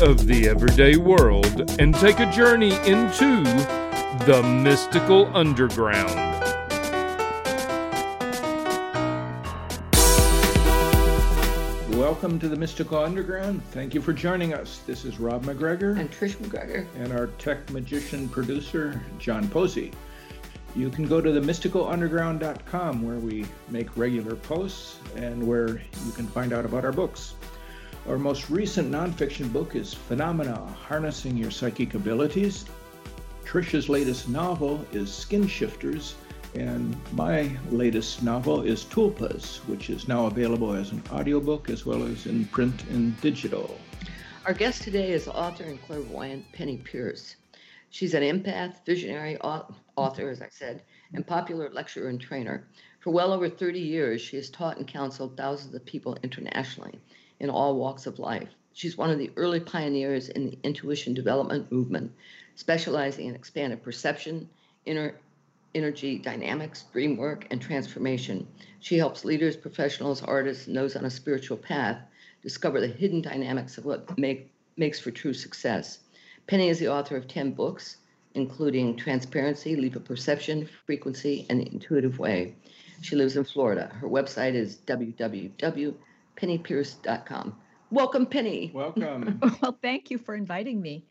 of 0.00 0.26
the 0.26 0.48
everyday 0.48 0.96
world 0.96 1.70
and 1.78 1.94
take 1.94 2.20
a 2.20 2.30
journey 2.32 2.74
into 2.86 3.42
the 4.26 4.42
mystical 4.62 5.30
underground. 5.36 6.14
Welcome 11.96 12.38
to 12.40 12.48
the 12.48 12.56
Mystical 12.56 12.98
Underground. 12.98 13.62
Thank 13.70 13.94
you 13.94 14.00
for 14.00 14.12
joining 14.12 14.54
us. 14.54 14.78
This 14.86 15.04
is 15.04 15.18
Rob 15.18 15.44
McGregor 15.44 15.98
and 15.98 16.10
Trish 16.10 16.36
McGregor 16.36 16.86
and 16.96 17.12
our 17.12 17.26
tech 17.38 17.70
magician 17.70 18.28
producer, 18.28 19.00
John 19.18 19.48
Posey. 19.48 19.92
You 20.74 20.88
can 20.88 21.06
go 21.06 21.20
to 21.20 21.32
the 21.32 21.40
mysticalunderground.com 21.40 23.02
where 23.02 23.18
we 23.18 23.44
make 23.68 23.94
regular 23.96 24.36
posts 24.36 24.98
and 25.16 25.46
where 25.46 25.82
you 26.06 26.12
can 26.14 26.26
find 26.26 26.52
out 26.52 26.64
about 26.64 26.84
our 26.84 26.92
books. 26.92 27.34
Our 28.08 28.18
most 28.18 28.50
recent 28.50 28.90
nonfiction 28.90 29.52
book 29.52 29.76
is 29.76 29.94
Phenomena 29.94 30.56
Harnessing 30.56 31.36
Your 31.36 31.52
Psychic 31.52 31.94
Abilities. 31.94 32.64
Trisha's 33.44 33.88
latest 33.88 34.28
novel 34.28 34.84
is 34.90 35.14
Skin 35.14 35.46
Shifters 35.46 36.16
and 36.56 36.96
my 37.12 37.56
latest 37.70 38.24
novel 38.24 38.62
is 38.62 38.82
Tulpas, 38.82 39.58
which 39.68 39.88
is 39.88 40.08
now 40.08 40.26
available 40.26 40.72
as 40.72 40.90
an 40.90 41.00
audiobook 41.12 41.70
as 41.70 41.86
well 41.86 42.02
as 42.02 42.26
in 42.26 42.44
print 42.46 42.82
and 42.90 43.18
digital. 43.20 43.78
Our 44.46 44.52
guest 44.52 44.82
today 44.82 45.12
is 45.12 45.28
author 45.28 45.62
and 45.62 45.80
clairvoyant 45.82 46.50
Penney 46.52 46.78
Peirce. 46.78 47.36
She's 47.90 48.14
an 48.14 48.24
empath, 48.24 48.84
visionary 48.84 49.38
author, 49.38 50.28
as 50.28 50.42
I 50.42 50.48
said, 50.50 50.82
and 51.14 51.24
popular 51.24 51.70
lecturer 51.70 52.08
and 52.08 52.20
trainer. 52.20 52.66
For 52.98 53.10
well 53.12 53.32
over 53.32 53.48
30 53.48 53.78
years, 53.78 54.20
she 54.20 54.34
has 54.38 54.50
taught 54.50 54.78
and 54.78 54.88
counseled 54.88 55.36
thousands 55.36 55.76
of 55.76 55.86
people 55.86 56.18
internationally 56.24 56.98
in 57.42 57.50
all 57.50 57.76
walks 57.76 58.06
of 58.06 58.18
life. 58.18 58.48
She's 58.72 58.96
one 58.96 59.10
of 59.10 59.18
the 59.18 59.30
early 59.36 59.60
pioneers 59.60 60.30
in 60.30 60.46
the 60.46 60.58
intuition 60.62 61.12
development 61.12 61.70
movement, 61.70 62.12
specializing 62.54 63.26
in 63.26 63.34
expanded 63.34 63.82
perception, 63.82 64.48
inner 64.86 65.16
energy 65.74 66.18
dynamics, 66.18 66.84
dream 66.92 67.16
work, 67.16 67.46
and 67.50 67.60
transformation. 67.60 68.46
She 68.80 68.96
helps 68.96 69.24
leaders, 69.24 69.56
professionals, 69.56 70.22
artists, 70.22 70.66
and 70.66 70.76
those 70.76 70.96
on 70.96 71.04
a 71.04 71.10
spiritual 71.10 71.56
path 71.56 71.98
discover 72.42 72.80
the 72.80 72.86
hidden 72.86 73.22
dynamics 73.22 73.76
of 73.76 73.84
what 73.84 74.16
make, 74.18 74.50
makes 74.76 75.00
for 75.00 75.10
true 75.10 75.34
success. 75.34 75.98
Penney 76.46 76.68
is 76.68 76.78
the 76.78 76.88
author 76.88 77.16
of 77.16 77.26
10 77.26 77.52
books, 77.52 77.96
including 78.34 78.96
Transparency, 78.96 79.76
Leap 79.76 79.96
of 79.96 80.04
Perception, 80.04 80.68
Frequency, 80.86 81.46
and 81.50 81.60
the 81.60 81.72
Intuitive 81.72 82.18
Way. 82.18 82.54
She 83.00 83.16
lives 83.16 83.36
in 83.36 83.44
Florida. 83.44 83.90
Her 84.00 84.08
website 84.08 84.54
is 84.54 84.76
www.penneypeirce.com. 86.42 87.56
Welcome, 87.90 88.26
Penney. 88.26 88.70
Welcome. 88.74 89.40
well, 89.62 89.78
thank 89.82 90.10
you 90.10 90.18
for 90.18 90.34
inviting 90.34 90.80
me. 90.80 91.04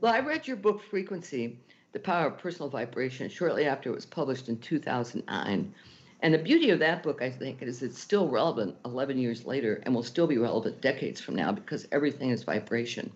Well, 0.00 0.12
I 0.12 0.20
read 0.20 0.48
your 0.48 0.56
book, 0.56 0.82
Frequency, 0.82 1.58
the 1.92 2.00
Power 2.00 2.26
of 2.26 2.38
Personal 2.38 2.68
Vibration 2.68 3.28
shortly 3.28 3.66
after 3.66 3.90
it 3.90 3.94
was 3.94 4.06
published 4.06 4.48
in 4.48 4.58
2009. 4.58 5.74
And 6.20 6.34
the 6.34 6.38
beauty 6.38 6.70
of 6.70 6.78
that 6.78 7.02
book, 7.02 7.20
I 7.22 7.30
think, 7.30 7.62
is 7.62 7.82
it's 7.82 8.00
still 8.00 8.28
relevant 8.28 8.76
11 8.84 9.18
years 9.18 9.44
later 9.44 9.82
and 9.84 9.94
will 9.94 10.02
still 10.02 10.26
be 10.26 10.38
relevant 10.38 10.80
decades 10.80 11.20
from 11.20 11.36
now 11.36 11.52
because 11.52 11.86
everything 11.92 12.30
is 12.30 12.42
vibration. 12.42 13.12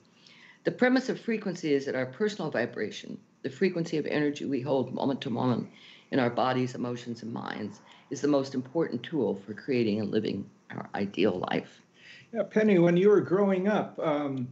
The 0.64 0.70
premise 0.70 1.08
of 1.08 1.18
frequency 1.18 1.72
is 1.72 1.86
that 1.86 1.94
our 1.94 2.06
personal 2.06 2.50
vibration, 2.50 3.18
the 3.42 3.50
frequency 3.50 3.96
of 3.96 4.06
energy 4.06 4.44
we 4.44 4.60
hold 4.60 4.92
moment 4.92 5.22
to 5.22 5.30
moment 5.30 5.68
in 6.10 6.18
our 6.18 6.30
bodies, 6.30 6.74
emotions, 6.74 7.22
and 7.22 7.32
minds, 7.32 7.80
is 8.10 8.20
the 8.20 8.28
most 8.28 8.54
important 8.54 9.02
tool 9.02 9.40
for 9.46 9.54
creating 9.54 10.00
and 10.00 10.10
living 10.10 10.48
our 10.70 10.88
ideal 10.94 11.44
life. 11.50 11.82
Yeah, 12.32 12.42
Penney, 12.42 12.78
when 12.78 12.96
you 12.96 13.08
were 13.08 13.20
growing 13.20 13.68
up, 13.68 13.98
um, 13.98 14.48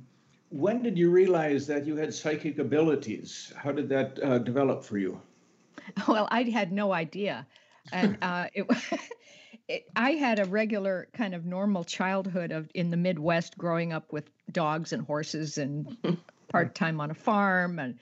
when 0.50 0.82
did 0.82 0.97
you 0.97 1.10
realize 1.10 1.66
that 1.66 1.87
you 1.87 1.97
had 1.97 2.15
psychic 2.15 2.59
abilities? 2.59 3.53
How 3.56 3.72
did 3.72 3.88
that 3.91 4.19
uh, 4.22 4.38
develop 4.38 4.84
for 4.84 4.99
you? 4.99 5.21
Well, 6.09 6.26
I 6.32 6.43
had 6.43 6.72
no 6.72 6.93
idea. 6.93 7.47
And 7.93 8.19
uh, 8.22 8.47
it, 8.55 8.66
it, 9.69 9.87
I 9.94 10.12
had 10.12 10.41
a 10.41 10.44
regular 10.44 11.09
kind 11.12 11.34
of 11.34 11.44
normal 11.44 11.84
childhood 11.84 12.50
of 12.50 12.69
in 12.75 12.91
the 12.91 12.97
Midwest, 12.97 13.56
growing 13.56 13.93
up 13.93 14.12
with 14.12 14.28
dogs 14.50 14.93
and 14.93 15.03
horses 15.06 15.59
and 15.59 15.97
part 16.49 16.75
time 16.75 17.00
on 17.00 17.10
a 17.10 17.15
farm. 17.15 17.78
And 17.78 17.99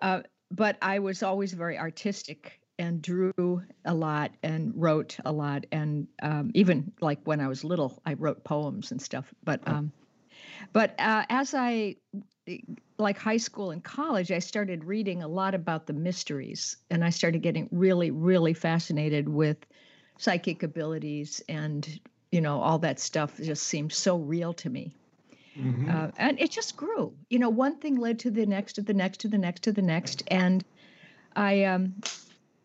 uh, 0.00 0.22
but 0.50 0.76
I 0.80 1.00
was 1.00 1.22
always 1.22 1.52
very 1.52 1.78
artistic 1.78 2.60
and 2.78 3.00
drew 3.00 3.62
a 3.84 3.94
lot 3.94 4.32
and 4.42 4.72
wrote 4.74 5.16
a 5.24 5.32
lot. 5.32 5.66
And 5.72 6.06
um, 6.22 6.50
even 6.54 6.92
like 7.00 7.20
when 7.24 7.40
I 7.40 7.48
was 7.48 7.64
little, 7.64 8.00
I 8.04 8.14
wrote 8.14 8.44
poems 8.44 8.90
and 8.90 9.00
stuff. 9.00 9.32
But 9.44 9.60
um, 9.66 9.92
but 10.72 10.98
uh, 10.98 11.24
as 11.28 11.54
I 11.54 11.96
like 12.98 13.18
high 13.18 13.38
school 13.38 13.70
and 13.70 13.82
college, 13.82 14.30
I 14.30 14.38
started 14.38 14.84
reading 14.84 15.22
a 15.22 15.28
lot 15.28 15.54
about 15.54 15.86
the 15.86 15.92
mysteries, 15.92 16.76
and 16.90 17.04
I 17.04 17.10
started 17.10 17.42
getting 17.42 17.68
really, 17.70 18.10
really 18.10 18.54
fascinated 18.54 19.28
with 19.28 19.58
psychic 20.18 20.62
abilities, 20.62 21.42
and 21.48 22.00
you 22.32 22.40
know, 22.40 22.60
all 22.60 22.78
that 22.80 22.98
stuff 22.98 23.36
just 23.38 23.64
seemed 23.64 23.92
so 23.92 24.16
real 24.16 24.52
to 24.54 24.70
me. 24.70 24.96
Mm-hmm. 25.58 25.88
Uh, 25.88 26.08
and 26.18 26.40
it 26.40 26.50
just 26.50 26.76
grew. 26.76 27.14
You 27.30 27.38
know, 27.38 27.48
one 27.48 27.76
thing 27.78 27.96
led 27.96 28.18
to 28.20 28.30
the 28.30 28.44
next, 28.44 28.72
to 28.74 28.82
the 28.82 28.94
next, 28.94 29.20
to 29.20 29.28
the 29.28 29.38
next, 29.38 29.62
to 29.62 29.72
the 29.72 29.82
next, 29.82 30.22
and 30.26 30.64
I 31.36 31.64
um, 31.64 31.94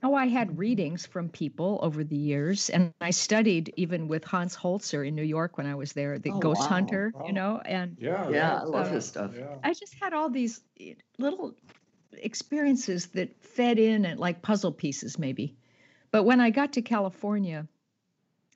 Oh, 0.01 0.15
I 0.15 0.27
had 0.27 0.57
readings 0.57 1.05
from 1.05 1.27
people 1.27 1.79
over 1.81 2.05
the 2.05 2.15
years, 2.15 2.69
and 2.69 2.93
I 3.01 3.09
studied 3.09 3.73
even 3.75 4.07
with 4.07 4.23
Hans 4.23 4.55
Holzer 4.55 5.05
in 5.05 5.13
New 5.13 5.23
York 5.23 5.57
when 5.57 5.67
I 5.67 5.75
was 5.75 5.91
there, 5.91 6.17
the 6.17 6.31
oh, 6.31 6.39
Ghost 6.39 6.61
wow. 6.61 6.67
Hunter, 6.67 7.13
you 7.25 7.33
know, 7.33 7.61
and 7.65 7.97
yeah, 7.99 8.29
yeah, 8.29 8.59
I 8.59 8.63
love 8.63 8.87
uh, 8.87 8.91
his 8.91 9.05
stuff. 9.05 9.31
Yeah. 9.37 9.55
I 9.61 9.73
just 9.73 9.95
had 9.99 10.13
all 10.13 10.29
these 10.29 10.61
eh, 10.79 10.93
little 11.17 11.53
experiences 12.13 13.07
that 13.07 13.43
fed 13.43 13.77
in 13.77 14.05
at 14.05 14.19
like 14.19 14.41
puzzle 14.41 14.71
pieces, 14.71 15.19
maybe. 15.19 15.57
But 16.11 16.23
when 16.23 16.39
I 16.39 16.49
got 16.49 16.73
to 16.73 16.81
California, 16.81 17.67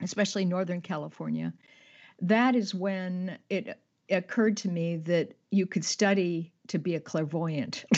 especially 0.00 0.46
Northern 0.46 0.80
California, 0.80 1.52
that 2.22 2.54
is 2.54 2.74
when 2.74 3.38
it 3.50 3.78
occurred 4.10 4.56
to 4.58 4.68
me 4.68 4.96
that 4.96 5.34
you 5.50 5.66
could 5.66 5.84
study 5.84 6.52
to 6.68 6.78
be 6.78 6.94
a 6.94 7.00
clairvoyant. 7.00 7.84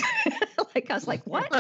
like 0.77 0.91
I 0.91 0.95
was 0.95 1.09
like, 1.09 1.27
what? 1.27 1.51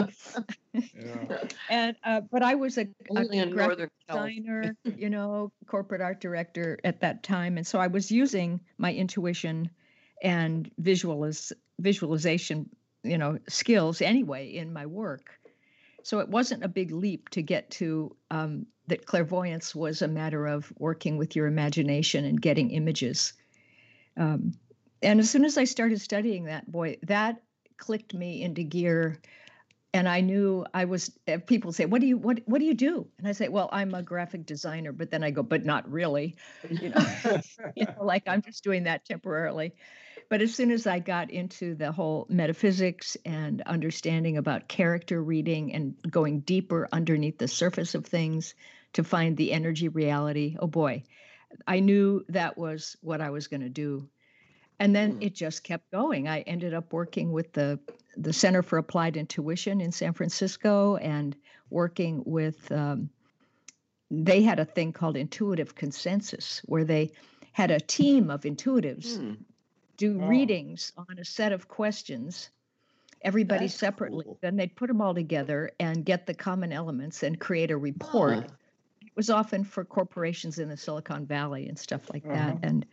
yeah. 0.72 1.38
And 1.68 1.96
uh, 2.04 2.20
but 2.30 2.42
I 2.42 2.54
was 2.54 2.78
a, 2.78 2.86
a 3.14 3.46
graphic 3.46 3.90
designer, 4.06 4.76
you 4.96 5.10
know, 5.10 5.50
corporate 5.66 6.00
art 6.00 6.20
director 6.20 6.78
at 6.84 7.00
that 7.00 7.22
time, 7.22 7.56
and 7.56 7.66
so 7.66 7.78
I 7.78 7.86
was 7.86 8.10
using 8.12 8.60
my 8.78 8.92
intuition 8.92 9.70
and 10.22 10.70
visualiz- 10.80 11.52
visualization, 11.80 12.68
you 13.02 13.18
know, 13.18 13.38
skills 13.48 14.00
anyway 14.00 14.48
in 14.48 14.72
my 14.72 14.86
work. 14.86 15.40
So 16.02 16.20
it 16.20 16.28
wasn't 16.28 16.62
a 16.62 16.68
big 16.68 16.92
leap 16.92 17.30
to 17.30 17.42
get 17.42 17.68
to 17.72 18.14
um, 18.30 18.66
that 18.86 19.06
clairvoyance 19.06 19.74
was 19.74 20.02
a 20.02 20.08
matter 20.08 20.46
of 20.46 20.72
working 20.78 21.16
with 21.16 21.34
your 21.34 21.46
imagination 21.46 22.24
and 22.24 22.40
getting 22.40 22.70
images. 22.70 23.32
Um, 24.16 24.52
and 25.02 25.18
as 25.18 25.28
soon 25.28 25.44
as 25.44 25.58
I 25.58 25.64
started 25.64 26.00
studying 26.00 26.44
that, 26.44 26.70
boy, 26.70 26.98
that 27.02 27.42
clicked 27.76 28.14
me 28.14 28.42
into 28.42 28.62
gear 28.62 29.20
and 29.96 30.08
I 30.08 30.20
knew 30.20 30.66
I 30.74 30.84
was. 30.84 31.10
Eh, 31.26 31.38
people 31.38 31.72
say, 31.72 31.86
"What 31.86 32.00
do 32.02 32.06
you 32.06 32.18
what 32.18 32.40
What 32.44 32.58
do 32.58 32.66
you 32.66 32.74
do?" 32.74 33.06
And 33.18 33.26
I 33.26 33.32
say, 33.32 33.48
"Well, 33.48 33.68
I'm 33.72 33.94
a 33.94 34.02
graphic 34.02 34.44
designer." 34.44 34.92
But 34.92 35.10
then 35.10 35.24
I 35.24 35.30
go, 35.30 35.42
"But 35.42 35.64
not 35.64 35.90
really," 35.90 36.36
you 36.70 36.90
know, 36.90 37.06
you 37.74 37.86
know, 37.86 37.94
like 38.02 38.24
I'm 38.28 38.42
just 38.42 38.62
doing 38.62 38.84
that 38.84 39.06
temporarily. 39.06 39.72
But 40.28 40.42
as 40.42 40.54
soon 40.54 40.70
as 40.70 40.86
I 40.86 40.98
got 40.98 41.30
into 41.30 41.74
the 41.74 41.92
whole 41.92 42.26
metaphysics 42.28 43.16
and 43.24 43.62
understanding 43.62 44.36
about 44.36 44.68
character 44.68 45.22
reading 45.22 45.72
and 45.72 45.94
going 46.10 46.40
deeper 46.40 46.88
underneath 46.92 47.38
the 47.38 47.48
surface 47.48 47.94
of 47.94 48.04
things 48.04 48.54
to 48.94 49.04
find 49.04 49.36
the 49.36 49.52
energy 49.52 49.88
reality, 49.88 50.56
oh 50.58 50.66
boy, 50.66 51.04
I 51.66 51.80
knew 51.80 52.24
that 52.28 52.58
was 52.58 52.96
what 53.00 53.20
I 53.20 53.30
was 53.30 53.46
going 53.46 53.60
to 53.62 53.68
do 53.68 54.08
and 54.78 54.94
then 54.94 55.14
mm. 55.14 55.26
it 55.26 55.34
just 55.34 55.64
kept 55.64 55.90
going 55.90 56.28
i 56.28 56.40
ended 56.42 56.74
up 56.74 56.92
working 56.92 57.32
with 57.32 57.52
the 57.52 57.78
the 58.16 58.32
center 58.32 58.62
for 58.62 58.78
applied 58.78 59.16
intuition 59.16 59.80
in 59.80 59.92
san 59.92 60.12
francisco 60.12 60.96
and 60.96 61.36
working 61.70 62.22
with 62.24 62.70
um, 62.72 63.10
they 64.10 64.40
had 64.42 64.60
a 64.60 64.64
thing 64.64 64.92
called 64.92 65.16
intuitive 65.16 65.74
consensus 65.74 66.62
where 66.66 66.84
they 66.84 67.10
had 67.52 67.70
a 67.70 67.80
team 67.80 68.30
of 68.30 68.42
intuitives 68.42 69.18
mm. 69.18 69.36
do 69.96 70.20
oh. 70.22 70.26
readings 70.26 70.92
on 70.96 71.18
a 71.18 71.24
set 71.24 71.52
of 71.52 71.68
questions 71.68 72.50
everybody 73.22 73.66
That's 73.66 73.74
separately. 73.74 74.24
cool. 74.24 74.38
Then 74.40 74.56
they'd 74.56 74.74
put 74.76 74.86
them 74.86 75.00
all 75.00 75.14
together 75.14 75.72
and 75.80 76.04
get 76.04 76.26
the 76.26 76.34
common 76.34 76.72
elements 76.72 77.22
and 77.22 77.38
create 77.38 77.70
a 77.70 77.76
report. 77.76 78.44
It 79.02 79.12
was 79.16 79.30
often 79.30 79.64
for 79.64 79.84
corporations 79.84 80.58
in 80.58 80.68
the 80.68 80.76
Silicon 80.76 81.26
Valley 81.26 81.68
and 81.68 81.78
stuff 81.78 82.08
like 82.12 82.24
that. 82.24 82.54
Uh-huh. 82.54 82.58
And 82.62 82.86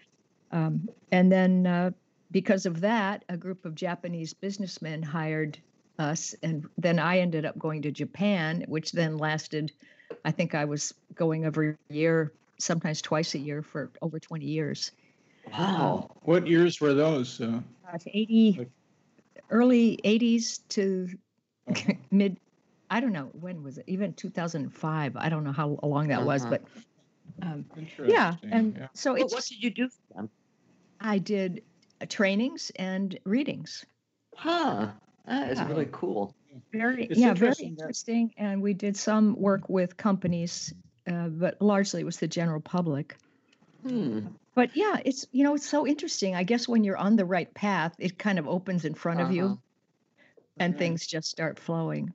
um, 0.53 0.87
and 1.11 1.29
then 1.31 1.67
uh, 1.67 1.91
because 2.31 2.65
of 2.65 2.79
that, 2.81 3.25
a 3.27 3.35
group 3.37 3.65
of 3.65 3.75
Japanese 3.75 4.33
businessmen 4.33 5.03
hired 5.03 5.57
us, 5.99 6.33
and 6.43 6.69
then 6.77 6.99
I 6.99 7.19
ended 7.19 7.45
up 7.45 7.57
going 7.59 7.81
to 7.83 7.91
Japan, 7.91 8.63
which 8.67 8.91
then 8.93 9.17
lasted. 9.17 9.71
I 10.25 10.31
think 10.31 10.55
I 10.55 10.65
was 10.65 10.93
going 11.15 11.43
every 11.45 11.75
year, 11.89 12.31
sometimes 12.59 13.01
twice 13.01 13.35
a 13.35 13.39
year 13.39 13.61
for 13.61 13.91
over 14.01 14.19
20 14.19 14.45
years. 14.45 14.91
Wow. 15.51 16.09
What 16.23 16.47
years 16.47 16.79
were 16.79 16.93
those? 16.93 17.41
Uh, 17.41 17.59
Uh, 17.91 17.97
80, 18.07 18.55
Like- 18.59 18.69
early 19.49 19.99
80s 20.05 20.59
to 20.69 21.09
uh-huh. 21.67 21.93
mid 22.11 22.37
i 22.89 22.99
don't 22.99 23.11
know 23.13 23.29
when 23.39 23.61
was 23.63 23.77
it 23.77 23.85
even 23.87 24.13
2005 24.13 25.15
i 25.15 25.29
don't 25.29 25.43
know 25.43 25.51
how 25.51 25.77
long 25.83 26.07
that 26.07 26.23
was 26.25 26.41
Uh-huh. 26.43 26.57
but 27.39 27.47
um, 27.47 27.65
yeah 28.05 28.35
and 28.51 28.75
yeah. 28.77 28.87
so 28.93 29.13
Well, 29.13 29.27
what 29.29 29.43
did 29.45 29.61
you 29.61 29.69
do 29.69 29.89
for 29.89 30.13
them? 30.15 30.29
I 31.03 31.17
did 31.17 31.63
uh, 32.01 32.05
trainings 32.09 32.71
and 32.77 33.19
readings 33.25 33.85
Huh. 34.35 34.91
That 35.25 35.51
is 35.51 35.59
Yeah. 35.59 35.67
really 35.67 35.87
cool. 35.91 36.33
very 36.71 37.05
It's 37.05 37.19
yeah 37.19 37.33
very 37.33 37.53
interesting 37.61 38.27
that- 38.35 38.43
and 38.43 38.61
we 38.61 38.73
did 38.73 38.97
some 38.97 39.35
work 39.35 39.69
with 39.69 39.95
companies 39.97 40.73
uh, 41.07 41.27
but 41.29 41.61
largely 41.61 42.01
it 42.01 42.05
was 42.05 42.17
the 42.19 42.27
general 42.27 42.61
public 42.61 43.15
Hmm. 43.87 44.19
but 44.55 44.75
yeah 44.75 44.97
it's 45.05 45.25
you 45.31 45.43
know 45.43 45.55
it's 45.55 45.69
so 45.69 45.85
interesting 45.85 46.35
i 46.35 46.43
guess 46.43 46.67
when 46.67 46.83
you're 46.83 46.97
on 46.97 47.15
the 47.15 47.25
right 47.25 47.53
path 47.53 47.93
it 47.99 48.17
kind 48.17 48.39
of 48.39 48.47
opens 48.47 48.85
in 48.85 48.93
front 48.95 49.19
of 49.19 49.27
Uh-huh. 49.27 49.35
you 49.35 49.59
and 50.59 50.73
Right. 50.73 50.79
things 50.79 51.05
just 51.07 51.29
start 51.29 51.59
flowing 51.59 52.11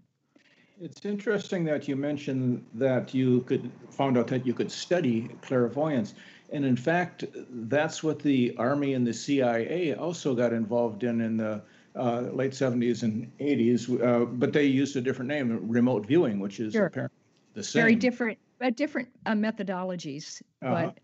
It's 0.81 1.05
interesting 1.05 1.65
that 1.65 1.89
you 1.89 1.97
mentioned 1.97 2.65
that 2.75 3.13
you 3.13 3.41
could 3.43 3.71
found 3.91 4.17
out 4.17 4.29
that 4.29 4.47
you 4.47 4.55
could 4.55 4.71
study 4.71 5.29
clairvoyance, 5.43 6.15
and 6.51 6.65
in 6.65 6.77
fact, 6.77 7.25
that's 7.51 8.03
what 8.03 8.19
the 8.21 8.55
Army 8.57 8.95
and 8.95 9.07
the 9.07 9.13
CIA 9.15 9.95
also 9.95 10.35
got 10.35 10.53
involved 10.53 11.05
in 11.05 11.21
in 11.21 11.37
the 11.37 11.63
uh, 11.97 12.21
late 12.33 12.53
70s 12.53 13.03
and 13.03 13.31
80s. 13.39 13.89
Uh, 14.03 14.25
but 14.25 14.53
they 14.53 14.65
used 14.65 14.97
a 14.97 15.01
different 15.01 15.29
name, 15.29 15.69
remote 15.69 16.07
viewing, 16.07 16.39
which 16.39 16.61
is 16.61 16.73
Sure. 16.75 16.87
apparently 16.87 17.17
the 17.55 17.63
same. 17.63 17.83
very 17.83 17.95
different 17.97 18.39
but 18.61 18.77
different 18.77 19.09
uh, 19.27 19.33
methodologies 19.33 20.43
Uh-huh. 20.63 20.93
but 20.93 21.01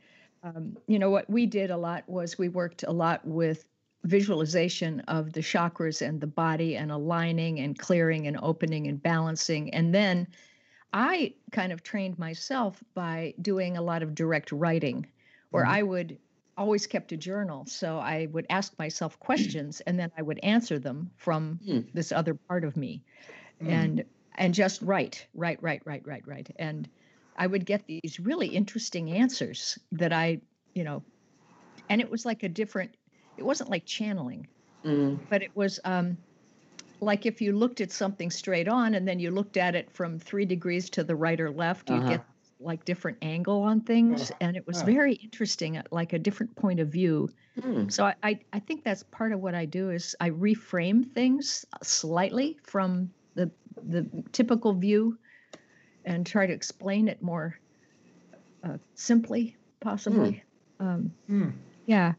um, 0.49 0.77
you 0.87 0.99
know 0.99 1.11
what 1.11 1.29
we 1.29 1.47
did 1.47 1.71
a 1.71 1.77
lot 1.77 2.05
was 2.09 2.39
we 2.39 2.49
worked 2.49 2.85
a 2.85 2.93
lot 2.93 3.27
with 3.27 3.67
visualization 4.05 5.01
of 5.09 5.33
the 5.33 5.41
chakras 5.41 6.07
and 6.07 6.21
the 6.21 6.27
body 6.27 6.77
and 6.77 6.93
aligning 6.93 7.61
and 7.61 7.79
clearing 7.79 8.27
and 8.27 8.39
opening 8.43 8.87
and 8.87 9.03
balancing 9.03 9.73
and 9.75 9.95
then 9.95 10.27
i 10.93 11.33
kind 11.51 11.73
of 11.73 11.83
trained 11.83 12.19
myself 12.19 12.85
by 12.95 13.33
doing 13.41 13.77
a 13.77 13.83
lot 13.83 14.03
of 14.03 14.15
direct 14.15 14.53
writing 14.53 15.07
where 15.55 15.67
Mhm. 15.67 15.67
i 15.67 15.83
would 15.83 16.19
always 16.59 16.87
kept 16.87 17.13
a 17.13 17.17
journal 17.17 17.67
so 17.67 17.99
i 17.99 18.27
would 18.27 18.47
ask 18.51 18.79
myself 18.79 19.19
questions 19.21 19.81
and 19.83 19.99
then 19.99 20.11
i 20.19 20.23
would 20.23 20.41
answer 20.45 20.79
them 20.79 21.13
from 21.17 21.61
Hmm. 21.61 21.95
this 21.95 22.13
other 22.13 22.37
part 22.49 22.65
of 22.65 22.77
me 22.77 23.05
Mm. 23.61 23.89
and 23.89 24.05
and 24.39 24.55
just 24.55 24.83
write 24.83 25.29
write 25.35 25.63
write 25.63 25.83
write 25.87 26.07
write 26.07 26.27
write 26.27 26.51
and 26.57 26.91
i 27.37 27.47
would 27.47 27.67
get 27.67 27.87
these 27.87 28.21
really 28.21 28.49
interesting 28.49 29.11
answers 29.13 29.79
that 29.93 30.13
i 30.13 30.41
you 30.75 30.85
know 30.85 31.05
and 31.89 32.01
it 32.01 32.11
was 32.11 32.25
like 32.25 32.43
a 32.43 32.49
different 32.49 32.97
it 33.37 33.43
wasn't 33.45 33.71
like 33.71 33.87
channeling 33.87 34.49
Mm. 34.85 35.25
but 35.31 35.43
it 35.43 35.53
was 35.57 35.81
um 35.85 36.19
like 37.01 37.27
if 37.27 37.41
you 37.43 37.53
looked 37.53 37.81
at 37.81 37.93
something 37.93 38.31
straight 38.31 38.69
on 38.69 38.95
and 38.95 39.07
then 39.09 39.19
you 39.21 39.31
looked 39.31 39.57
at 39.59 39.75
it 39.77 39.91
from 39.93 40.19
three 40.19 40.47
degrees 40.47 40.91
to 40.91 41.05
the 41.05 41.17
right 41.17 41.41
or 41.41 41.51
left 41.53 41.91
you'd 41.91 42.07
Uh-huh. 42.07 42.07
get 42.07 42.27
like 42.65 42.85
different 42.85 43.19
angle 43.23 43.63
on 43.63 43.81
things 43.83 44.31
Uh, 44.31 44.35
and 44.41 44.57
it 44.57 44.67
was 44.67 44.83
uh. 44.83 44.87
very 44.87 45.15
interesting 45.15 45.77
uh, 45.77 45.83
like 45.91 46.13
a 46.13 46.19
different 46.19 46.55
point 46.57 46.81
of 46.81 46.89
view 46.89 47.29
Hmm. 47.63 47.89
so 47.89 48.05
I, 48.05 48.15
I 48.23 48.39
i 48.53 48.59
think 48.59 48.83
that's 48.83 49.05
part 49.05 49.33
of 49.33 49.41
what 49.41 49.55
i 49.55 49.65
do 49.65 49.91
is 49.91 50.17
i 50.21 50.31
reframe 50.31 51.13
things 51.15 51.65
slightly 51.83 52.59
from 52.65 53.11
the 53.37 53.51
the 53.87 54.09
typical 54.33 54.73
view 54.75 55.19
and 56.05 56.27
try 56.27 56.47
to 56.47 56.53
explain 56.53 57.09
it 57.09 57.23
more 57.23 57.55
uh, 58.65 58.79
simply 58.95 59.57
possibly 59.81 60.43
um, 60.81 61.13
Hmm. 61.29 61.51
yeah 61.87 62.15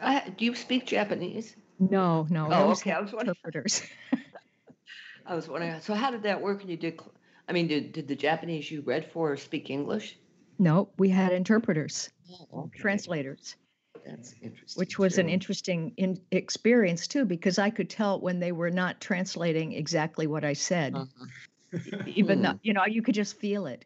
I, 0.00 0.30
do 0.36 0.44
you 0.46 0.54
speak 0.54 0.86
Japanese? 0.86 1.54
no 1.78 2.26
no 2.30 2.50
I 2.50 2.62
Oh, 2.62 2.70
okay. 2.72 2.90
I 2.90 3.00
was 3.00 3.12
wondering. 3.12 3.36
interpreters 3.36 3.82
I 5.26 5.34
was 5.36 5.48
wondering. 5.48 5.80
So, 5.80 5.94
how 5.94 6.10
did 6.10 6.24
that 6.24 6.40
work? 6.42 6.62
And 6.62 6.70
you 6.70 6.76
did. 6.76 6.98
cl- 7.00 7.14
I 7.48 7.52
mean, 7.52 7.68
did, 7.68 7.92
did 7.92 8.08
the 8.08 8.16
Japanese 8.16 8.70
you 8.70 8.82
read 8.82 9.10
for 9.12 9.36
speak 9.36 9.70
English? 9.70 10.18
no 10.58 10.90
we 10.98 11.08
had 11.08 11.32
interpreters 11.32 12.10
Oh, 12.30 12.64
okay. 12.64 12.78
translators 12.80 13.56
That's 14.04 14.34
interesting. 14.42 14.80
which 14.80 14.98
was 14.98 15.18
an 15.18 15.28
interesting 15.28 15.94
in- 15.96 16.24
experience 16.30 17.06
too 17.08 17.24
because 17.24 17.58
i 17.58 17.70
could 17.70 17.88
tell 17.90 18.20
when 18.20 18.38
they 18.40 18.52
were 18.52 18.70
not 18.70 19.00
translating 19.00 19.72
exactly 19.72 20.26
what 20.26 20.44
i 20.44 20.52
said 20.52 20.94
Uh-huh. 20.94 21.26
even 22.06 22.38
Hmm. 22.38 22.44
though 22.44 22.54
you 22.62 22.72
know 22.72 22.84
you 22.86 23.02
could 23.02 23.14
just 23.14 23.38
feel 23.38 23.66
it 23.66 23.84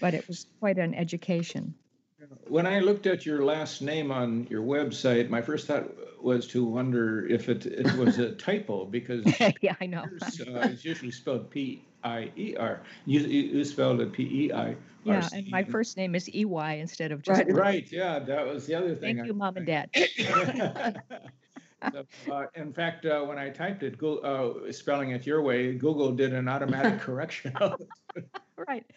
but 0.00 0.14
it 0.14 0.26
was 0.28 0.46
quite 0.60 0.78
an 0.78 0.94
education 0.94 1.74
When 2.46 2.66
I 2.66 2.78
looked 2.80 3.06
at 3.06 3.26
your 3.26 3.44
last 3.44 3.82
name 3.82 4.12
on 4.12 4.46
your 4.50 4.62
website, 4.62 5.28
my 5.30 5.42
first 5.42 5.66
thought 5.66 5.88
was 6.22 6.46
to 6.48 6.64
wonder 6.64 7.26
if 7.26 7.48
it, 7.48 7.66
it 7.66 7.92
was 7.96 8.18
a 8.18 8.32
typo 8.46 8.84
because 8.84 9.24
yeah 9.62 9.74
i 9.80 9.86
know 9.86 10.02
uh, 10.02 10.60
it's 10.68 10.84
usually 10.84 11.10
spelled 11.10 11.50
P 11.50 11.82
I 12.04 12.30
E 12.36 12.56
R. 12.56 12.80
You, 13.06 13.20
you 13.20 13.64
spelled 13.64 14.00
it 14.00 14.12
P 14.12 14.22
E 14.24 14.52
I. 14.52 14.76
yeah 15.04 15.26
and 15.32 15.48
my 15.50 15.64
first 15.64 15.96
name 15.96 16.14
is 16.14 16.28
ey 16.32 16.80
instead 16.80 17.10
of 17.12 17.22
just 17.22 17.38
Right. 17.38 17.54
Right, 17.54 17.92
yeah, 17.92 18.18
that 18.18 18.46
was 18.46 18.66
the 18.66 18.74
other 18.74 18.94
thing. 18.94 19.16
thank 19.16 19.20
I- 19.20 19.26
you 19.26 19.34
mom 19.34 19.56
and 19.56 19.66
dad 19.66 19.90
uh, 21.82 22.44
in 22.54 22.72
fact, 22.72 23.06
uh, 23.06 23.20
when 23.22 23.38
I 23.38 23.50
typed 23.50 23.82
it, 23.82 23.98
go, 23.98 24.18
uh, 24.18 24.72
spelling 24.72 25.10
it 25.10 25.26
your 25.26 25.42
way, 25.42 25.74
Google 25.74 26.12
did 26.12 26.32
an 26.32 26.48
automatic 26.48 27.00
correction. 27.06 27.52
Of 27.56 27.80
right. 28.68 28.84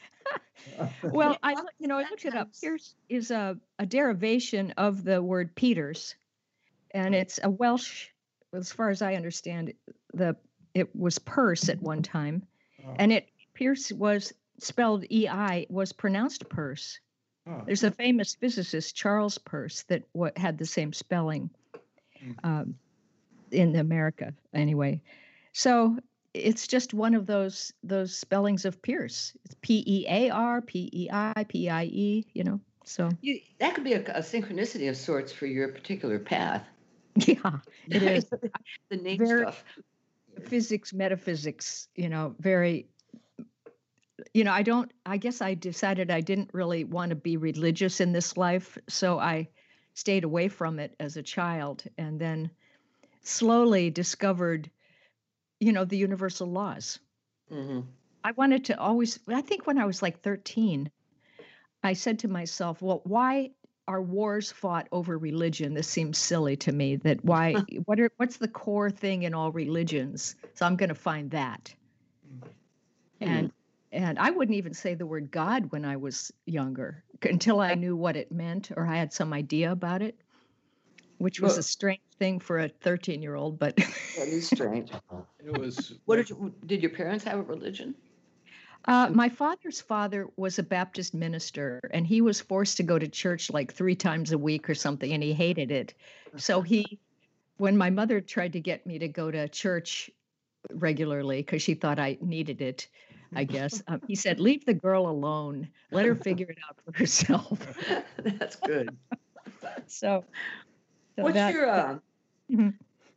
Well 1.04 1.38
i 1.44 1.54
look- 1.56 1.74
you 1.78 1.88
know 1.90 1.98
i 1.98 2.04
looked 2.10 2.24
it 2.24 2.36
up. 2.36 2.50
here's 2.62 2.96
is 3.10 3.32
a, 3.32 3.58
a 3.80 3.86
derivation 3.86 4.72
of 4.78 5.04
the 5.04 5.22
word 5.22 5.54
peters. 5.56 6.16
And 6.92 7.13
it's 7.13 7.40
a 7.44 7.50
welsh 7.50 8.08
as 8.54 8.72
far 8.72 8.90
as 8.90 9.02
i 9.02 9.16
understand 9.16 9.70
it, 9.70 9.78
the 10.13 10.36
it 10.74 10.96
was 10.96 11.20
purse 11.20 11.68
at 11.70 11.82
one 11.82 12.02
time. 12.02 12.44
Oh. 12.86 12.96
and 12.98 13.12
it 13.12 13.28
pierce 13.54 13.92
was 13.92 14.34
spelled 14.60 15.04
ei 15.12 15.68
was 15.70 15.92
pronounced 15.92 16.48
purse 16.50 17.00
Oh, 17.46 17.62
there's 17.66 17.84
a 17.84 17.92
famous 17.92 18.36
physicist 18.36 18.96
charles 18.96 19.38
peirce 19.38 19.84
that 19.90 20.04
wa 20.13 20.30
had 20.38 20.58
the 20.58 20.66
same 20.66 20.94
spelling. 20.94 21.50
Um, 22.44 22.75
in 23.51 23.75
america 23.75 24.34
anyway 24.53 25.01
so 25.51 25.98
it's 26.34 26.65
just 26.68 26.94
one 26.94 27.13
of 27.13 27.25
those 27.27 27.72
those 27.84 28.15
spellings 28.15 28.65
of 28.65 28.82
pierce 28.82 29.34
it's 29.46 29.56
p-e-a-r 29.62 30.62
p-e-i 30.62 31.46
p-i-e 31.48 32.25
you 32.34 32.44
know 32.44 32.60
so 32.86 33.10
You, 33.22 33.39
that 33.60 33.75
could 33.75 33.84
be 33.86 33.94
a, 33.94 34.01
a 34.01 34.20
synchronicity 34.22 34.89
of 34.89 34.98
sorts 34.98 35.32
for 35.32 35.46
your 35.46 35.70
particular 35.70 36.20
path. 36.20 36.65
yeah 37.15 37.60
it 37.88 38.03
is 38.18 38.25
the 38.89 38.98
name 38.98 39.20
Very- 39.20 39.44
stuff. 39.44 39.63
physics 40.48 40.92
metaphysics 40.94 41.88
you 41.96 42.10
know 42.10 42.36
very 42.39 42.88
you 44.34 44.44
know 44.44 44.51
i 44.51 44.63
don't 44.63 44.92
i 45.06 45.18
guess 45.18 45.42
i 45.42 45.53
decided 45.53 46.10
i 46.10 46.22
didn't 46.22 46.50
really 46.53 46.84
want 46.84 47.10
to 47.12 47.15
be 47.15 47.38
religious 47.38 48.01
in 48.01 48.12
this 48.13 48.36
life 48.38 48.77
so 48.89 49.20
i 49.20 49.48
stayed 49.94 50.24
away 50.24 50.48
from 50.48 50.80
it 50.80 50.96
as 51.00 51.18
a 51.18 51.24
child 51.24 51.84
and 51.98 52.20
then 52.20 52.50
slowly 53.22 53.90
discovered 53.90 54.70
you 55.60 55.72
know 55.72 55.86
the 55.86 55.98
universal 55.98 56.48
laws. 56.48 57.00
Hmm 57.50 57.82
i 58.24 58.32
wanted 58.32 58.66
to 58.66 58.80
always 58.80 59.20
i 59.28 59.42
think 59.42 59.68
when 59.68 59.78
i 59.78 59.86
was 59.86 60.02
like 60.02 60.22
13 60.22 60.90
i 61.84 61.94
said 61.94 62.20
to 62.20 62.28
myself 62.28 62.82
well 62.82 63.02
why 63.04 63.50
are 63.88 64.02
wars 64.02 64.52
fought 64.52 64.88
over 64.92 65.18
religion? 65.18 65.74
This 65.74 65.88
seems 65.88 66.18
silly 66.18 66.56
to 66.58 66.72
me 66.72 66.96
that 66.98 67.24
why 67.24 67.64
what 67.86 68.00
are 68.00 68.10
what's 68.18 68.38
the 68.38 68.48
core 68.48 68.90
thing 68.90 69.24
in 69.24 69.34
all 69.34 69.52
religions? 69.52 70.36
So 70.54 70.66
i'm 70.66 70.76
going 70.76 70.90
to 70.90 70.96
find 70.96 71.32
that. 71.32 71.74
And 73.20 73.52
and 73.92 74.18
i 74.20 74.32
wouldn't 74.32 74.58
even 74.58 74.74
say 74.74 74.96
the 74.96 75.06
word 75.06 75.32
god 75.32 75.72
when 75.72 75.86
i 75.86 75.98
was 75.98 76.32
younger 76.46 77.04
until 77.25 77.60
i 77.60 77.74
knew 77.74 77.96
what 77.96 78.15
it 78.15 78.32
meant 78.32 78.72
or 78.75 78.86
i 78.86 78.96
had 78.98 79.12
some 79.13 79.34
idea 79.34 79.72
about 79.72 80.01
it 80.01 80.15
which 81.18 81.39
was 81.39 81.53
Well- 81.53 81.60
a 81.60 81.63
strange 81.63 82.01
thing 82.20 82.39
for 82.39 82.60
a 82.60 82.70
13 82.70 83.22
year 83.22 83.36
old 83.36 83.60
but 83.60 83.75
That 84.18 84.27
is 84.27 84.48
strange. 84.48 84.92
it 85.44 85.58
was. 85.58 85.96
What 86.06 86.18
did 86.18 86.30
you, 86.30 86.53
did 86.68 86.82
your 86.84 86.92
parents 86.92 87.24
have 87.25 87.39
a 87.39 87.42
religion? 87.44 87.96
Uh, 88.86 89.10
my 89.12 89.27
father's 89.27 89.82
father 89.82 90.27
was 90.38 90.60
a 90.60 90.63
Baptist 90.63 91.13
minister, 91.15 91.80
and 91.92 92.06
he 92.06 92.22
was 92.22 92.39
forced 92.39 92.77
to 92.77 92.84
go 92.84 93.00
to 93.00 93.08
church 93.08 93.50
like 93.50 93.74
three 93.74 93.96
times 93.96 94.32
a 94.32 94.38
week 94.38 94.70
or 94.70 94.75
something, 94.75 95.12
and 95.13 95.24
he 95.24 95.34
hated 95.34 95.72
it. 95.72 95.96
So 96.38 96.62
he 96.62 97.00
when 97.58 97.75
my 97.75 97.89
mother 97.89 98.22
tried 98.22 98.53
to 98.53 98.60
get 98.60 98.86
me 98.86 99.00
to 99.00 99.08
go 99.08 99.32
to 99.32 99.48
church 99.48 100.12
regularly 100.72 101.38
because 101.38 101.62
she 101.63 101.74
thought 101.74 101.98
I 101.98 102.18
needed 102.22 102.62
it, 102.62 102.88
I 103.36 103.44
guess. 103.44 103.82
Um, 103.88 104.02
he 104.08 104.16
said, 104.16 104.40
"Leave 104.40 104.66
the 104.66 104.74
girl 104.74 105.08
alone. 105.08 105.68
Let 105.92 106.06
her 106.06 106.16
figure 106.16 106.48
it 106.50 106.58
out 106.68 106.78
for 106.84 106.98
herself." 106.98 107.60
That's 108.24 108.56
good. 108.58 108.96
so, 109.88 110.24
so 111.16 111.24
What's 111.24 111.36
that- 111.36 111.54
your? 111.54 111.70
Uh, 111.70 112.00
Mhm. 112.52 112.74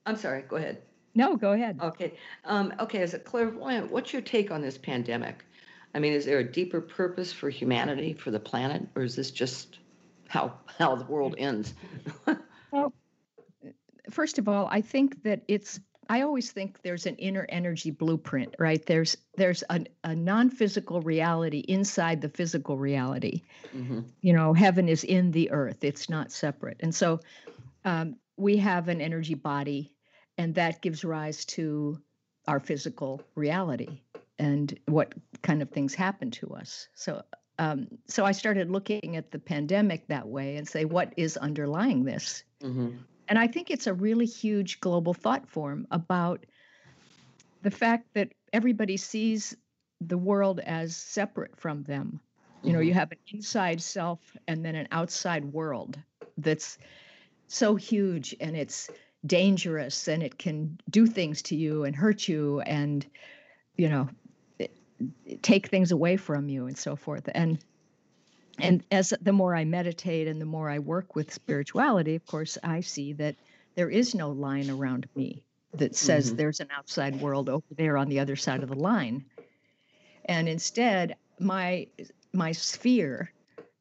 I'm 0.06 0.16
sorry. 0.16 0.42
Go 0.42 0.56
ahead. 0.56 0.82
no? 1.16 1.36
Go 1.36 1.52
ahead. 1.52 1.78
Okay. 1.82 2.14
Um, 2.44 2.72
okay. 2.78 3.02
As 3.02 3.12
a 3.14 3.18
clairvoyant, 3.18 3.90
what's 3.90 4.12
your 4.12 4.22
take 4.22 4.50
on 4.52 4.62
this 4.62 4.78
pandemic? 4.78 5.44
I 5.94 5.98
mean, 5.98 6.12
is 6.12 6.24
there 6.24 6.38
a 6.38 6.44
deeper 6.44 6.80
purpose 6.80 7.32
for 7.32 7.50
humanity, 7.50 8.12
for 8.12 8.30
the 8.30 8.38
planet, 8.38 8.86
or 8.94 9.02
is 9.02 9.16
this 9.16 9.30
just 9.32 9.78
how 10.28 10.54
how 10.78 10.94
the 10.94 11.04
world 11.06 11.34
ends? 11.38 11.74
well, 12.70 12.92
first 14.10 14.38
of 14.38 14.48
all, 14.48 14.68
I 14.70 14.80
think 14.80 15.22
that 15.24 15.42
it's 15.48 15.80
I 16.08 16.22
always 16.22 16.52
think 16.52 16.82
there's 16.82 17.06
an 17.06 17.16
inner 17.16 17.46
energy 17.48 17.90
blueprint, 17.90 18.54
right? 18.58 18.84
There's 18.84 19.16
there's 19.36 19.64
a, 19.70 19.84
a 20.04 20.14
non-physical 20.14 21.00
reality 21.02 21.60
inside 21.60 22.20
the 22.20 22.28
physical 22.28 22.78
reality. 22.78 23.42
hmm 23.72 24.00
You 24.20 24.32
know, 24.32 24.52
heaven 24.52 24.88
is 24.88 25.04
in 25.04 25.30
the 25.30 25.50
earth; 25.50 25.84
it's 25.84 26.08
not 26.08 26.32
separate. 26.32 26.78
And 26.80 26.94
so, 26.94 27.20
um, 27.84 28.16
we 28.36 28.58
have 28.58 28.88
an 28.88 29.00
energy 29.00 29.34
body, 29.34 29.94
and 30.38 30.54
that 30.54 30.82
gives 30.82 31.04
rise 31.04 31.44
to 31.46 32.00
our 32.46 32.60
physical 32.60 33.22
reality 33.34 34.00
and 34.38 34.78
what 34.86 35.14
kind 35.42 35.62
of 35.62 35.70
things 35.70 35.94
happen 35.94 36.30
to 36.30 36.48
us. 36.54 36.88
So, 36.94 37.22
um, 37.58 37.88
so 38.06 38.24
I 38.24 38.32
started 38.32 38.70
looking 38.70 39.16
at 39.16 39.30
the 39.30 39.38
pandemic 39.38 40.06
that 40.08 40.28
way 40.28 40.56
and 40.56 40.68
say, 40.68 40.84
what 40.84 41.14
is 41.16 41.36
underlying 41.36 42.04
this? 42.04 42.44
hmm 42.60 42.90
And 43.28 43.38
I 43.38 43.46
think 43.46 43.70
it's 43.70 43.86
a 43.86 43.94
really 43.94 44.26
huge 44.26 44.80
global 44.80 45.14
thought 45.14 45.48
form 45.48 45.86
about 45.90 46.46
the 47.62 47.70
fact 47.70 48.06
that 48.14 48.32
everybody 48.52 48.96
sees 48.96 49.56
the 50.00 50.18
world 50.18 50.60
as 50.60 50.96
separate 50.96 51.58
from 51.58 51.82
them. 51.82 52.20
You 52.62 52.72
know, 52.72 52.80
you 52.80 52.90
mm-hmm. 52.90 52.98
have 52.98 53.12
an 53.12 53.18
inside 53.32 53.80
self 53.80 54.20
and 54.48 54.64
then 54.64 54.74
an 54.74 54.88
outside 54.90 55.44
world 55.44 55.98
that's 56.38 56.78
so 57.48 57.76
huge 57.76 58.34
and 58.40 58.56
it's 58.56 58.90
dangerous 59.24 60.08
and 60.08 60.22
it 60.22 60.38
can 60.38 60.78
do 60.90 61.06
things 61.06 61.42
to 61.42 61.56
you 61.56 61.84
and 61.84 61.94
hurt 61.94 62.28
you 62.28 62.60
and, 62.60 63.06
you 63.76 63.88
know, 63.88 64.08
take 65.42 65.68
things 65.68 65.92
away 65.92 66.16
from 66.16 66.48
you 66.48 66.66
and 66.66 66.76
so 66.76 66.96
forth. 66.96 67.28
And 67.34 67.58
and 68.58 68.84
as 68.90 69.12
the 69.20 69.32
more 69.32 69.54
I 69.54 69.64
meditate 69.64 70.28
and 70.28 70.40
the 70.40 70.46
more 70.46 70.70
I 70.70 70.78
work 70.78 71.14
with 71.14 71.32
spirituality, 71.32 72.14
of 72.14 72.26
course, 72.26 72.58
I 72.62 72.80
see 72.80 73.12
that 73.14 73.36
there 73.74 73.90
is 73.90 74.14
no 74.14 74.30
line 74.30 74.70
around 74.70 75.08
me 75.14 75.42
that 75.74 75.94
says 75.94 76.32
Mhm. 76.32 76.36
there's 76.36 76.60
an 76.60 76.68
outside 76.70 77.20
world 77.20 77.48
over 77.48 77.66
there 77.76 77.96
on 77.98 78.08
the 78.08 78.20
other 78.20 78.36
side 78.36 78.62
of 78.62 78.68
the 78.68 78.78
line. 78.78 79.24
And 80.24 80.48
instead, 80.48 81.16
my 81.38 81.86
my 82.32 82.52
sphere 82.52 83.32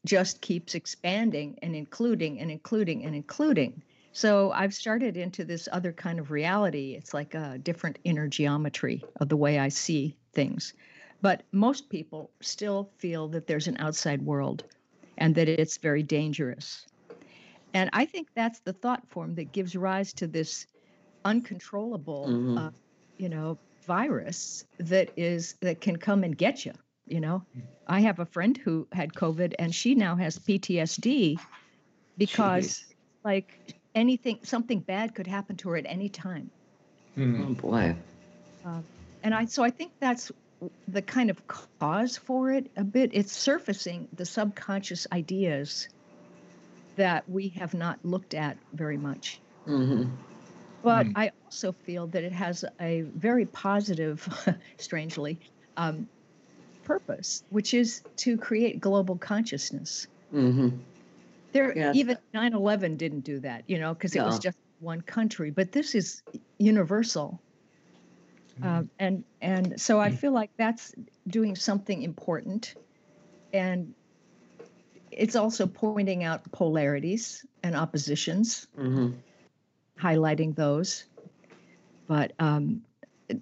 just 0.05 0.41
keeps 0.41 0.75
expanding 0.75 1.57
and 1.61 1.75
including 1.75 2.39
and 2.39 2.51
including 2.51 3.03
and 3.03 3.15
including. 3.15 3.81
So 4.13 4.51
I've 4.51 4.73
started 4.73 5.17
into 5.17 5.43
this 5.43 5.67
other 5.71 5.91
kind 5.91 6.19
of 6.19 6.31
reality. 6.31 6.95
It's 6.95 7.13
like 7.13 7.33
a 7.33 7.57
different 7.57 7.99
inner 8.03 8.27
geometry 8.27 9.03
of 9.19 9.27
the 9.29 9.35
way 9.37 9.59
I 9.59 9.69
see 9.69 10.15
things. 10.33 10.73
But 11.25 11.41
most 11.51 11.89
people 11.89 12.29
still 12.39 12.91
feel 12.99 13.27
that 13.29 13.47
there's 13.47 13.67
an 13.67 13.77
outside 13.79 14.21
world 14.21 14.63
and 15.17 15.33
that 15.33 15.49
it's 15.49 15.77
very 15.77 16.03
dangerous. 16.03 16.85
And 17.73 17.89
I 17.93 18.05
think 18.05 18.27
that's 18.35 18.59
the 18.59 18.73
thought 18.73 19.09
form 19.09 19.33
that 19.33 19.51
gives 19.51 19.75
rise 19.75 20.13
to 20.13 20.27
this 20.27 20.67
uncontrollable, 21.25 22.27
Mhm. 22.29 22.67
uh, 22.67 22.69
you 23.17 23.29
know, 23.29 23.57
virus 23.87 24.65
that 24.77 25.09
is 25.17 25.55
that 25.61 25.81
can 25.81 25.95
come 25.95 26.23
and 26.23 26.37
get 26.37 26.63
you. 26.63 26.73
You 27.07 27.21
know, 27.21 27.41
I 27.87 28.01
have 28.01 28.19
a 28.19 28.25
friend 28.27 28.55
who 28.55 28.87
had 28.91 29.15
COVID 29.15 29.55
and 29.57 29.73
she 29.73 29.95
now 29.95 30.15
has 30.17 30.37
PTSD 30.37 31.39
because, 32.19 32.67
Jeez. 32.67 32.93
like, 33.23 33.73
anything, 33.95 34.37
something 34.43 34.79
bad 34.79 35.15
could 35.15 35.25
happen 35.25 35.55
to 35.57 35.69
her 35.69 35.77
at 35.77 35.87
any 35.87 36.07
time. 36.07 36.51
Hmm. 37.15 37.41
Oh 37.41 37.53
boy. 37.55 37.95
and 39.23 39.33
I 39.33 39.45
so 39.45 39.63
I 39.63 39.71
think 39.71 39.91
that's 39.99 40.31
the 40.87 41.01
kind 41.01 41.29
of 41.29 41.47
cause 41.47 42.17
for 42.17 42.51
it 42.51 42.71
a 42.75 42.83
bit. 42.83 43.11
It's 43.13 43.31
surfacing 43.33 44.09
the 44.11 44.25
subconscious 44.25 45.07
ideas 45.11 45.87
that 46.97 47.27
we 47.29 47.49
have 47.49 47.73
not 47.73 48.03
looked 48.03 48.33
at 48.33 48.59
very 48.73 48.97
much. 48.97 49.41
hmm 49.65 50.05
But 50.81 51.07
Hmm. 51.07 51.13
I 51.15 51.31
also 51.43 51.73
feel 51.73 52.07
that 52.09 52.23
it 52.23 52.31
has 52.31 52.63
a 52.79 53.01
very 53.01 53.45
positive, 53.45 54.25
strangely, 54.79 55.41
um, 55.75 56.09
purpose, 56.83 57.43
which 57.49 57.73
is 57.73 58.03
to 58.19 58.37
create 58.37 58.79
global 58.81 59.17
consciousness. 59.19 60.07
hmm 60.31 60.69
There, 61.53 61.75
Yes. 61.75 61.97
even 61.97 62.17
9/11 62.33 62.97
didn't 62.97 63.21
do 63.21 63.39
that, 63.39 63.63
you 63.67 63.79
know, 63.79 63.93
because 63.93 64.15
it 64.15 64.23
was 64.23 64.37
just 64.39 64.57
one 64.79 65.01
country. 65.01 65.51
But 65.51 65.71
this 65.71 65.95
is 65.95 66.21
universal, 66.59 67.43
um, 68.61 68.89
and 68.99 69.23
and 69.41 69.79
so 69.79 69.99
I 69.99 70.11
feel 70.11 70.31
like 70.31 70.51
that's 70.57 70.93
doing 71.27 71.55
something 71.55 72.01
important, 72.01 72.75
and 73.53 73.93
it's 75.11 75.35
also 75.35 75.67
pointing 75.67 76.23
out 76.23 76.51
polarities 76.51 77.45
and 77.63 77.75
oppositions, 77.75 78.67
hmm 78.75 79.11
highlighting 79.99 80.55
those. 80.55 81.05
But 82.07 82.33
um, 82.39 82.81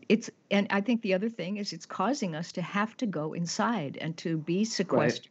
it's 0.08 0.30
and 0.52 0.68
I 0.70 0.82
think 0.82 1.02
the 1.02 1.14
other 1.14 1.30
thing 1.30 1.58
is 1.58 1.74
it's 1.74 1.86
causing 1.86 2.36
us 2.36 2.52
to 2.54 2.62
have 2.62 2.96
to 2.98 3.06
go 3.06 3.34
inside 3.34 3.98
and 4.00 4.16
to 4.18 4.38
be 4.38 4.66
sequestered 4.66 5.28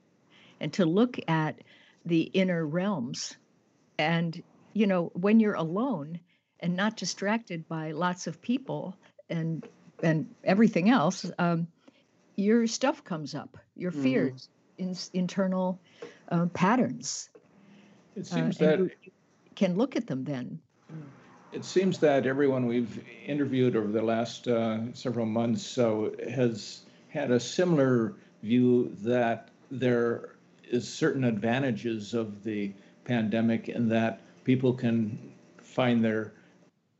and 0.60 0.72
to 0.74 0.84
look 0.84 1.18
at 1.28 1.60
the 2.04 2.22
inner 2.22 2.66
realms. 2.66 3.36
And 3.98 4.42
you 4.74 4.86
know, 4.86 5.10
when 5.14 5.40
you're 5.40 5.54
alone 5.54 6.20
and 6.60 6.76
not 6.76 6.96
distracted 6.96 7.68
by 7.68 7.92
lots 7.92 8.26
of 8.26 8.40
people 8.42 8.96
and 9.30 9.62
and 10.02 10.26
everything 10.44 10.90
else, 10.90 11.30
um, 11.38 11.66
your 12.36 12.66
stuff 12.66 13.04
comes 13.04 13.34
up, 13.34 13.56
your 13.76 13.92
Mhm. 13.92 14.02
fears, 14.02 14.48
in, 14.78 14.96
internal 15.12 15.80
uh, 16.30 16.46
patterns. 16.46 17.28
It 18.16 18.20
uh, 18.20 18.24
seems 18.24 18.60
and 18.60 18.68
that 18.68 18.78
you 18.78 18.90
can 19.54 19.76
look 19.76 19.96
at 19.96 20.06
them 20.06 20.24
then. 20.24 20.60
It 21.52 21.64
seems 21.64 21.98
that 21.98 22.26
everyone 22.26 22.66
we've 22.66 23.04
interviewed 23.26 23.76
over 23.76 23.88
the 23.88 24.02
last 24.02 24.48
uh, 24.48 24.92
several 24.94 25.26
months 25.26 25.62
so 25.62 26.14
has 26.30 26.82
had 27.08 27.30
a 27.30 27.38
similar 27.38 28.14
view 28.42 28.96
that 29.02 29.50
there 29.70 30.36
is 30.70 30.88
certain 30.88 31.24
advantages 31.24 32.14
of 32.14 32.42
the 32.42 32.72
pandemic 33.04 33.68
in 33.68 33.88
that 33.90 34.20
people 34.44 34.72
can 34.72 35.18
find 35.58 36.02
their 36.02 36.32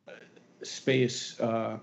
uh, 0.07 0.13
space 0.63 1.41
uh, 1.41 1.79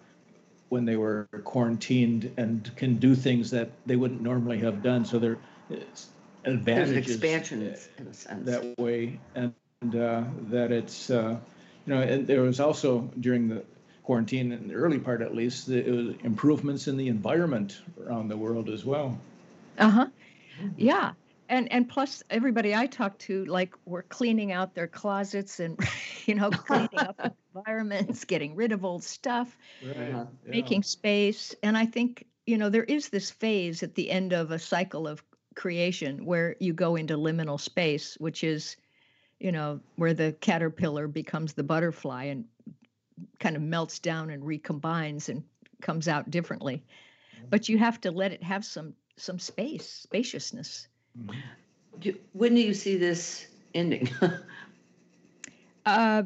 when 0.70 0.86
they 0.86 0.96
were 0.96 1.28
quarantined 1.44 2.32
and 2.38 2.72
can 2.76 2.96
do 2.96 3.16
things 3.16 3.52
that 3.52 3.70
they 3.86 3.96
wouldn't 3.96 4.22
normally 4.22 4.60
have 4.60 4.82
done. 4.84 5.06
So 5.06 5.20
there 5.20 5.38
is 5.70 6.08
There's 6.44 6.56
advantages 6.56 6.92
an 6.92 6.98
expansion 6.98 7.62
in 7.98 8.08
a 8.08 8.14
sense. 8.14 8.46
that 8.46 8.80
way, 8.80 9.20
and 9.36 9.54
uh, 9.96 10.24
that 10.50 10.72
it's 10.72 11.10
uh, 11.10 11.38
you 11.86 11.94
know, 11.94 12.02
and 12.02 12.28
there 12.28 12.42
was 12.42 12.60
also 12.60 13.10
during 13.20 13.50
the 13.50 13.64
quarantine, 14.04 14.52
in 14.52 14.68
the 14.68 14.74
early 14.74 15.00
part 15.00 15.22
at 15.22 15.36
least, 15.36 15.68
the, 15.68 15.86
it 15.86 15.92
was 15.92 16.16
improvements 16.24 16.88
in 16.88 16.98
the 16.98 17.08
environment 17.08 17.82
around 18.04 18.28
the 18.28 18.38
world 18.38 18.70
as 18.70 18.86
well. 18.86 19.18
Uh 19.78 19.90
huh. 19.90 20.08
Yeah. 20.78 21.14
And 21.48 21.72
and 21.72 21.90
plus 21.90 22.24
everybody 22.30 22.76
I 22.76 22.88
talk 22.88 23.18
to 23.20 23.46
like 23.46 23.74
we're 23.86 24.04
cleaning 24.04 24.52
out 24.52 24.76
their 24.76 24.88
closets 24.88 25.60
and 25.60 25.80
you 26.26 26.36
know 26.36 26.52
cleaning 26.52 26.90
up 26.94 27.36
environments, 27.56 28.26
getting 28.26 28.56
rid 28.56 28.72
of 28.72 28.86
old 28.86 29.04
stuff, 29.04 29.58
Right. 29.82 30.12
Uh-huh. 30.12 30.26
making 30.46 30.84
space. 30.84 31.56
And 31.64 31.78
I 31.78 31.86
think 31.86 32.26
you 32.46 32.58
know 32.58 32.70
there 32.70 32.84
is 32.84 33.10
this 33.10 33.30
phase 33.32 33.84
at 33.84 33.96
the 33.96 34.10
end 34.10 34.34
of 34.34 34.52
a 34.52 34.60
cycle 34.60 35.08
of 35.08 35.24
creation 35.56 36.26
where 36.26 36.56
you 36.60 36.74
go 36.74 36.96
into 36.96 37.18
liminal 37.18 37.60
space, 37.60 38.16
which 38.20 38.44
is 38.44 38.76
you 39.40 39.52
know 39.52 39.80
where 39.96 40.14
the 40.14 40.34
caterpillar 40.42 41.08
becomes 41.08 41.54
the 41.54 41.64
butterfly 41.64 42.26
and 42.26 42.46
kind 43.40 43.56
of 43.56 43.62
melts 43.62 44.00
down 44.00 44.30
and 44.30 44.44
recombines 44.44 45.30
and 45.30 45.44
comes 45.82 46.08
out 46.08 46.30
differently. 46.30 46.84
But 47.50 47.70
you 47.70 47.78
have 47.78 48.00
to 48.02 48.12
let 48.12 48.32
it 48.32 48.44
have 48.44 48.66
some 48.66 48.94
some 49.18 49.40
space, 49.40 49.88
spaciousness. 49.88 50.88
Do, 52.00 52.16
when 52.34 52.56
do 52.56 52.62
you 52.62 52.74
see 52.74 52.98
this 52.98 53.48
ending? 53.74 54.10
Uh, 55.86 56.24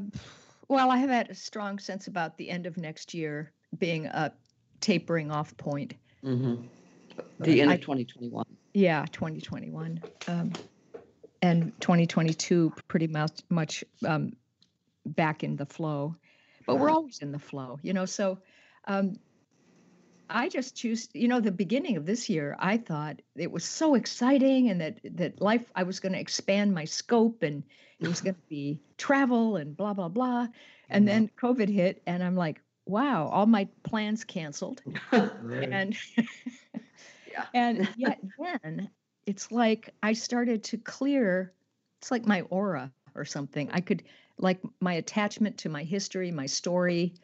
well, 0.67 0.91
I 0.91 0.97
have 0.97 1.09
had 1.09 1.29
a 1.29 1.35
strong 1.35 1.79
sense 1.79 2.07
about 2.07 2.37
the 2.37 2.49
end 2.49 2.65
of 2.65 2.77
next 2.77 3.13
year 3.13 3.51
being 3.77 4.05
a 4.05 4.33
tapering 4.79 5.31
off 5.31 5.55
point. 5.57 5.93
hmm 6.21 6.55
The 7.39 7.61
end 7.61 7.71
I- 7.71 7.75
of 7.75 7.81
2021. 7.81 8.45
Yeah, 8.73 9.05
2021. 9.11 10.01
Um, 10.27 10.51
and 11.41 11.73
2022 11.81 12.73
pretty 12.87 13.07
much, 13.07 13.41
much 13.49 13.83
um, 14.05 14.33
back 15.05 15.43
in 15.43 15.55
the 15.55 15.65
flow. 15.65 16.15
but 16.65 16.79
we're 16.79 16.89
always 16.89 17.19
in 17.19 17.31
the 17.31 17.39
flow, 17.39 17.79
you 17.83 17.93
know. 17.93 18.05
So 18.05 18.39
um, 18.87 19.17
I 20.33 20.49
just 20.49 20.75
choose, 20.75 21.09
you 21.13 21.27
know, 21.27 21.39
the 21.39 21.51
beginning 21.51 21.95
of 21.97 22.05
this 22.05 22.29
year, 22.29 22.55
I 22.59 22.77
thought 22.77 23.21
it 23.35 23.51
was 23.51 23.63
so 23.65 23.95
exciting 23.95 24.69
and 24.69 24.81
that 24.81 24.99
that 25.17 25.41
life 25.41 25.71
I 25.75 25.83
was 25.83 25.99
going 25.99 26.13
to 26.13 26.19
expand 26.19 26.73
my 26.73 26.85
scope 26.85 27.43
and 27.43 27.63
it 27.99 28.07
was 28.07 28.21
going 28.21 28.35
to 28.35 28.41
be 28.49 28.81
travel 28.97 29.55
and 29.57 29.77
blah 29.77 29.93
blah 29.93 30.09
blah. 30.09 30.47
And 30.89 31.05
Mhm. 31.05 31.07
then 31.07 31.29
COVID 31.37 31.69
hit 31.69 32.01
and 32.07 32.23
I'm 32.23 32.35
like, 32.35 32.61
wow, 32.85 33.27
all 33.27 33.45
my 33.45 33.65
plans 33.83 34.23
canceled. 34.25 34.83
Right. 35.39 35.69
And 35.71 35.95
Yeah. 37.25 37.45
and 37.53 37.89
yet 37.95 38.19
then 38.37 38.91
it's 39.25 39.51
like 39.51 39.89
I 40.03 40.13
started 40.13 40.63
to 40.65 40.77
clear 40.77 41.53
it's 41.99 42.11
like 42.11 42.25
my 42.25 42.41
aura 42.43 42.93
or 43.15 43.25
something. 43.25 43.69
I 43.71 43.81
could 43.81 44.03
like 44.37 44.61
my 44.81 44.93
attachment 44.93 45.57
to 45.59 45.69
my 45.69 45.83
history, 45.83 46.31
my 46.31 46.45
story 46.47 47.15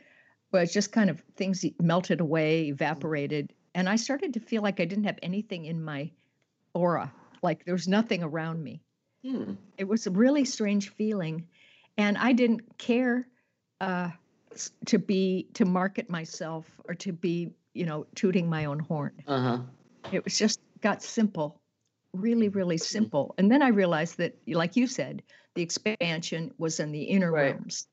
was 0.51 0.73
just 0.73 0.91
kind 0.91 1.09
of 1.09 1.21
things 1.35 1.65
melted 1.81 2.21
away, 2.21 2.67
evaporated. 2.67 3.53
And 3.75 3.87
I 3.87 3.95
started 3.97 4.33
to 4.33 4.39
feel 4.39 4.61
like 4.61 4.79
I 4.79 4.85
didn't 4.85 5.05
have 5.05 5.19
anything 5.21 5.65
in 5.65 5.83
my 5.83 6.11
aura, 6.73 7.11
like 7.41 7.65
there 7.65 7.73
was 7.73 7.87
nothing 7.87 8.23
around 8.23 8.63
me. 8.63 8.81
Hmm. 9.23 9.53
It 9.77 9.87
was 9.87 10.07
a 10.07 10.11
really 10.11 10.45
strange 10.45 10.89
feeling. 10.89 11.47
And 11.97 12.17
I 12.17 12.33
didn't 12.33 12.77
care 12.77 13.27
uh, 13.81 14.09
to 14.87 14.99
be, 14.99 15.47
to 15.53 15.65
market 15.65 16.09
myself 16.09 16.65
or 16.87 16.95
to 16.95 17.11
be, 17.11 17.51
you 17.73 17.85
know, 17.85 18.07
tooting 18.15 18.49
my 18.49 18.65
own 18.65 18.79
horn. 18.79 19.13
Uh-huh. 19.27 19.59
It 20.11 20.23
was 20.23 20.37
just 20.37 20.59
got 20.81 21.03
simple, 21.03 21.61
really, 22.13 22.49
really 22.49 22.77
simple. 22.77 23.35
And 23.37 23.51
then 23.51 23.61
I 23.61 23.69
realized 23.69 24.17
that, 24.17 24.35
like 24.47 24.75
you 24.75 24.87
said, 24.87 25.21
the 25.55 25.61
expansion 25.61 26.53
was 26.57 26.79
in 26.79 26.91
the 26.91 27.03
inner 27.03 27.31
Right. 27.31 27.53
realms. 27.55 27.87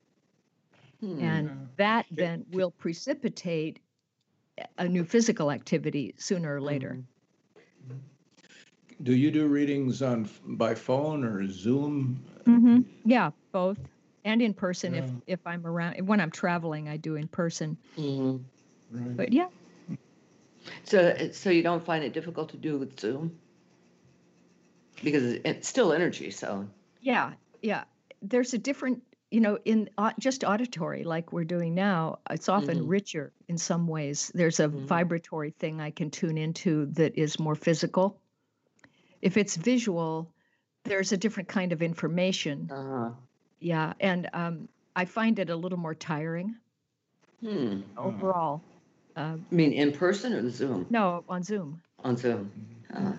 Hmm. 1.00 1.19
And 1.21 1.49
Yeah. 1.49 1.55
that 1.76 2.07
then 2.11 2.47
will 2.50 2.71
precipitate 2.71 3.81
a- 4.59 4.67
a 4.79 4.88
new 4.88 5.05
physical 5.05 5.50
activity 5.50 6.15
sooner 6.17 6.55
or 6.57 6.61
later. 6.61 6.99
Mhm. 7.88 7.99
Do 9.03 9.15
you 9.15 9.31
do 9.31 9.47
readings 9.47 10.00
on 10.00 10.29
by 10.45 10.75
phone 10.75 11.23
or 11.25 11.47
Zoom? 11.47 12.25
hmm 12.47 12.81
Yeah, 13.05 13.31
both. 13.53 13.79
And 14.25 14.41
in 14.41 14.55
person 14.55 14.95
if 14.95 15.05
Yeah. 15.05 15.35
if 15.35 15.47
I'm 15.47 15.67
around 15.67 16.07
when 16.07 16.21
I'm 16.21 16.31
traveling 16.31 16.88
I 16.88 16.97
do 16.97 17.17
in 17.17 17.29
person. 17.29 17.76
Mhm. 17.97 18.43
Right. 18.91 19.17
But 19.17 19.33
yeah, 19.33 19.49
So, 20.85 21.31
so 21.33 21.50
you 21.50 21.62
don't 21.62 21.85
find 21.85 22.03
it 22.05 22.12
difficult 22.12 22.49
to 22.50 22.57
do 22.57 22.79
with 22.79 22.99
Zoom? 22.99 23.38
Because 25.05 25.23
it's- 25.25 25.41
it's 25.57 25.69
still 25.69 25.93
energy, 25.93 26.31
so. 26.31 26.69
yeah, 27.00 27.35
yeah. 27.62 27.85
There's 28.23 28.53
a 28.55 28.59
different, 28.59 29.03
you 29.37 29.43
know, 29.43 29.59
in 29.66 29.90
au- 29.99 30.12
just 30.19 30.45
auditory 30.45 31.05
like 31.05 31.31
we're 31.31 31.45
doing 31.45 31.75
now, 31.75 32.21
it's 32.31 32.49
often 32.49 32.78
Mhm. 32.78 32.88
richer 32.88 33.33
in 33.49 33.59
some 33.59 33.87
ways. 33.87 34.33
There's 34.35 34.61
a 34.61 34.69
Mhm. 34.69 34.87
vibratory 34.87 35.50
thing 35.50 35.78
I 35.78 35.90
can 35.90 36.11
tune 36.11 36.38
into 36.38 36.87
that 36.95 37.19
is 37.19 37.38
more 37.38 37.55
physical. 37.55 38.19
If 39.21 39.37
it's 39.37 39.55
visual, 39.55 40.33
there's 40.85 41.12
a 41.12 41.19
different 41.19 41.50
kind 41.50 41.73
of 41.73 41.83
information. 41.83 42.71
Uh-huh. 42.73 43.11
Yeah, 43.61 43.93
and 44.00 44.31
um, 44.33 44.69
I 44.97 45.05
find 45.05 45.38
it 45.38 45.50
a 45.50 45.57
little 45.57 45.78
more 45.78 45.95
tiring 45.95 46.57
Hmm. 47.43 47.83
Oh. 47.99 48.05
overall. 48.05 48.62
Uh, 49.16 49.37
I 49.37 49.55
mean, 49.55 49.73
in 49.75 49.93
person 49.93 50.33
or 50.33 50.49
Zoom? 50.49 50.87
no, 50.88 51.25
on 51.28 51.43
Zoom. 51.43 51.83
On 52.05 52.16
Zoom. 52.16 52.50
Uh, 52.90 53.12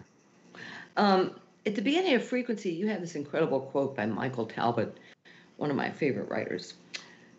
um, 0.95 1.39
at 1.67 1.75
the 1.75 1.81
beginning 1.83 2.15
of 2.15 2.23
Frequency, 2.23 2.71
you 2.71 2.87
have 2.87 3.01
this 3.01 3.13
incredible 3.13 3.59
quote 3.59 3.95
by 3.95 4.07
Michael 4.07 4.47
Talbot, 4.47 4.97
one 5.57 5.69
of 5.69 5.75
my 5.75 5.91
favorite 5.91 6.29
writers. 6.29 6.75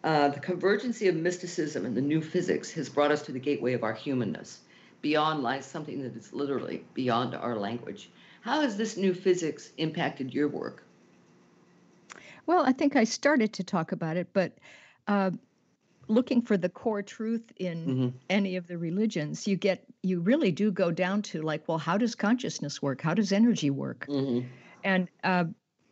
Uh, 0.05 0.29
the 0.29 0.41
convergency 0.41 1.09
of 1.09 1.17
mysticism 1.17 1.85
and 1.85 1.97
the 1.97 2.01
new 2.01 2.21
physics 2.21 2.71
has 2.73 2.89
brought 2.89 3.11
us 3.11 3.23
to 3.23 3.33
the 3.33 3.39
gateway 3.41 3.73
of 3.73 3.83
our 3.83 3.95
humanness. 3.95 4.61
Beyond 5.03 5.43
lies 5.43 5.65
something 5.67 6.03
that 6.03 6.17
is 6.17 6.33
literally 6.33 6.85
beyond 6.95 7.35
our 7.35 7.57
language. 7.57 8.11
How 8.43 8.61
has 8.61 8.77
this 8.77 8.97
new 8.97 9.15
physics 9.15 9.73
impacted 9.77 10.35
your 10.35 10.49
work? 10.49 10.85
Well, 12.47 12.65
I 12.65 12.73
think 12.73 12.97
I 12.97 13.05
started 13.05 13.53
to 13.55 13.65
talk 13.65 13.93
about 13.93 14.17
it, 14.17 14.29
but 14.33 14.59
uh, 15.07 15.31
looking 16.09 16.43
for 16.43 16.57
the 16.57 16.69
core 16.69 17.03
truth 17.03 17.53
in 17.57 17.99
Mhm. 17.99 18.13
any 18.31 18.57
of 18.57 18.67
the 18.67 18.79
religions, 18.79 19.47
you 19.47 19.57
get 19.57 19.85
you 20.03 20.21
really 20.21 20.53
do 20.53 20.71
go 20.71 20.91
down 20.91 21.23
to 21.23 21.43
like, 21.43 21.69
well, 21.69 21.79
how 21.79 21.99
does 21.99 22.15
consciousness 22.15 22.81
work? 22.83 23.01
How 23.03 23.15
does 23.15 23.33
energy 23.33 23.71
work? 23.71 24.07
Mhm. 24.09 24.45
And 24.85 25.09
uh, 25.25 25.45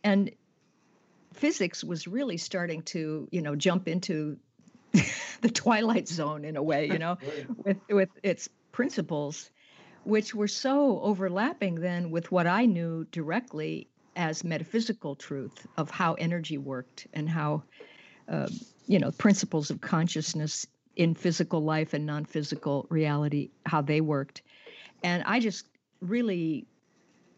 and 0.04 0.30
physics 1.36 1.84
was 1.84 2.06
really 2.06 2.36
starting 2.36 2.82
to 2.82 3.28
you 3.30 3.42
know 3.42 3.54
jump 3.54 3.88
into 3.88 4.38
the 5.40 5.50
twilight 5.50 6.08
zone 6.08 6.44
in 6.44 6.56
a 6.56 6.62
way, 6.62 6.86
you 6.86 6.98
know, 6.98 7.18
with 7.64 7.78
with 7.88 8.08
its 8.22 8.48
principles, 8.72 9.50
which 10.04 10.34
were 10.34 10.48
so 10.48 11.00
overlapping 11.00 11.76
then 11.76 12.10
with 12.10 12.30
what 12.32 12.46
I 12.46 12.66
knew 12.66 13.04
directly 13.10 13.88
as 14.14 14.44
metaphysical 14.44 15.14
truth 15.14 15.66
of 15.76 15.90
how 15.90 16.14
energy 16.14 16.58
worked 16.58 17.06
and 17.12 17.28
how 17.28 17.62
uh, 18.28 18.48
you 18.86 18.98
know 18.98 19.10
principles 19.12 19.70
of 19.70 19.80
consciousness 19.80 20.66
in 20.96 21.14
physical 21.14 21.62
life 21.62 21.92
and 21.92 22.06
non-physical 22.06 22.86
reality 22.88 23.50
how 23.66 23.82
they 23.82 24.00
worked. 24.00 24.42
And 25.02 25.22
i 25.26 25.40
just 25.40 25.68
really 26.00 26.66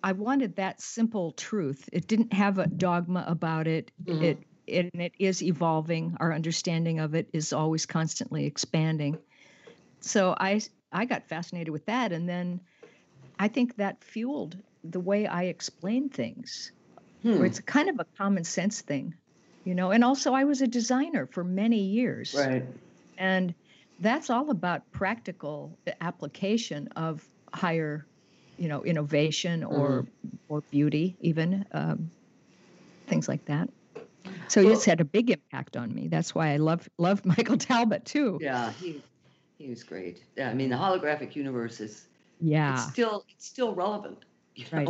i 0.02 0.12
wanted 0.12 0.56
that 0.56 0.80
simple 0.80 1.32
truth 1.32 1.88
it 1.92 2.06
didn't 2.06 2.32
have 2.32 2.58
a 2.58 2.66
dogma 2.68 3.24
about 3.26 3.66
it 3.66 3.90
Mhm. 4.06 4.22
it 4.22 4.44
it, 4.66 4.90
and 4.92 5.02
it 5.02 5.14
is 5.18 5.42
evolving 5.42 6.14
our 6.20 6.32
understanding 6.32 7.00
of 7.00 7.14
it 7.14 7.30
is 7.32 7.52
always 7.54 7.86
constantly 7.86 8.44
expanding 8.46 9.18
so 10.02 10.34
i 10.38 10.60
i 10.92 11.04
got 11.04 11.28
fascinated 11.28 11.70
with 11.72 11.86
that 11.86 12.12
and 12.12 12.28
then 12.28 12.60
i 13.38 13.48
think 13.48 13.76
that 13.76 14.04
fueled 14.04 14.58
the 14.84 15.00
way 15.00 15.26
i 15.26 15.44
explain 15.44 16.08
things 16.08 16.72
Hmm. 17.22 17.36
where 17.36 17.46
it's 17.46 17.60
kind 17.60 17.88
of 17.88 17.96
a 17.98 18.06
common 18.16 18.44
sense 18.44 18.82
thing 18.82 19.14
you 19.64 19.74
know 19.74 19.90
and 19.90 20.04
also 20.04 20.32
i 20.34 20.44
was 20.44 20.62
a 20.62 20.68
designer 20.68 21.26
for 21.26 21.44
many 21.44 21.80
years 21.82 22.34
Right. 22.34 22.64
and 23.18 23.54
that's 23.98 24.30
all 24.30 24.50
about 24.50 24.90
practical 24.92 25.78
application 26.00 26.88
of 26.96 27.28
higher 27.54 28.06
you 28.58 28.68
know 28.68 28.84
innovation 28.84 29.64
or 29.64 30.04
or 30.48 30.62
beauty 30.70 31.16
even 31.20 31.64
um, 31.72 32.10
things 33.06 33.28
like 33.28 33.44
that 33.46 33.68
so 34.48 34.62
Well- 34.62 34.72
it's 34.72 34.84
had 34.84 35.00
a 35.00 35.04
big 35.04 35.30
impact 35.30 35.76
on 35.76 35.94
me 35.94 36.08
that's 36.08 36.34
why 36.34 36.52
i 36.52 36.56
love 36.56 36.88
love 36.98 37.24
michael 37.32 37.56
talbot 37.56 38.04
too 38.04 38.38
Yeah, 38.42 38.72
he 38.72 39.02
he 39.58 39.68
was 39.68 39.82
great. 39.82 40.22
Yeah, 40.36 40.50
I 40.50 40.54
mean, 40.54 40.70
the 40.70 40.76
holographic 40.76 41.34
universe 41.34 41.80
is 41.80 42.06
yeah 42.40 42.74
it's 42.74 42.92
still 42.92 43.24
it's 43.28 43.46
still 43.46 43.74
relevant. 43.74 44.24
You 44.54 44.64
know? 44.72 44.78
Right. 44.78 44.88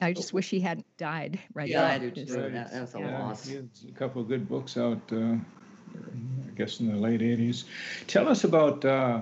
i 0.00 0.12
just 0.12 0.32
wish 0.32 0.48
he 0.48 0.60
hadn't 0.60 0.86
died 0.96 1.38
right 1.54 1.68
Yeah, 1.68 1.82
now. 1.82 1.88
I 1.94 1.98
do 1.98 2.10
too. 2.10 2.26
Right. 2.34 2.52
That, 2.52 2.70
that's 2.72 2.94
a 2.94 2.98
Yeah. 2.98 3.18
loss. 3.18 3.46
He 3.46 3.54
has 3.56 3.64
a 3.88 3.92
couple 3.98 4.22
of 4.22 4.28
good 4.28 4.48
books 4.48 4.76
out, 4.76 5.00
uh, 5.12 5.36
I 5.36 6.50
guess 6.56 6.80
in 6.80 6.88
the 6.88 6.96
late 6.96 7.20
80s. 7.20 7.64
Tell 8.06 8.28
us 8.28 8.44
about 8.44 8.84
uh, 8.84 9.20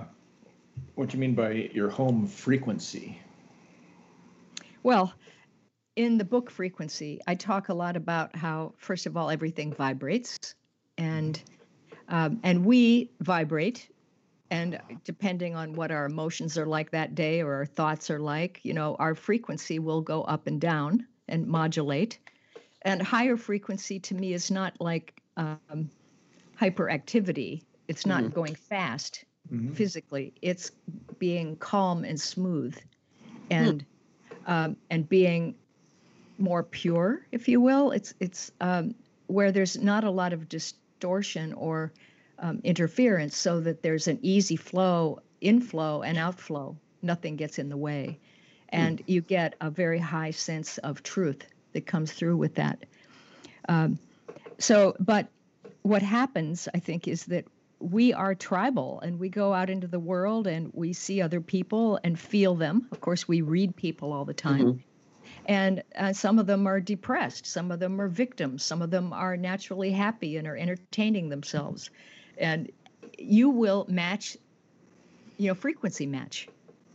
what 0.95 1.13
you 1.13 1.19
mean 1.19 1.35
by 1.35 1.69
your 1.73 1.89
home 1.89 2.25
frequency. 2.27 3.19
Well, 4.83 5.13
in 5.95 6.17
the 6.17 6.25
book 6.25 6.49
Frequency, 6.51 7.19
I 7.27 7.35
talk 7.35 7.69
a 7.69 7.73
lot 7.73 7.95
about 7.97 8.35
how, 8.35 8.73
first 8.77 9.05
of 9.05 9.17
all, 9.17 9.29
everything 9.29 9.73
vibrates, 9.73 10.55
and 10.97 11.41
um, 12.07 12.39
and 12.43 12.65
we 12.65 13.11
vibrate, 13.21 13.89
and 14.51 14.79
depending 15.03 15.55
on 15.55 15.73
what 15.75 15.91
our 15.91 16.05
emotions 16.05 16.57
are 16.57 16.65
like 16.65 16.91
that 16.91 17.15
day 17.15 17.41
or 17.41 17.53
our 17.55 17.65
thoughts 17.65 18.09
are 18.09 18.19
like, 18.19 18.59
you 18.63 18.73
know, 18.73 18.95
our 18.95 19.15
frequency 19.15 19.79
will 19.79 20.01
go 20.01 20.23
up 20.23 20.47
and 20.47 20.61
down 20.61 21.07
and 21.27 21.47
modulate. 21.47 22.19
And 22.83 23.01
higher 23.01 23.37
frequency 23.37 23.99
to 24.01 24.15
me 24.15 24.33
is 24.33 24.51
not 24.51 24.79
like 24.81 25.21
um, 25.37 25.89
hyperactivity. 26.59 27.63
It's 27.87 28.05
not 28.05 28.33
going 28.33 28.55
fast 28.55 29.25
Mhm. 29.49 29.75
physically. 29.75 30.33
It's 30.41 30.71
being 31.19 31.57
calm 31.57 32.03
and 32.03 32.19
smooth, 32.19 32.77
and 33.49 33.85
um, 34.45 34.75
and 34.89 35.07
being 35.07 35.55
more 36.37 36.63
pure, 36.63 37.25
if 37.31 37.47
you 37.47 37.61
will. 37.61 37.91
It's 37.91 38.13
it's 38.19 38.51
um, 38.61 38.95
where 39.27 39.51
there's 39.51 39.77
not 39.77 40.03
a 40.03 40.11
lot 40.11 40.33
of 40.33 40.49
distortion 40.49 41.53
or 41.53 41.91
um, 42.39 42.59
interference, 42.63 43.37
so 43.37 43.59
that 43.61 43.81
there's 43.81 44.07
an 44.07 44.19
easy 44.21 44.55
flow, 44.55 45.19
inflow 45.41 46.01
and 46.01 46.17
outflow. 46.17 46.75
Nothing 47.01 47.35
gets 47.35 47.59
in 47.59 47.69
the 47.69 47.77
way, 47.77 48.19
and 48.69 49.01
you 49.07 49.21
get 49.21 49.55
a 49.61 49.69
very 49.69 49.99
high 49.99 50.31
sense 50.31 50.77
of 50.79 51.03
truth 51.03 51.45
that 51.73 51.85
comes 51.85 52.11
through 52.11 52.37
with 52.37 52.55
that. 52.55 52.85
Um, 53.69 53.99
so, 54.57 54.95
but 54.99 55.27
what 55.83 56.01
happens, 56.01 56.67
I 56.73 56.79
think, 56.79 57.07
is 57.07 57.25
that 57.25 57.45
we 57.81 58.13
are 58.13 58.35
tribal 58.35 58.99
and 59.01 59.19
we 59.19 59.29
go 59.29 59.53
out 59.53 59.69
into 59.69 59.87
the 59.87 59.99
world 59.99 60.47
and 60.47 60.71
we 60.73 60.93
see 60.93 61.21
other 61.21 61.41
people 61.41 61.99
and 62.03 62.19
feel 62.19 62.55
them. 62.55 62.87
Of 62.91 63.01
course, 63.01 63.27
we 63.27 63.41
read 63.41 63.75
people 63.75 64.13
all 64.13 64.25
the 64.25 64.33
time. 64.33 64.83
And 65.45 65.83
uh, 65.97 66.13
some 66.13 66.39
of 66.39 66.45
them 66.47 66.67
are 66.67 66.79
depressed, 66.79 67.45
some 67.47 67.71
of 67.71 67.79
them 67.79 67.99
are 67.99 68.07
victims, 68.07 68.63
some 68.63 68.81
of 68.81 68.91
them 68.91 69.11
are 69.13 69.35
naturally 69.37 69.91
happy 69.91 70.37
and 70.37 70.47
are 70.47 70.55
entertaining 70.57 71.29
themselves. 71.29 71.89
and 72.37 72.71
you 73.17 73.49
will 73.49 73.85
match, 73.89 74.37
you 75.37 75.47
know, 75.47 75.53
frequency 75.55 76.05
match 76.05 76.47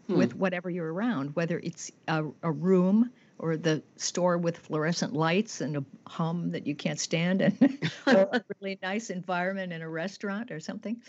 Hmm. 0.07 0.19
with 0.19 0.37
whatever 0.37 0.71
you're 0.71 0.93
around, 0.93 1.35
whether 1.35 1.59
it's 1.59 1.91
a, 2.07 2.25
a 2.43 2.53
room 2.53 3.11
or 3.39 3.57
the 3.57 3.83
store 3.97 4.39
with 4.39 4.59
fluorescent 4.59 5.13
lights 5.13 5.61
and 5.61 5.77
a 5.77 5.85
hum 6.07 6.51
that 6.51 6.67
you 6.67 6.75
can't 6.75 6.99
stand, 6.99 7.43
and 7.43 7.91
a 8.07 8.43
really 8.61 8.79
nice 8.83 9.11
environment 9.11 9.73
in 9.73 9.83
a 9.83 9.89
restaurant 9.89 10.51
or 10.51 10.61
something. 10.61 11.03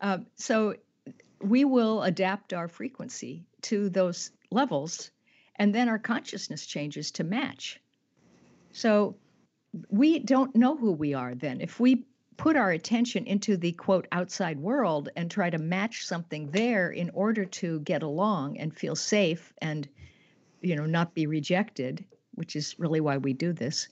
Um, 0.00 0.26
so 0.36 0.76
we 1.40 1.64
will 1.64 2.02
adapt 2.02 2.52
our 2.52 2.68
frequency 2.68 3.44
to 3.62 3.88
those 3.88 4.30
levels, 4.50 5.10
and 5.56 5.74
then 5.74 5.88
our 5.88 5.98
consciousness 5.98 6.66
changes 6.66 7.10
to 7.12 7.24
match. 7.24 7.80
So 8.72 9.16
we 9.90 10.18
don't 10.18 10.54
know 10.54 10.76
who 10.76 10.92
we 10.92 11.14
are 11.14 11.34
then. 11.34 11.60
If 11.60 11.80
we 11.80 12.04
put 12.36 12.56
our 12.56 12.70
attention 12.70 13.26
into 13.26 13.56
the 13.56 13.72
quote 13.72 14.06
outside 14.12 14.60
world 14.60 15.08
and 15.16 15.30
try 15.30 15.50
to 15.50 15.58
match 15.58 16.06
something 16.06 16.50
there 16.50 16.90
in 16.90 17.10
order 17.10 17.44
to 17.44 17.80
get 17.80 18.02
along 18.02 18.58
and 18.58 18.76
feel 18.76 18.94
safe 18.94 19.52
and 19.58 19.88
you 20.66 20.76
know 20.76 20.86
not 20.86 21.14
be 21.14 21.26
rejected 21.26 22.04
which 22.34 22.56
is 22.56 22.78
really 22.78 23.00
why 23.00 23.16
we 23.18 23.32
do 23.32 23.52
this 23.52 23.88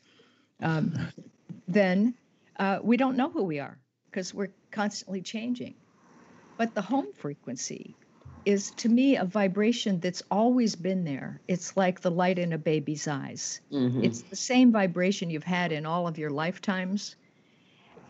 um, 0.63 0.95
then 1.69 2.15
uh, 2.59 2.79
we 2.83 2.97
don't 2.97 3.17
know 3.17 3.31
who 3.31 3.45
we 3.45 3.61
are 3.61 3.79
because 4.11 4.33
we're 4.35 4.53
constantly 4.71 5.23
changing. 5.23 5.75
But 6.59 6.75
the 6.75 6.83
home 6.83 7.13
frequency 7.15 7.97
is 8.45 8.71
to 8.73 8.89
me 8.89 9.17
a 9.17 9.25
vibration 9.25 10.01
that's 10.01 10.23
always 10.31 10.77
been 10.77 11.05
there. 11.05 11.41
It's 11.49 11.77
like 11.77 12.01
the 12.01 12.11
light 12.11 12.39
in 12.39 12.53
a 12.53 12.59
baby's 12.59 13.09
eyes. 13.09 13.61
Mhm. 13.73 14.05
it's 14.05 14.23
the 14.23 14.37
same 14.37 14.73
vibration 14.73 15.31
you've 15.31 15.45
had 15.45 15.73
in 15.73 15.87
all 15.87 16.07
of 16.07 16.19
your 16.19 16.31
lifetimes 16.31 17.17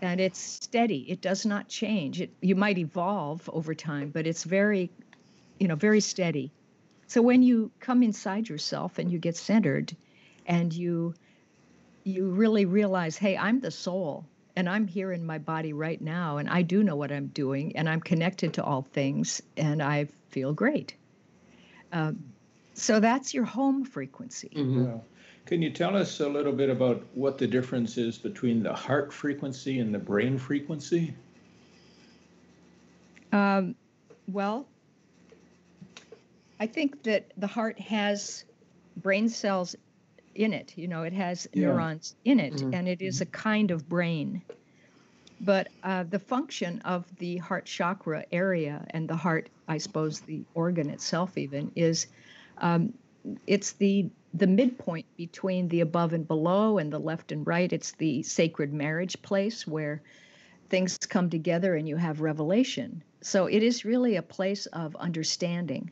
and 0.02 0.20
it's 0.20 0.40
steady. 0.40 1.10
It 1.10 1.20
does 1.22 1.46
not 1.46 1.68
change. 1.68 2.20
It 2.20 2.32
you 2.42 2.54
might 2.56 2.78
evolve 2.78 3.48
over 3.52 3.74
time 3.74 4.10
but 4.10 4.26
it's 4.26 4.44
very 4.44 4.92
you 5.60 5.68
know 5.68 5.76
very 5.76 6.00
steady 6.00 6.52
so 7.06 7.22
when 7.22 7.42
you 7.42 7.70
come 7.80 8.02
inside 8.02 8.48
yourself 8.48 8.98
and 8.98 9.10
you 9.10 9.18
get 9.18 9.36
centered 9.36 9.94
and 10.46 10.72
you 10.72 11.14
you 12.04 12.30
really 12.30 12.64
realize 12.64 13.16
hey 13.16 13.36
i'm 13.36 13.60
the 13.60 13.70
soul 13.70 14.24
and 14.56 14.68
i'm 14.68 14.86
here 14.86 15.12
in 15.12 15.24
my 15.24 15.38
body 15.38 15.72
right 15.72 16.00
now 16.00 16.36
and 16.36 16.48
i 16.48 16.62
do 16.62 16.82
know 16.82 16.96
what 16.96 17.12
i'm 17.12 17.26
doing 17.28 17.76
and 17.76 17.88
i'm 17.88 18.00
connected 18.00 18.52
to 18.54 18.62
all 18.62 18.82
things 18.82 19.42
and 19.56 19.82
i 19.82 20.06
feel 20.30 20.52
great 20.52 20.94
um, 21.92 22.18
so 22.74 22.98
that's 22.98 23.32
your 23.32 23.44
home 23.44 23.84
frequency 23.84 24.50
Mhm. 24.54 24.86
Yeah. 24.86 25.00
Can 25.46 25.60
you 25.60 25.70
tell 25.70 25.94
us 25.94 26.20
a 26.20 26.28
little 26.28 26.52
bit 26.52 26.70
about 26.70 27.04
what 27.14 27.36
the 27.36 27.46
difference 27.46 27.98
is 27.98 28.16
between 28.16 28.62
the 28.62 28.72
heart 28.72 29.12
frequency 29.12 29.78
and 29.78 29.94
the 29.94 29.98
brain 29.98 30.38
frequency? 30.38 31.14
Um, 33.30 33.74
well, 34.26 34.66
I 36.58 36.66
think 36.66 37.02
that 37.04 37.32
the 37.36 37.46
heart 37.46 37.78
has 37.80 38.44
brain 38.96 39.28
cells 39.28 39.76
in 40.34 40.52
it. 40.52 40.76
You 40.76 40.88
know, 40.88 41.02
it 41.04 41.12
has 41.14 41.46
Yeah. 41.54 41.54
neurons 41.54 42.16
in 42.24 42.40
it, 42.40 42.62
Mhm. 42.62 42.72
and 42.72 42.88
it 42.88 43.02
is 43.02 43.20
a 43.20 43.26
kind 43.26 43.70
of 43.70 43.88
brain. 43.88 44.44
But 45.40 45.68
uh, 45.82 46.04
the 46.04 46.18
function 46.18 46.80
of 46.80 47.14
the 47.16 47.36
heart 47.38 47.66
chakra 47.66 48.26
area 48.32 48.86
and 48.90 49.08
the 49.08 49.16
heart, 49.16 49.50
I 49.68 49.78
suppose, 49.78 50.22
the 50.22 50.46
organ 50.54 50.90
itself, 50.90 51.36
even 51.38 51.72
is 51.76 52.06
um, 52.58 52.94
it's 53.46 53.74
the 53.74 54.12
the 54.32 54.46
midpoint 54.48 55.06
between 55.16 55.68
the 55.68 55.80
above 55.80 56.12
and 56.12 56.26
below 56.26 56.78
and 56.78 56.92
the 56.92 56.98
left 57.00 57.32
and 57.32 57.46
right. 57.46 57.72
It's 57.72 57.92
the 57.92 58.22
sacred 58.24 58.72
marriage 58.72 59.20
place 59.22 59.66
where 59.66 60.02
things 60.70 60.98
come 60.98 61.30
together 61.30 61.74
and 61.76 61.88
you 61.88 61.96
have 61.96 62.20
revelation. 62.20 63.04
So 63.22 63.46
it 63.46 63.62
is 63.62 63.84
really 63.84 64.16
a 64.16 64.22
place 64.22 64.66
of 64.66 64.96
understanding. 64.96 65.90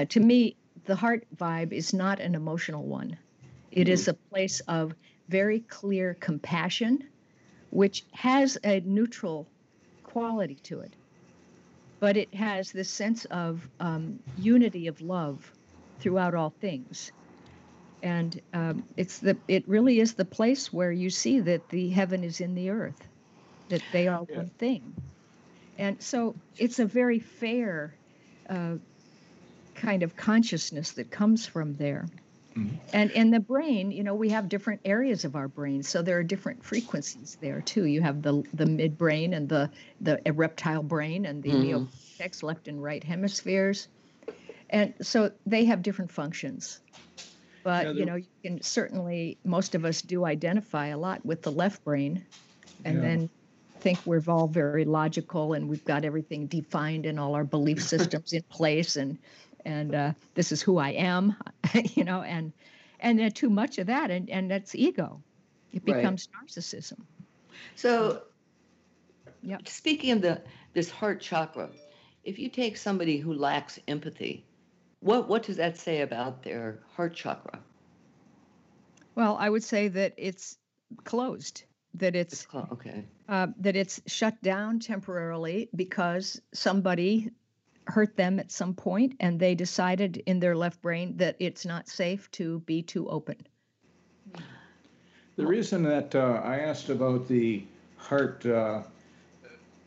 Uh, 0.00 0.04
to 0.06 0.20
me, 0.20 0.56
the 0.86 0.96
heart 0.96 1.26
vibe 1.36 1.72
is 1.72 1.92
not 1.92 2.20
an 2.20 2.34
emotional 2.34 2.86
one. 2.86 3.18
It 3.70 3.86
is 3.86 4.08
a 4.08 4.14
place 4.14 4.60
of 4.60 4.94
very 5.28 5.60
clear 5.60 6.14
compassion, 6.14 7.00
which 7.70 8.06
has 8.14 8.56
a 8.64 8.80
neutral 8.80 9.52
quality 10.02 10.54
to 10.64 10.80
it. 10.80 10.96
But 12.00 12.16
it 12.16 12.34
has 12.34 12.72
this 12.72 12.88
sense 12.90 13.26
of 13.26 13.68
um, 13.78 14.20
unity 14.36 14.86
of 14.86 15.02
love 15.02 15.52
throughout 15.98 16.34
all 16.34 16.54
things. 16.62 17.12
And 18.02 18.40
um, 18.54 18.84
it's 18.96 19.18
the 19.18 19.36
it 19.48 19.68
really 19.68 20.00
is 20.00 20.14
the 20.14 20.24
place 20.24 20.72
where 20.72 20.92
you 20.92 21.10
see 21.10 21.40
that 21.40 21.68
the 21.68 21.90
heaven 21.90 22.24
is 22.24 22.40
in 22.40 22.54
the 22.54 22.70
earth, 22.70 23.06
that 23.68 23.82
they 23.92 24.08
are 24.08 24.24
Yeah. 24.30 24.36
one 24.36 24.50
thing. 24.58 24.94
And 25.76 26.02
so 26.02 26.36
it's 26.58 26.78
a 26.78 26.86
very 26.86 27.18
fair 27.18 27.98
uh, 28.48 28.76
kind 29.80 30.02
of 30.04 30.16
consciousness 30.16 30.92
that 30.94 31.10
comes 31.10 31.46
from 31.46 31.76
there. 31.76 32.12
Mhm. 32.56 32.80
And 32.92 33.10
in 33.12 33.30
the 33.30 33.40
brain, 33.40 33.92
you 33.92 34.04
know, 34.04 34.14
we 34.16 34.30
have 34.30 34.48
different 34.48 34.80
areas 34.84 35.24
of 35.24 35.36
our 35.36 35.48
brain, 35.48 35.82
so 35.82 36.02
there 36.02 36.18
are 36.18 36.24
different 36.24 36.64
frequencies 36.64 37.36
there 37.40 37.62
too. 37.62 37.86
You 37.86 38.02
have 38.02 38.22
the 38.22 38.44
the 38.52 38.64
midbrain 38.66 39.34
and 39.36 39.48
the 39.48 39.70
the 40.00 40.20
reptile 40.34 40.82
brain 40.84 41.26
and 41.26 41.42
the 41.42 41.54
Mhm. 41.54 41.90
neocortex, 42.20 42.42
left 42.42 42.68
and 42.68 42.82
right 42.82 43.04
hemispheres, 43.04 43.88
and 44.70 44.94
so 45.02 45.32
they 45.46 45.64
have 45.66 45.82
different 45.82 46.12
functions. 46.12 46.82
But 47.64 47.92
Yeah, 47.92 47.92
you 47.92 48.06
know, 48.06 48.16
you 48.16 48.26
can 48.44 48.62
certainly 48.62 49.38
most 49.44 49.74
of 49.74 49.84
us 49.84 50.02
do 50.02 50.24
identify 50.24 50.86
a 50.88 50.98
lot 50.98 51.24
with 51.24 51.42
the 51.42 51.52
left 51.52 51.84
brain, 51.84 52.26
and 52.84 53.02
Yeah. 53.02 53.04
then 53.04 53.30
think 53.82 54.06
we're 54.06 54.22
all 54.28 54.48
very 54.48 54.84
logical 54.86 55.54
and 55.54 55.68
we've 55.68 55.84
got 55.84 56.04
everything 56.04 56.48
defined 56.48 57.06
and 57.06 57.20
all 57.20 57.34
our 57.36 57.44
belief 57.44 57.82
systems 57.82 58.32
in 58.32 58.42
place 58.50 58.96
and 58.96 59.18
and 59.64 59.94
uh, 59.94 60.12
this 60.34 60.52
is 60.52 60.62
who 60.62 60.78
I 60.78 60.90
am, 60.90 61.34
you 61.94 62.04
know, 62.04 62.22
and 62.22 62.52
and 63.00 63.20
uh, 63.20 63.30
too 63.30 63.50
much 63.50 63.78
of 63.78 63.86
that 63.86 64.10
and 64.10 64.28
and 64.30 64.50
that's 64.50 64.74
ego. 64.74 65.22
It 65.72 65.84
Right. 65.84 65.96
becomes 65.96 66.28
narcissism. 66.28 67.06
So, 67.74 68.22
Yep. 69.42 69.68
speaking 69.68 70.12
of 70.12 70.22
the 70.22 70.42
this 70.74 70.90
heart 70.90 71.20
chakra, 71.20 71.70
if 72.24 72.38
you 72.38 72.48
take 72.48 72.76
somebody 72.76 73.18
who 73.18 73.32
lacks 73.32 73.78
empathy, 73.88 74.44
what 75.00 75.28
what 75.28 75.42
does 75.42 75.56
that 75.56 75.76
say 75.76 76.02
about 76.02 76.42
their 76.42 76.80
heart 76.96 77.14
chakra? 77.14 77.60
Well, 79.14 79.36
I 79.38 79.48
would 79.50 79.64
say 79.64 79.88
that 79.88 80.14
it's 80.16 80.58
closed, 81.04 81.64
that 81.94 82.14
It's 82.14 82.32
it's 82.32 82.46
okay. 82.72 83.04
uh, 83.28 83.48
that 83.58 83.76
it's 83.76 84.00
shut 84.06 84.40
down 84.42 84.78
temporarily 84.80 85.68
because 85.74 86.40
somebody 86.52 87.30
hurt 87.90 88.16
them 88.16 88.38
at 88.38 88.50
some 88.50 88.74
point 88.74 89.14
and 89.20 89.38
they 89.38 89.54
decided 89.54 90.22
in 90.26 90.40
their 90.40 90.56
left 90.56 90.80
brain 90.80 91.16
that 91.16 91.36
it's 91.38 91.64
not 91.66 91.88
safe 91.88 92.30
to 92.32 92.60
be 92.60 92.82
too 92.82 93.08
open. 93.08 93.36
The 95.36 95.46
reason 95.46 95.82
that 95.84 96.14
uh, 96.14 96.40
I 96.44 96.58
asked 96.58 96.88
about 96.90 97.26
the 97.28 97.64
heart 97.96 98.44
uh, 98.46 98.82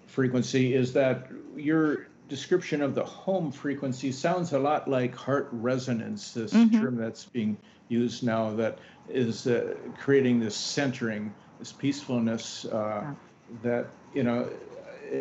frequency 0.08 0.74
is 0.74 0.94
that 0.94 1.28
your 1.56 2.08
description 2.30 2.82
of 2.82 2.96
the 2.96 3.04
home 3.04 3.52
frequency 3.52 4.12
sounds 4.12 4.54
a 4.54 4.60
lot 4.60 4.88
like 4.88 5.14
heart 5.14 5.50
resonance, 5.52 6.34
this 6.34 6.54
Mhm. 6.54 6.72
term 6.82 6.96
that's 6.96 7.26
being 7.26 7.58
used 7.90 8.24
now 8.24 8.56
that 8.56 8.80
is 9.10 9.46
uh, 9.46 9.76
creating 10.00 10.40
this 10.40 10.56
centering, 10.56 11.34
this 11.60 11.72
peacefulness 11.72 12.66
uh, 12.66 13.14
that, 13.62 13.88
you 14.16 14.24
know, 14.24 14.50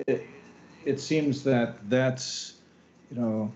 it, 0.07 0.27
it 0.87 1.01
seems 1.01 1.42
that 1.45 1.88
that's, 1.90 2.62
you 3.14 3.20
know, 3.20 3.53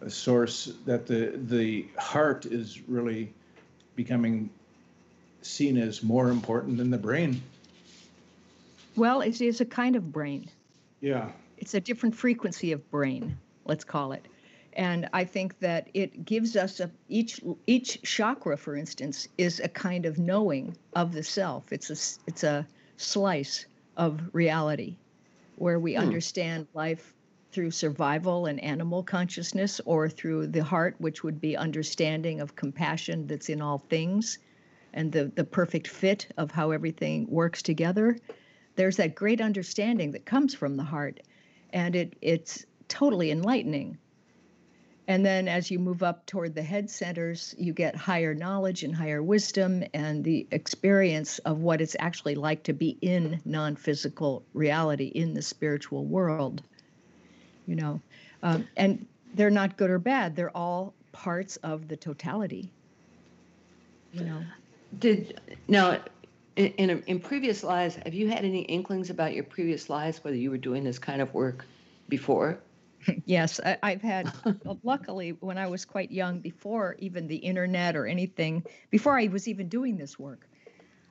a 0.00 0.10
source 0.10 0.72
that 0.86 1.06
the, 1.06 1.32
the 1.48 1.86
heart 1.98 2.46
is 2.46 2.80
really 2.88 3.32
becoming 3.96 4.50
seen 5.42 5.76
as 5.76 6.02
more 6.02 6.30
important 6.30 6.78
than 6.78 6.90
the 6.90 6.98
brain. 6.98 7.40
Well, 8.96 9.20
it 9.20 9.40
is 9.40 9.60
a 9.60 9.64
kind 9.64 9.96
of 9.96 10.12
brain. 10.12 10.48
Yeah. 11.00 11.30
it's 11.58 11.74
a 11.74 11.80
different 11.80 12.14
frequency 12.16 12.72
of 12.72 12.90
brain 12.90 13.36
let's 13.66 13.84
call 13.84 14.12
it 14.12 14.26
and 14.72 15.06
i 15.12 15.22
think 15.24 15.58
that 15.58 15.88
it 15.92 16.24
gives 16.24 16.56
us 16.56 16.80
a 16.80 16.90
each 17.08 17.40
each 17.66 18.00
chakra 18.02 18.56
for 18.56 18.74
instance 18.74 19.28
is 19.36 19.60
a 19.60 19.68
kind 19.68 20.06
of 20.06 20.18
knowing 20.18 20.74
of 20.96 21.12
the 21.12 21.22
self 21.22 21.72
it's 21.72 21.90
a 21.90 21.92
s- 21.92 22.18
it's 22.26 22.42
a 22.42 22.66
slice 22.96 23.66
of 23.98 24.20
reality 24.32 24.96
where 25.56 25.78
we 25.78 25.94
Hmm. 25.94 26.00
understand 26.00 26.66
life 26.74 27.12
through 27.54 27.70
survival 27.70 28.46
and 28.46 28.62
animal 28.62 29.02
consciousness 29.02 29.80
or 29.86 30.08
through 30.08 30.46
the 30.48 30.64
heart 30.64 30.96
which 30.98 31.22
would 31.24 31.40
be 31.40 31.56
understanding 31.56 32.40
of 32.40 32.56
compassion 32.56 33.26
that's 33.28 33.48
in 33.48 33.62
all 33.62 33.78
things 33.78 34.38
and 34.92 35.12
the 35.12 35.32
the 35.36 35.44
perfect 35.44 35.88
fit 35.88 36.26
of 36.36 36.50
how 36.50 36.72
everything 36.72 37.26
works 37.30 37.62
together 37.62 38.18
there's 38.76 38.96
that 38.96 39.14
great 39.14 39.40
understanding 39.40 40.12
that 40.12 40.26
comes 40.26 40.54
from 40.54 40.76
the 40.76 40.84
heart 40.84 41.20
and 41.72 41.96
it 41.96 42.16
it's 42.22 42.66
totally 42.88 43.30
enlightening 43.30 43.98
And 45.06 45.24
then 45.26 45.48
as 45.48 45.70
you 45.70 45.78
move 45.78 46.02
up 46.02 46.26
toward 46.26 46.54
the 46.54 46.62
head 46.62 46.90
centers, 46.90 47.54
you 47.58 47.74
get 47.74 47.94
higher 47.94 48.34
knowledge 48.34 48.84
and 48.84 48.96
higher 48.96 49.22
wisdom 49.22 49.84
and 49.92 50.24
the 50.24 50.46
experience 50.50 51.38
of 51.40 51.60
what 51.60 51.82
it's 51.82 51.96
actually 51.98 52.36
like 52.36 52.62
to 52.64 52.72
be 52.72 52.96
in 53.02 53.42
non 53.44 53.76
physical 53.76 54.44
reality, 54.54 55.06
in 55.06 55.34
the 55.34 55.42
spiritual 55.42 56.06
world. 56.06 56.62
You 57.66 57.76
know, 57.76 58.00
um, 58.42 58.68
and 58.76 59.06
they're 59.34 59.50
not 59.50 59.76
good 59.76 59.90
or 59.90 59.98
bad, 59.98 60.36
they're 60.36 60.56
all 60.56 60.94
parts 61.12 61.56
of 61.56 61.88
the 61.88 61.96
totality. 61.96 62.70
You 64.12 64.24
know, 64.24 64.42
Did 64.98 65.40
now 65.68 65.98
in 66.56 66.66
in, 66.66 67.02
in 67.06 67.20
previous 67.20 67.64
lives, 67.64 67.96
have 68.04 68.14
you 68.14 68.28
had 68.28 68.44
any 68.44 68.62
inklings 68.62 69.10
about 69.10 69.34
your 69.34 69.44
previous 69.44 69.88
lives, 69.88 70.22
whether 70.22 70.36
you 70.36 70.50
were 70.50 70.58
doing 70.58 70.84
this 70.84 70.98
kind 70.98 71.20
of 71.20 71.32
work 71.34 71.66
before? 72.08 72.58
Yes, 73.26 73.60
I, 73.62 73.76
I've 73.82 74.00
had, 74.00 74.32
luckily, 74.82 75.36
when 75.40 75.58
I 75.58 75.66
was 75.66 75.84
quite 75.84 76.10
young, 76.10 76.40
before 76.40 76.96
even 76.98 77.26
the 77.26 77.36
internet 77.36 77.96
or 77.96 78.06
anything, 78.06 78.64
before 78.90 79.18
I 79.18 79.26
was 79.26 79.46
even 79.46 79.68
doing 79.68 79.98
this 79.98 80.18
work, 80.18 80.48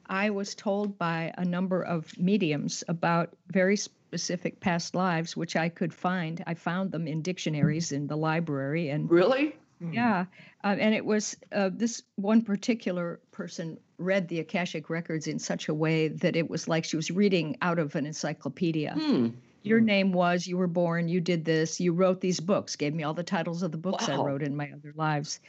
I 0.08 0.32
was 0.32 0.56
told 0.56 0.98
by 0.98 1.34
a 1.38 1.46
number 1.46 1.84
of 1.84 2.18
mediums 2.18 2.84
about 2.88 3.36
very 3.48 3.78
specific 4.14 4.60
past 4.60 4.94
lives, 4.94 5.36
which 5.36 5.56
I 5.56 5.70
could 5.70 5.92
find. 5.92 6.44
I 6.46 6.54
found 6.54 6.92
them 6.92 7.08
in 7.08 7.24
dictionaries 7.24 7.92
in 7.92 8.06
the 8.06 8.16
library. 8.16 8.90
And 8.90 9.10
Really? 9.10 9.56
yeah, 9.92 10.26
uh, 10.64 10.76
and 10.80 10.94
it 10.94 11.04
was 11.04 11.36
uh, 11.52 11.72
this 11.74 12.04
one 12.16 12.44
particular 12.44 13.20
person 13.32 13.80
read 13.98 14.28
the 14.28 14.40
Akashic 14.40 14.90
records 14.92 15.26
in 15.28 15.40
such 15.40 15.68
a 15.68 15.74
way 15.74 16.10
that 16.10 16.36
it 16.36 16.48
was 16.48 16.68
like 16.68 16.86
she 16.86 16.96
was 16.96 17.10
reading 17.10 17.58
out 17.62 17.80
of 17.80 17.96
an 17.96 18.06
encyclopedia 18.06 18.94
Hmm. 18.94 19.30
your 19.64 19.82
name 19.82 20.12
was 20.14 20.46
you 20.46 20.58
were 20.58 20.68
born 20.68 21.08
you 21.08 21.20
did 21.22 21.44
this 21.46 21.80
you 21.80 21.92
wrote 21.94 22.22
these 22.22 22.40
books 22.40 22.76
gave 22.76 22.94
me 22.94 23.04
all 23.04 23.14
the 23.14 23.24
titles 23.24 23.64
of 23.64 23.72
the 23.72 23.78
books 23.78 24.08
i 24.10 24.16
wrote 24.16 24.44
in 24.44 24.56
my 24.56 24.70
other 24.74 24.94
lives 24.96 25.40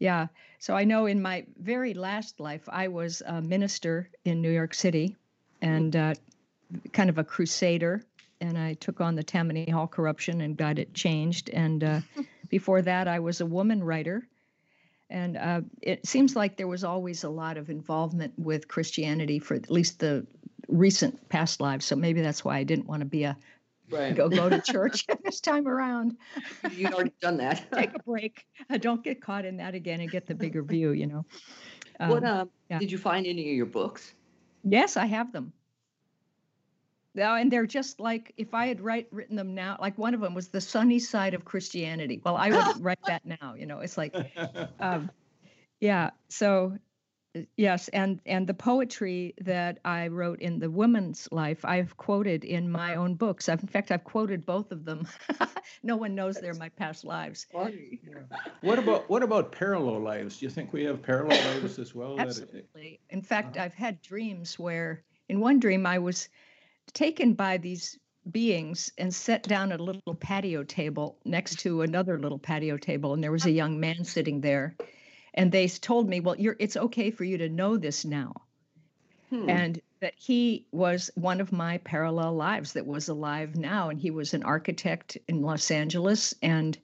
yeah 0.00 0.26
so 0.58 0.74
i 0.74 0.84
know 0.84 1.06
in 1.06 1.22
my 1.22 1.44
very 1.58 1.94
last 1.94 2.40
life 2.40 2.68
i 2.68 2.88
was 2.88 3.22
a 3.26 3.40
minister 3.40 4.08
in 4.24 4.40
new 4.42 4.50
york 4.50 4.74
city 4.74 5.16
and 5.60 5.94
uh, 5.94 6.14
kind 6.92 7.10
of 7.10 7.18
a 7.18 7.24
crusader 7.24 8.02
and 8.40 8.58
i 8.58 8.74
took 8.74 9.00
on 9.00 9.14
the 9.14 9.22
tammany 9.22 9.68
hall 9.70 9.86
corruption 9.86 10.40
and 10.40 10.56
got 10.56 10.78
it 10.78 10.92
changed 10.94 11.50
and 11.50 11.84
uh, 11.84 12.00
before 12.48 12.82
that 12.82 13.08
i 13.08 13.18
was 13.18 13.40
a 13.40 13.46
woman 13.46 13.82
writer 13.82 14.26
and 15.10 15.36
uh, 15.36 15.60
it 15.82 16.06
seems 16.06 16.34
like 16.34 16.56
there 16.56 16.66
was 16.68 16.84
always 16.84 17.24
a 17.24 17.28
lot 17.28 17.56
of 17.56 17.70
involvement 17.70 18.32
with 18.38 18.68
christianity 18.68 19.38
for 19.38 19.54
at 19.54 19.70
least 19.70 19.98
the 19.98 20.26
recent 20.68 21.28
past 21.28 21.60
lives 21.60 21.84
so 21.84 21.94
maybe 21.96 22.22
that's 22.22 22.44
why 22.44 22.56
i 22.56 22.64
didn't 22.64 22.86
want 22.86 23.00
to 23.00 23.06
be 23.06 23.24
a 23.24 23.36
Right. 23.90 24.14
go 24.14 24.30
go 24.30 24.48
to 24.48 24.60
church 24.72 25.06
this 25.24 25.40
time 25.40 25.68
around. 25.68 26.16
You'd 26.70 26.94
already 26.94 27.12
done 27.20 27.36
that. 27.38 27.70
Take 27.72 27.94
a 27.94 27.98
break. 28.02 28.46
Uh, 28.70 28.78
Don't 28.78 29.04
get 29.04 29.20
caught 29.20 29.44
in 29.44 29.58
that 29.58 29.74
again 29.74 30.00
and 30.00 30.10
get 30.10 30.26
the 30.26 30.34
bigger 30.34 30.62
view. 30.62 30.92
You 30.92 31.08
know. 31.08 31.26
what 31.98 32.24
Um, 32.24 32.40
um, 32.40 32.50
yeah. 32.70 32.78
did 32.78 32.90
you 32.90 32.96
find 32.96 33.26
any 33.26 33.50
of 33.50 33.54
your 33.54 33.66
books? 33.66 34.14
yes, 34.64 34.96
I 34.96 35.04
have 35.06 35.30
them. 35.32 35.52
Now, 37.14 37.36
and 37.36 37.52
they're 37.52 37.66
just 37.66 38.00
like 38.00 38.32
if 38.36 38.54
I 38.54 38.66
had 38.66 38.80
write 38.80 39.08
written 39.10 39.36
them 39.36 39.54
now. 39.54 39.76
Like 39.80 39.98
one 39.98 40.14
of 40.14 40.20
them 40.20 40.34
was 40.34 40.48
the 40.48 40.60
sunny 40.60 40.98
side 40.98 41.34
of 41.34 41.44
Christianity. 41.44 42.20
Well, 42.24 42.36
I 42.36 42.50
would 42.50 42.64
write 42.84 43.04
that 43.06 43.24
now. 43.26 43.54
You 43.54 43.66
know, 43.66 43.80
it's 43.80 43.98
like, 43.98 44.14
um, 44.80 45.10
yeah. 45.80 46.10
So, 46.30 46.78
yes, 47.56 47.88
and 47.88 48.18
and 48.24 48.46
the 48.46 48.54
poetry 48.54 49.34
that 49.42 49.78
I 49.84 50.08
wrote 50.08 50.40
in 50.40 50.58
the 50.58 50.70
woman's 50.70 51.28
life, 51.30 51.66
I've 51.66 51.96
quoted 51.98 52.44
in 52.44 52.70
my 52.70 52.94
own 52.94 53.14
books. 53.14 53.50
I've, 53.50 53.60
in 53.60 53.68
fact, 53.68 53.90
I've 53.90 54.04
quoted 54.04 54.46
both 54.46 54.72
of 54.72 54.86
them. 54.86 55.06
no 55.82 55.96
one 55.96 56.14
knows 56.14 56.36
they're 56.40 56.54
my 56.54 56.70
past 56.70 57.04
lives. 57.04 57.46
What 58.62 58.78
about 58.78 59.10
what 59.10 59.22
about 59.22 59.52
parallel 59.52 60.00
lives? 60.00 60.38
Do 60.38 60.46
you 60.46 60.50
think 60.50 60.72
we 60.72 60.84
have 60.84 61.02
parallel 61.02 61.36
lives 61.54 61.78
as 61.78 61.94
well? 61.94 62.16
that- 62.16 62.28
Absolutely. 62.28 63.00
In 63.10 63.20
fact, 63.20 63.58
I've 63.58 63.74
had 63.74 64.00
dreams 64.00 64.58
where, 64.58 65.04
in 65.28 65.40
one 65.40 65.60
dream, 65.60 65.84
I 65.84 65.98
was 65.98 66.30
taken 66.94 67.34
by 67.34 67.58
these 67.58 67.98
beings 68.30 68.92
and 68.98 69.14
set 69.14 69.44
down 69.44 69.72
at 69.72 69.80
a 69.80 69.84
little 69.84 70.14
patio 70.14 70.62
table 70.64 71.18
next 71.24 71.58
to 71.60 71.82
another 71.82 72.18
little 72.18 72.38
patio 72.38 72.76
table, 72.76 73.14
and 73.14 73.22
there 73.22 73.32
was 73.32 73.46
a 73.46 73.50
young 73.50 73.80
man 73.80 74.04
sitting 74.04 74.40
there, 74.40 74.76
and 75.34 75.50
they 75.52 75.68
told 75.68 76.08
me, 76.08 76.20
"Well, 76.20 76.38
you're 76.38 76.56
it's 76.58 76.76
okay 76.76 77.10
for 77.10 77.24
you 77.24 77.38
to 77.38 77.48
know 77.48 77.76
this 77.76 78.04
now." 78.04 78.34
Hmm. 79.30 79.48
and 79.48 79.80
that 80.00 80.14
he 80.16 80.66
was 80.72 81.10
one 81.14 81.40
of 81.40 81.52
my 81.52 81.78
parallel 81.78 82.34
lives 82.34 82.72
that 82.74 82.86
was 82.86 83.08
alive 83.08 83.56
now 83.56 83.88
and 83.88 84.00
he 84.00 84.10
was 84.10 84.34
an 84.34 84.42
architect 84.42 85.18
in 85.28 85.42
los 85.42 85.70
angeles 85.70 86.34
and 86.42 86.78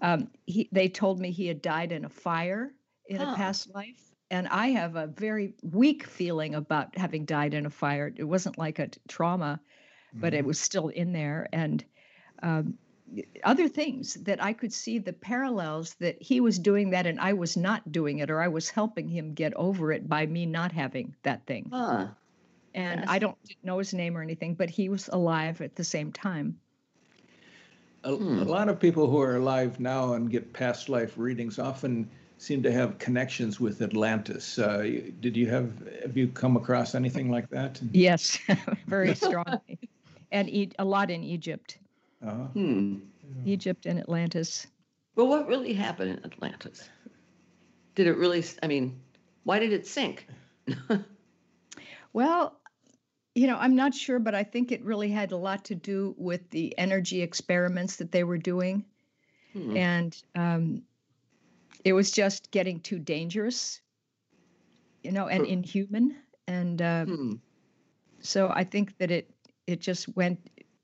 um, 0.00 0.30
he, 0.46 0.68
they 0.72 0.88
told 0.88 1.20
me 1.20 1.30
he 1.30 1.46
had 1.46 1.62
died 1.62 1.92
in 1.92 2.04
a 2.04 2.08
fire 2.08 2.74
in 3.08 3.20
Huh. 3.20 3.32
a 3.32 3.36
past 3.36 3.68
life 3.74 4.13
and 4.34 4.48
i 4.48 4.68
have 4.68 4.96
a 4.96 5.06
very 5.06 5.54
weak 5.62 6.06
feeling 6.06 6.54
about 6.54 6.96
having 6.96 7.24
died 7.24 7.54
in 7.54 7.66
a 7.66 7.70
fire 7.70 8.12
it 8.16 8.24
wasn't 8.24 8.58
like 8.58 8.78
a 8.78 8.88
trauma 9.08 9.60
but 10.20 10.34
it 10.34 10.44
was 10.44 10.58
still 10.58 10.88
in 10.88 11.12
there 11.12 11.48
and 11.52 11.84
um, 12.42 12.74
other 13.42 13.68
things 13.68 14.14
that 14.14 14.42
I 14.42 14.52
could 14.52 14.72
see 14.72 14.98
the 14.98 15.12
parallels 15.12 15.94
that 15.94 16.20
he 16.20 16.40
was 16.40 16.58
doing 16.58 16.90
that 16.90 17.06
and 17.06 17.20
I 17.20 17.32
was 17.32 17.56
not 17.56 17.92
doing 17.92 18.18
it, 18.18 18.30
or 18.30 18.40
I 18.40 18.48
was 18.48 18.70
helping 18.70 19.08
him 19.08 19.34
get 19.34 19.54
over 19.54 19.92
it 19.92 20.08
by 20.08 20.26
me 20.26 20.46
not 20.46 20.72
having 20.72 21.14
that 21.22 21.46
thing. 21.46 21.70
Huh. 21.72 22.08
And 22.74 23.04
I 23.04 23.18
don't 23.18 23.36
know 23.62 23.78
his 23.78 23.94
name 23.94 24.16
or 24.16 24.22
anything, 24.22 24.54
but 24.54 24.68
he 24.68 24.88
was 24.88 25.08
alive 25.08 25.60
at 25.60 25.76
the 25.76 25.84
same 25.84 26.12
time. 26.12 26.58
A, 28.02 28.14
Hmm. 28.14 28.38
a 28.40 28.44
lot 28.44 28.68
of 28.68 28.80
people 28.80 29.08
who 29.08 29.20
are 29.20 29.36
alive 29.36 29.78
now 29.78 30.14
and 30.14 30.30
get 30.30 30.52
past 30.52 30.88
life 30.88 31.16
readings 31.16 31.58
often 31.58 32.10
seem 32.44 32.62
to 32.62 32.70
have 32.72 32.98
connections 32.98 33.58
with 33.60 33.80
Atlantis. 33.82 34.58
Uh, 34.58 35.00
did 35.20 35.36
you 35.36 35.48
have 35.48 35.70
have 36.02 36.16
you 36.16 36.28
come 36.28 36.56
across 36.56 36.94
anything 36.94 37.30
like 37.30 37.48
that? 37.50 37.80
Yes, 37.92 38.38
very 38.86 39.14
strongly. 39.26 39.78
and 40.32 40.48
e- 40.50 40.72
a 40.78 40.84
lot 40.84 41.10
in 41.10 41.22
Egypt, 41.24 41.78
Uh, 42.22 42.46
Hmm. 42.54 42.98
Egypt 43.44 43.86
and 43.86 43.98
Atlantis. 43.98 44.66
Well, 45.16 45.28
what 45.28 45.46
really 45.48 45.72
happened 45.74 46.10
in 46.10 46.24
Atlantis? 46.24 46.88
Did 47.94 48.06
it 48.06 48.16
really? 48.16 48.42
I 48.62 48.66
mean, 48.66 49.00
why 49.44 49.58
did 49.58 49.72
it 49.72 49.86
sink? 49.86 50.26
Well, 52.12 52.60
you 53.34 53.46
know, 53.48 53.56
I'm 53.58 53.74
not 53.74 53.94
sure, 53.94 54.18
but 54.20 54.34
I 54.34 54.44
think 54.44 54.70
it 54.70 54.84
really 54.84 55.10
had 55.10 55.32
a 55.32 55.36
lot 55.36 55.64
to 55.64 55.74
do 55.74 56.14
with 56.16 56.48
the 56.50 56.72
energy 56.78 57.22
experiments 57.22 57.96
that 57.96 58.12
they 58.12 58.24
were 58.24 58.38
doing. 58.38 58.84
Hmm. 59.52 59.76
and 59.76 60.22
um, 60.34 60.82
it 61.84 61.92
was 61.92 62.10
just 62.10 62.50
getting 62.50 62.80
too 62.80 62.98
dangerous, 62.98 63.80
you 65.02 65.12
know, 65.12 65.28
and 65.28 65.46
inhuman. 65.46 66.16
And 66.46 66.80
uh, 66.82 67.04
Hmm. 67.04 67.32
so 68.20 68.48
I 68.54 68.64
think 68.64 68.96
that 68.98 69.10
it 69.10 69.30
it 69.66 69.80
just 69.80 70.08
went 70.16 70.38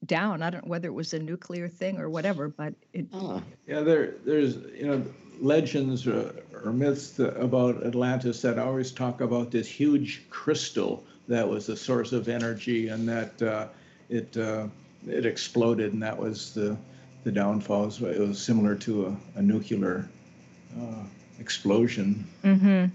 down. 0.06 0.42
I 0.42 0.48
don't 0.50 0.64
know 0.64 0.70
whether 0.70 0.88
it 0.88 0.94
was 0.94 1.12
a 1.12 1.18
nuclear 1.18 1.68
thing 1.68 1.98
or 1.98 2.08
whatever, 2.08 2.48
but 2.48 2.74
it 2.92 3.06
Oh. 3.12 3.42
yeah, 3.66 3.80
there 3.80 4.14
there's 4.24 4.56
you 4.78 4.86
know 4.86 5.04
legends 5.40 6.06
or, 6.06 6.32
or 6.64 6.72
myths 6.72 7.18
about 7.18 7.82
Atlantis 7.86 8.42
that 8.42 8.58
always 8.58 8.92
talk 8.92 9.20
about 9.22 9.50
this 9.50 9.66
huge 9.68 10.22
crystal 10.30 11.02
that 11.28 11.48
was 11.48 11.66
the 11.66 11.76
source 11.76 12.12
of 12.12 12.28
energy 12.28 12.88
and 12.88 13.08
that 13.08 13.40
uh, 13.42 13.66
it 14.08 14.36
uh, 14.36 14.66
it 15.06 15.24
exploded 15.26 15.92
and 15.92 16.02
that 16.02 16.18
was 16.18 16.52
the 16.54 16.76
the 17.24 17.32
downfall. 17.32 17.82
It 17.84 17.86
was- 17.86 18.02
It 18.02 18.18
was 18.20 18.38
similar 18.42 18.74
to 18.76 19.06
a, 19.06 19.16
a 19.38 19.42
nuclear 19.42 20.08
uh, 20.78 21.04
explosion. 21.38 22.24
hmm 22.42 22.86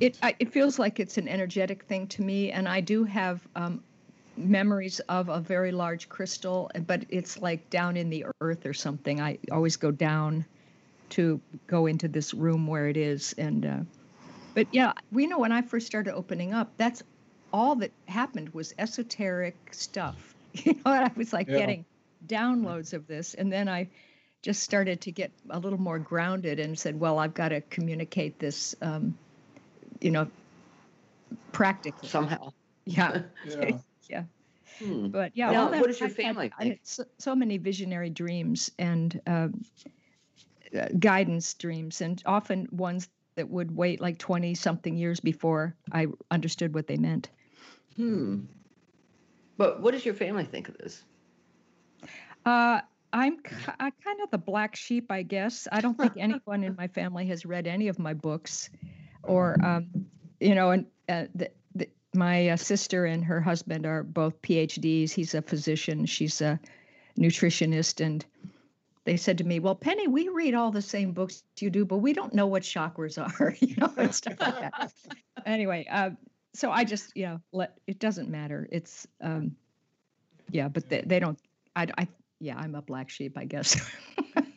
it 0.00 0.16
I, 0.22 0.34
it 0.38 0.52
feels 0.52 0.78
like 0.78 0.98
it's 0.98 1.18
an 1.18 1.28
energetic 1.28 1.84
thing 1.84 2.06
to 2.08 2.22
me, 2.22 2.50
and 2.50 2.68
I 2.68 2.80
do 2.80 3.04
have 3.04 3.46
um, 3.54 3.82
memories 4.36 5.00
of 5.00 5.28
a 5.28 5.40
very 5.40 5.72
large 5.72 6.08
crystal, 6.08 6.70
but 6.86 7.04
it's 7.10 7.38
like 7.40 7.68
down 7.70 7.96
in 7.96 8.08
the 8.08 8.24
earth 8.40 8.64
or 8.66 8.72
something. 8.72 9.20
I 9.20 9.38
always 9.52 9.76
go 9.76 9.90
down 9.90 10.44
to 11.10 11.40
go 11.66 11.86
into 11.86 12.08
this 12.08 12.32
room 12.32 12.66
where 12.66 12.88
it 12.88 12.96
is, 12.96 13.34
and 13.36 13.66
uh, 13.66 13.78
but 14.54 14.66
yeah, 14.72 14.92
we 15.12 15.26
know 15.26 15.38
when 15.38 15.52
I 15.52 15.62
first 15.62 15.86
started 15.86 16.14
opening 16.14 16.54
up, 16.54 16.72
that's 16.76 17.02
all 17.52 17.76
that 17.76 17.92
happened 18.08 18.48
was 18.50 18.72
esoteric 18.78 19.56
stuff. 19.72 20.34
You 20.64 20.72
know, 20.72 20.90
I 20.90 21.10
was 21.14 21.32
like 21.32 21.48
Yeah. 21.48 21.58
getting 21.58 21.84
downloads 22.26 22.92
of 22.92 23.06
this, 23.06 23.34
and 23.34 23.52
then 23.52 23.68
I 23.68 23.88
just 24.42 24.62
started 24.62 25.00
to 25.02 25.12
get 25.12 25.30
a 25.50 25.58
little 25.58 25.80
more 25.80 25.98
grounded 25.98 26.58
and 26.60 26.78
said, 26.78 26.98
well, 26.98 27.18
I've 27.18 27.34
got 27.34 27.48
to 27.50 27.60
communicate 27.62 28.38
this, 28.38 28.74
um, 28.80 29.16
you 30.00 30.10
know, 30.10 30.26
practically. 31.52 32.08
Somehow. 32.08 32.52
yeah. 32.84 33.22
Yeah. 34.08 34.24
Hmm. 34.78 35.08
But 35.08 35.32
yeah, 35.34 35.50
Now, 35.50 35.68
that, 35.68 35.80
what 35.80 35.88
does 35.88 36.00
your 36.00 36.08
I've 36.08 36.16
had- 36.16 36.24
family 36.24 36.52
I 36.58 36.64
had 36.64 36.78
so, 36.84 37.04
so 37.18 37.34
many 37.34 37.58
visionary 37.58 38.08
dreams 38.08 38.70
and 38.78 39.20
um, 39.26 39.62
uh, 40.74 40.86
guidance 40.98 41.52
dreams, 41.52 42.00
and 42.00 42.22
often 42.24 42.66
ones 42.72 43.10
that 43.34 43.50
would 43.50 43.76
wait 43.76 44.00
like 44.00 44.16
20 44.16 44.54
something 44.54 44.96
years 44.96 45.20
before 45.20 45.74
I 45.92 46.06
understood 46.30 46.72
what 46.72 46.86
they 46.86 46.96
meant. 46.96 47.28
Hmm. 47.96 48.40
But 49.58 49.80
what 49.82 49.90
does 49.92 50.06
your 50.06 50.14
family 50.14 50.44
think 50.44 50.68
of 50.70 50.78
this? 50.78 51.04
Uh, 52.46 52.80
I'm 53.12 53.38
kind 53.42 54.20
of 54.22 54.30
the 54.30 54.38
black 54.38 54.76
sheep, 54.76 55.10
I 55.10 55.22
guess. 55.22 55.66
I 55.70 55.80
don't 55.80 55.96
think 55.96 56.12
anyone 56.16 56.64
in 56.64 56.76
my 56.76 56.88
family 56.88 57.26
has 57.26 57.44
read 57.44 57.66
any 57.66 57.88
of 57.88 57.98
my 57.98 58.14
books, 58.14 58.70
or 59.22 59.56
um, 59.64 59.88
you 60.38 60.54
know, 60.54 60.70
and 60.70 60.86
uh, 61.08 61.24
the, 61.34 61.50
the, 61.74 61.88
my 62.14 62.50
uh, 62.50 62.56
sister 62.56 63.04
and 63.06 63.24
her 63.24 63.40
husband 63.40 63.86
are 63.86 64.02
both 64.02 64.40
PhDs. 64.42 65.10
He's 65.10 65.34
a 65.34 65.42
physician. 65.42 66.06
She's 66.06 66.40
a 66.40 66.60
nutritionist, 67.18 68.04
and 68.04 68.24
they 69.04 69.16
said 69.16 69.38
to 69.38 69.44
me, 69.44 69.58
"Well, 69.58 69.74
Penney, 69.74 70.08
we 70.08 70.28
read 70.28 70.54
all 70.54 70.70
the 70.70 70.82
same 70.82 71.12
books 71.12 71.42
you 71.58 71.70
do, 71.70 71.84
but 71.84 71.98
we 71.98 72.12
don't 72.12 72.34
know 72.34 72.46
what 72.46 72.62
chakras 72.62 73.18
are, 73.18 73.54
you 73.60 73.76
know, 73.76 73.92
and 73.96 74.14
stuff 74.14 74.40
like 74.40 74.60
that." 74.60 74.92
anyway, 75.46 75.86
uh, 75.90 76.10
so 76.54 76.70
I 76.70 76.84
just, 76.84 77.16
you 77.16 77.26
know, 77.26 77.40
let 77.52 77.78
it 77.86 77.98
doesn't 77.98 78.28
matter. 78.28 78.68
It's, 78.70 79.06
um, 79.20 79.56
yeah, 80.50 80.68
but 80.68 80.88
they, 80.88 81.02
they 81.02 81.20
don't. 81.20 81.38
I, 81.76 81.86
I, 81.96 82.08
yeah, 82.40 82.56
I'm 82.58 82.74
a 82.74 82.82
black 82.82 83.10
sheep, 83.10 83.36
I 83.36 83.44
guess. 83.44 83.78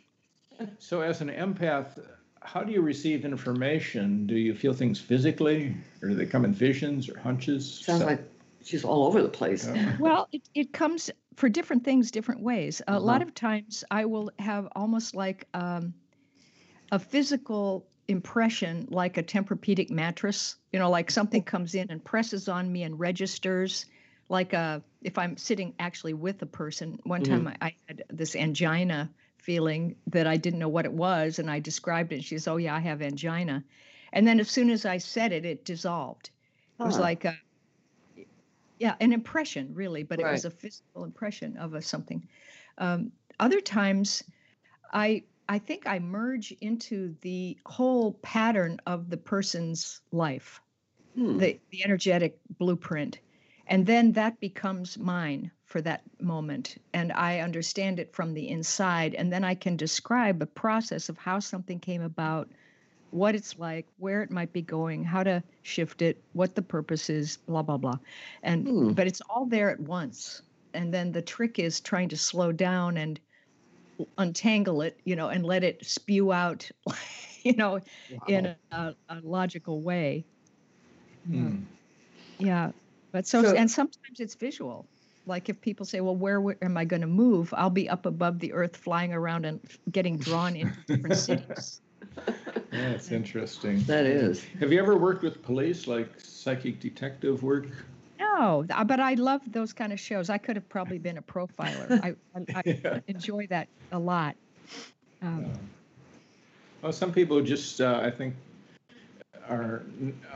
so, 0.79 1.01
as 1.01 1.21
an 1.21 1.29
empath, 1.29 1.99
how 2.41 2.63
do 2.63 2.71
you 2.71 2.81
receive 2.81 3.25
information? 3.25 4.25
Do 4.25 4.35
you 4.35 4.55
feel 4.55 4.73
things 4.73 4.99
physically, 4.99 5.75
or 6.01 6.09
do 6.09 6.15
they 6.15 6.25
come 6.25 6.45
in 6.45 6.53
visions 6.53 7.09
or 7.09 7.19
hunches? 7.19 7.81
Sounds 7.81 8.01
so, 8.01 8.07
like 8.07 8.23
she's 8.63 8.83
all 8.83 9.05
over 9.05 9.21
the 9.21 9.29
place. 9.29 9.69
well, 9.99 10.27
it, 10.31 10.41
it 10.55 10.73
comes 10.73 11.11
for 11.35 11.49
different 11.49 11.83
things, 11.83 12.11
different 12.11 12.41
ways. 12.41 12.81
A 12.81 12.91
uh-huh. 12.91 12.99
lot 12.99 13.21
of 13.21 13.33
times 13.33 13.83
I 13.91 14.05
will 14.05 14.31
have 14.39 14.67
almost 14.75 15.15
like 15.15 15.47
um, 15.53 15.93
a 16.91 16.99
physical 16.99 17.87
impression, 18.07 18.87
like 18.91 19.17
a 19.17 19.23
Tempur-Pedic 19.23 19.89
mattress, 19.89 20.57
you 20.71 20.79
know, 20.79 20.89
like 20.89 21.09
something 21.09 21.41
comes 21.41 21.75
in 21.75 21.89
and 21.89 22.03
presses 22.03 22.47
on 22.47 22.71
me 22.71 22.83
and 22.83 22.99
registers. 22.99 23.85
Like 24.29 24.53
a, 24.53 24.57
uh, 24.57 24.79
if 25.01 25.17
I'm 25.17 25.37
sitting 25.37 25.73
actually 25.79 26.13
with 26.13 26.41
a 26.41 26.45
person, 26.45 26.99
one 27.03 27.23
mm-hmm. 27.23 27.45
time 27.45 27.55
I, 27.61 27.67
I 27.67 27.75
had 27.87 28.03
this 28.09 28.35
angina 28.35 29.09
feeling 29.37 29.95
that 30.07 30.27
I 30.27 30.37
didn't 30.37 30.59
know 30.59 30.69
what 30.69 30.85
it 30.85 30.93
was, 30.93 31.39
and 31.39 31.51
I 31.51 31.59
described 31.59 32.13
it. 32.13 32.15
And 32.15 32.23
she 32.23 32.37
says, 32.37 32.47
"Oh 32.47 32.57
yeah, 32.57 32.75
I 32.75 32.79
have 32.79 33.01
angina," 33.01 33.63
and 34.13 34.25
then 34.25 34.39
as 34.39 34.49
soon 34.49 34.69
as 34.69 34.85
I 34.85 34.97
said 34.97 35.31
it, 35.31 35.45
it 35.45 35.65
dissolved. 35.65 36.29
It 36.79 36.83
was 36.83 36.99
like 36.99 37.25
a 37.25 37.37
yeah, 38.79 38.95
an 38.99 39.13
impression 39.13 39.73
really, 39.73 40.03
but 40.03 40.19
it 40.19 40.25
was 40.25 40.45
a 40.45 40.51
physical 40.51 41.03
impression 41.03 41.55
of 41.57 41.73
a 41.73 41.81
something. 41.81 42.27
Um, 42.77 43.11
other 43.39 43.61
times, 43.61 44.23
I 44.91 45.23
I 45.47 45.59
think 45.59 45.87
I 45.87 45.99
merge 45.99 46.51
into 46.61 47.15
the 47.21 47.57
whole 47.65 48.13
pattern 48.21 48.79
of 48.85 49.09
the 49.09 49.17
person's 49.17 50.01
life, 50.11 50.61
hmm. 51.15 51.37
the 51.37 51.59
the 51.71 51.83
energetic 51.83 52.39
blueprint, 52.57 53.19
and 53.67 53.85
then 53.85 54.11
that 54.13 54.39
becomes 54.39 54.97
mine 54.97 55.51
for 55.65 55.81
that 55.81 56.03
moment, 56.19 56.77
and 56.93 57.11
I 57.11 57.39
understand 57.39 57.99
it 57.99 58.13
from 58.13 58.33
the 58.33 58.49
inside, 58.49 59.15
and 59.15 59.31
then 59.31 59.43
I 59.43 59.55
can 59.55 59.75
describe 59.75 60.41
a 60.41 60.45
process 60.45 61.09
of 61.09 61.17
how 61.17 61.39
something 61.39 61.79
came 61.79 62.01
about 62.01 62.49
what 63.13 63.35
it's 63.35 63.57
like, 63.59 63.87
where 63.97 64.23
it 64.23 64.31
might 64.31 64.51
be 64.51 64.61
going, 64.61 65.03
how 65.03 65.23
to 65.23 65.41
shift 65.61 66.01
it, 66.01 66.21
what 66.33 66.55
the 66.55 66.61
purpose 66.61 67.09
is, 67.09 67.37
blah 67.37 67.61
blah 67.61 67.77
blah. 67.77 67.97
And 68.41 68.67
hmm. 68.67 68.91
but 68.93 69.07
it's 69.07 69.21
all 69.29 69.45
there 69.45 69.69
at 69.69 69.79
once. 69.79 70.41
And 70.73 70.93
then 70.93 71.11
the 71.11 71.21
trick 71.21 71.59
is 71.59 71.79
trying 71.79 72.09
to 72.09 72.17
slow 72.17 72.51
down 72.51 72.97
and 72.97 73.19
untangle 74.17 74.81
it, 74.81 74.99
you 75.05 75.15
know, 75.15 75.29
and 75.29 75.45
let 75.45 75.63
it 75.63 75.85
spew 75.85 76.31
out, 76.31 76.69
you 77.43 77.53
know, 77.53 77.79
wow. 78.11 78.19
in 78.27 78.55
a, 78.71 78.95
a, 79.09 79.21
logical 79.21 79.81
way. 79.81 80.25
Hmm. 81.27 81.57
Yeah. 82.39 82.71
But 83.13 83.27
so, 83.27 83.43
so, 83.43 83.55
and 83.55 83.69
sometimes 83.71 84.19
it's 84.19 84.35
visual. 84.35 84.85
Like 85.25 85.47
if 85.47 85.61
people 85.61 85.85
say, 85.85 86.01
well, 86.01 86.15
where, 86.15 86.41
where 86.41 86.57
am 86.61 86.75
I 86.75 86.83
going 86.83 87.01
to 87.01 87.07
move? 87.07 87.53
I'll 87.55 87.69
be 87.69 87.87
up 87.87 88.05
above 88.05 88.39
the 88.39 88.51
earth, 88.51 88.75
flying 88.75 89.13
around 89.13 89.45
and 89.45 89.61
getting 89.91 90.17
drawn 90.17 90.57
into 90.57 90.75
different 90.87 91.15
cities. 91.29 91.81
That's 92.71 93.11
interesting. 93.11 93.83
That 93.83 94.05
is. 94.05 94.43
Have 94.59 94.73
you 94.73 94.79
ever 94.79 94.97
worked 94.97 95.23
with 95.23 95.41
police, 95.43 95.87
like 95.87 96.09
psychic 96.17 96.79
detective 96.79 97.43
work? 97.43 97.67
No, 98.19 98.65
but 98.67 98.99
I 98.99 99.13
love 99.13 99.41
those 99.47 99.73
kind 99.73 99.93
of 99.93 99.99
shows. 99.99 100.29
I 100.29 100.39
could 100.39 100.55
have 100.55 100.67
probably 100.67 100.97
been 100.97 101.17
a 101.17 101.21
profiler. 101.21 102.03
I, 102.03 102.15
I, 102.35 102.45
I 102.55 102.61
yeah. 102.83 102.99
enjoy 103.07 103.45
that 103.47 103.67
a 103.91 103.99
lot. 103.99 104.35
Um, 105.21 105.45
yeah. 105.45 105.57
Well, 106.81 106.91
some 106.91 107.13
people 107.13 107.41
just, 107.41 107.79
uh, 107.79 108.01
I 108.03 108.09
think, 108.09 108.33
are 109.49 109.83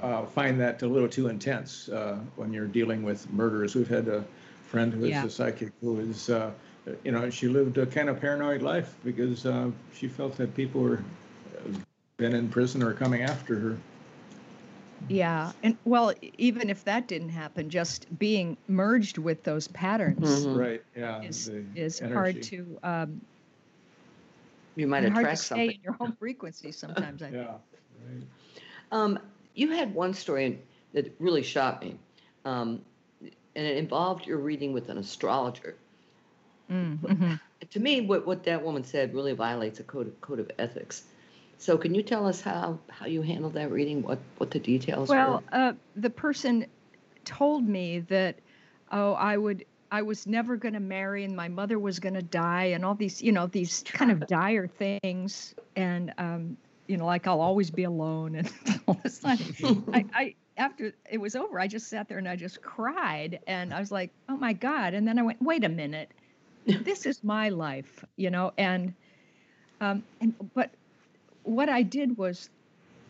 uh, 0.02 0.26
find 0.26 0.60
that 0.60 0.82
a 0.82 0.88
little 0.88 1.10
too 1.10 1.28
intense 1.28 1.90
uh, 1.90 2.20
when 2.36 2.54
you're 2.54 2.68
dealing 2.68 3.04
with 3.04 3.32
murders. 3.32 3.76
We've 3.76 3.88
had 3.88 4.08
a 4.08 4.24
friend 4.68 4.94
who 4.94 5.06
is 5.06 5.12
yeah. 5.12 5.26
a 5.26 5.30
psychic 5.30 5.72
who 5.82 6.00
is, 6.00 6.30
uh, 6.30 6.52
you 7.04 7.12
know, 7.12 7.30
she 7.30 7.48
lived 7.48 7.78
a 7.78 7.86
kind 7.86 8.10
of 8.10 8.20
paranoid 8.20 8.62
life 8.62 8.96
because 9.04 9.46
uh, 9.46 9.72
she 9.94 10.08
felt 10.08 10.38
that 10.38 10.56
people 10.56 10.82
were 10.82 11.04
been 12.18 12.34
in 12.34 12.50
prison 12.50 12.84
or 12.84 12.94
coming 12.94 13.22
after 13.22 13.60
her. 13.60 13.78
Yeah, 15.08 15.52
and 15.62 15.78
well, 15.86 16.12
even 16.38 16.70
if 16.70 16.84
that 16.86 17.08
didn't 17.08 17.30
happen, 17.30 17.70
just 17.70 18.18
being 18.18 18.58
merged 18.68 19.20
with 19.20 19.44
those 19.44 19.68
patterns, 19.68 20.46
mm-hmm. 20.46 20.58
right? 20.58 20.84
Yeah, 20.96 21.22
is, 21.22 21.52
is 21.76 22.00
hard 22.00 22.42
to. 22.44 22.80
Um, 22.82 23.22
you 24.76 24.88
might 24.88 25.06
attract 25.06 25.24
hard 25.24 25.38
to 25.38 25.44
something. 25.44 25.70
Stay 25.70 25.76
in 25.76 25.82
your 25.84 25.94
home 25.94 26.16
frequency 26.20 26.72
sometimes. 26.72 27.22
I 27.22 27.30
yeah. 27.34 27.46
Think. 27.46 27.58
Right. 28.10 28.24
Um, 28.92 29.20
you 29.54 29.72
had 29.72 29.94
one 29.94 30.14
story 30.14 30.60
that 30.94 31.16
really 31.20 31.44
shocked 31.44 31.84
me, 31.84 31.96
um, 32.46 32.82
and 33.22 33.66
it 33.66 33.78
involved 33.78 34.26
your 34.26 34.38
reading 34.38 34.74
with 34.74 34.90
an 34.90 34.98
astrologer. 34.98 35.76
Mm-hmm. 36.72 37.36
To 37.72 37.80
me, 37.80 38.02
what, 38.02 38.28
what 38.28 38.44
that 38.44 38.64
woman 38.64 38.84
said 38.84 39.14
really 39.14 39.34
violates 39.34 39.80
a 39.80 39.84
code 39.84 40.08
of, 40.08 40.22
code 40.22 40.40
of 40.40 40.52
ethics. 40.60 41.04
So 41.60 41.78
can 41.78 41.96
you 41.96 42.04
tell 42.04 42.28
us 42.28 42.42
how, 42.42 42.80
how 42.90 43.08
you 43.08 43.22
handled 43.22 43.54
that 43.54 43.72
reading? 43.72 44.04
What 44.04 44.20
what 44.38 44.52
the 44.52 44.60
details 44.60 45.10
well, 45.10 45.28
were? 45.28 45.44
Well, 45.52 45.70
uh, 45.70 45.74
the 45.96 46.10
person 46.10 46.68
told 47.26 47.68
me 47.68 48.00
that 48.00 48.36
oh 48.92 49.14
I 49.14 49.36
would 49.36 49.66
I 49.92 50.04
was 50.04 50.28
never 50.28 50.56
going 50.56 50.76
to 50.76 50.80
marry 50.80 51.24
and 51.24 51.36
my 51.36 51.48
mother 51.48 51.80
was 51.80 52.00
going 52.00 52.14
to 52.14 52.22
die 52.22 52.66
and 52.66 52.86
all 52.86 52.96
these 52.96 53.22
you 53.22 53.32
know 53.32 53.48
these 53.48 53.84
kind 53.88 54.12
of 54.12 54.28
dire 54.28 54.68
things 54.68 55.56
and 55.76 56.14
um, 56.18 56.58
you 56.88 56.98
know 56.98 57.06
like 57.06 57.28
I'll 57.28 57.42
always 57.42 57.70
be 57.70 57.84
alone 57.84 58.36
and 58.36 58.52
all 58.88 59.00
this 59.04 59.20
time. 59.20 59.38
I, 59.94 60.06
I 60.14 60.36
after 60.58 60.94
it 61.10 61.20
was 61.20 61.36
over 61.36 61.60
I 61.60 61.68
just 61.68 61.88
sat 61.88 62.08
there 62.08 62.18
and 62.18 62.28
I 62.28 62.36
just 62.36 62.62
cried 62.62 63.40
and 63.48 63.74
I 63.74 63.80
was 63.80 63.92
like 63.92 64.12
oh 64.30 64.38
my 64.38 64.54
god 64.54 64.94
and 64.94 65.08
then 65.08 65.20
I 65.20 65.22
went 65.22 65.42
wait 65.42 65.64
a 65.64 65.70
minute 65.70 66.12
this 66.66 67.06
is 67.06 67.24
my 67.24 67.50
life 67.50 68.04
you 68.16 68.30
know 68.30 68.54
and 68.58 68.94
um, 69.80 70.04
and 70.22 70.34
but 70.54 70.72
what 71.44 71.70
I 71.70 71.84
did 71.84 72.18
was 72.18 72.50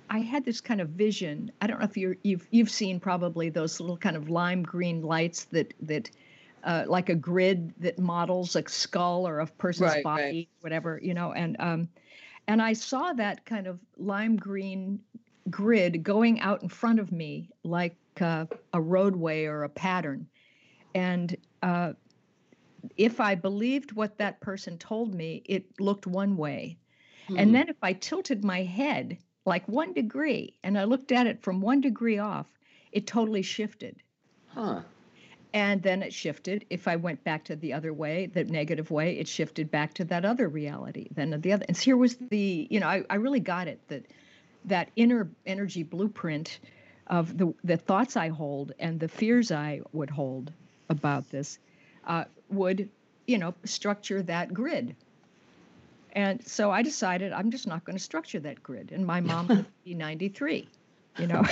I 0.10 0.20
had 0.20 0.46
this 0.46 0.62
kind 0.62 0.82
of 0.82 0.90
vision. 0.90 1.52
I 1.62 1.68
don't 1.68 1.80
know 1.80 1.86
if 1.86 1.98
you're, 1.98 2.18
you've 2.24 2.48
you've 2.52 2.70
seen 2.70 3.00
probably 3.00 3.50
those 3.50 3.80
little 3.80 3.98
kind 3.98 4.16
of 4.16 4.30
lime 4.30 4.63
green 4.63 5.02
lights 5.02 5.46
that 5.46 5.74
that 5.82 6.10
uh, 6.63 6.86
like 6.88 7.10
a 7.10 7.16
grid 7.16 7.74
that 7.80 8.00
models 8.00 8.56
a 8.56 8.63
skull 8.68 9.28
or 9.28 9.40
a 9.40 9.48
person's 9.48 9.92
right, 9.92 10.04
body, 10.04 10.24
right. 10.24 10.50
whatever 10.62 11.00
you 11.02 11.13
know. 11.13 11.34
And 11.34 11.56
um, 11.60 11.90
and 12.48 12.62
I 12.62 12.74
saw 12.74 13.14
that 13.14 13.46
kind 13.46 13.68
of 13.68 13.80
lime 13.98 14.38
green 14.38 15.00
grid 15.50 16.04
going 16.04 16.40
out 16.40 16.64
in 16.64 16.70
front 16.70 17.00
of 17.00 17.12
me 17.12 17.50
like 17.64 17.96
uh, 18.22 18.46
a 18.74 18.82
roadway 18.82 19.46
or 19.46 19.64
a 19.64 19.70
pattern. 19.70 20.28
And 20.96 21.36
uh, 21.62 21.94
if 22.96 23.20
I 23.20 23.36
believed 23.36 23.92
what 23.92 24.18
that 24.18 24.40
person 24.40 24.78
told 24.78 25.14
me, 25.14 25.42
it 25.46 25.66
looked 25.80 26.08
one 26.08 26.38
way. 26.38 26.78
Hmm. 27.28 27.38
And 27.38 27.56
then 27.56 27.70
if 27.70 27.78
I 27.82 27.94
tilted 27.94 28.44
my 28.44 28.64
head 28.64 29.18
like 29.46 29.68
one 29.68 29.94
degree 29.94 30.58
and 30.64 30.78
I 30.78 30.86
looked 30.86 31.12
at 31.12 31.28
it 31.28 31.42
from 31.42 31.62
one 31.62 31.82
degree 31.82 32.18
off, 32.18 32.48
it 32.92 33.08
totally 33.08 33.42
shifted. 33.42 33.98
Huh. 34.48 34.82
And 35.54 35.82
then 35.82 36.04
it 36.04 36.14
shifted. 36.14 36.66
If 36.70 36.88
I 36.88 36.98
went 36.98 37.24
back 37.24 37.46
to 37.46 37.56
the 37.56 37.74
other 37.74 37.94
way, 37.94 38.26
the 38.26 38.44
negative 38.44 38.92
way, 38.92 39.17
it 39.17 39.28
shifted 39.28 39.71
back 39.71 39.94
to 39.96 40.06
that 40.06 40.26
other 40.26 40.48
reality. 40.48 41.08
Then 41.15 41.40
the 41.42 41.54
other. 41.54 41.65
And 41.67 41.76
so 41.76 41.84
here 41.84 41.98
was 41.98 42.15
the, 42.17 42.67
you 42.69 42.80
know, 42.80 42.88
I, 42.88 43.04
I 43.10 43.15
really 43.15 43.40
got 43.40 43.67
it 43.67 43.80
that 43.88 44.06
that 44.65 44.90
inner 44.96 45.30
energy 45.46 45.84
blueprint 45.84 46.60
of 47.08 47.38
the 47.38 47.54
the 47.63 47.78
thoughts 47.78 48.17
I 48.17 48.28
hold 48.28 48.74
and 48.80 49.00
the 49.00 49.08
fears 49.08 49.52
I 49.52 49.82
would 49.94 50.10
hold 50.10 50.52
about 50.90 51.30
this 51.30 51.60
uh, 52.06 52.26
would, 52.50 52.90
you 53.26 53.38
know, 53.38 53.54
structure 53.63 54.21
that 54.24 54.54
grid 54.54 54.96
and 56.17 56.44
so 56.48 56.71
I 56.71 56.82
decided 56.82 57.32
I'm 57.32 57.52
just 57.52 57.67
not 57.67 57.86
going 57.86 57.96
to 57.96 58.04
structure 58.04 58.40
that 58.40 58.63
grid. 58.63 58.92
And 58.92 59.06
my 59.06 59.21
mom 59.21 59.48
would 59.50 59.65
be 59.84 59.94
93, 59.94 60.67
you 61.20 61.28
know, 61.28 61.44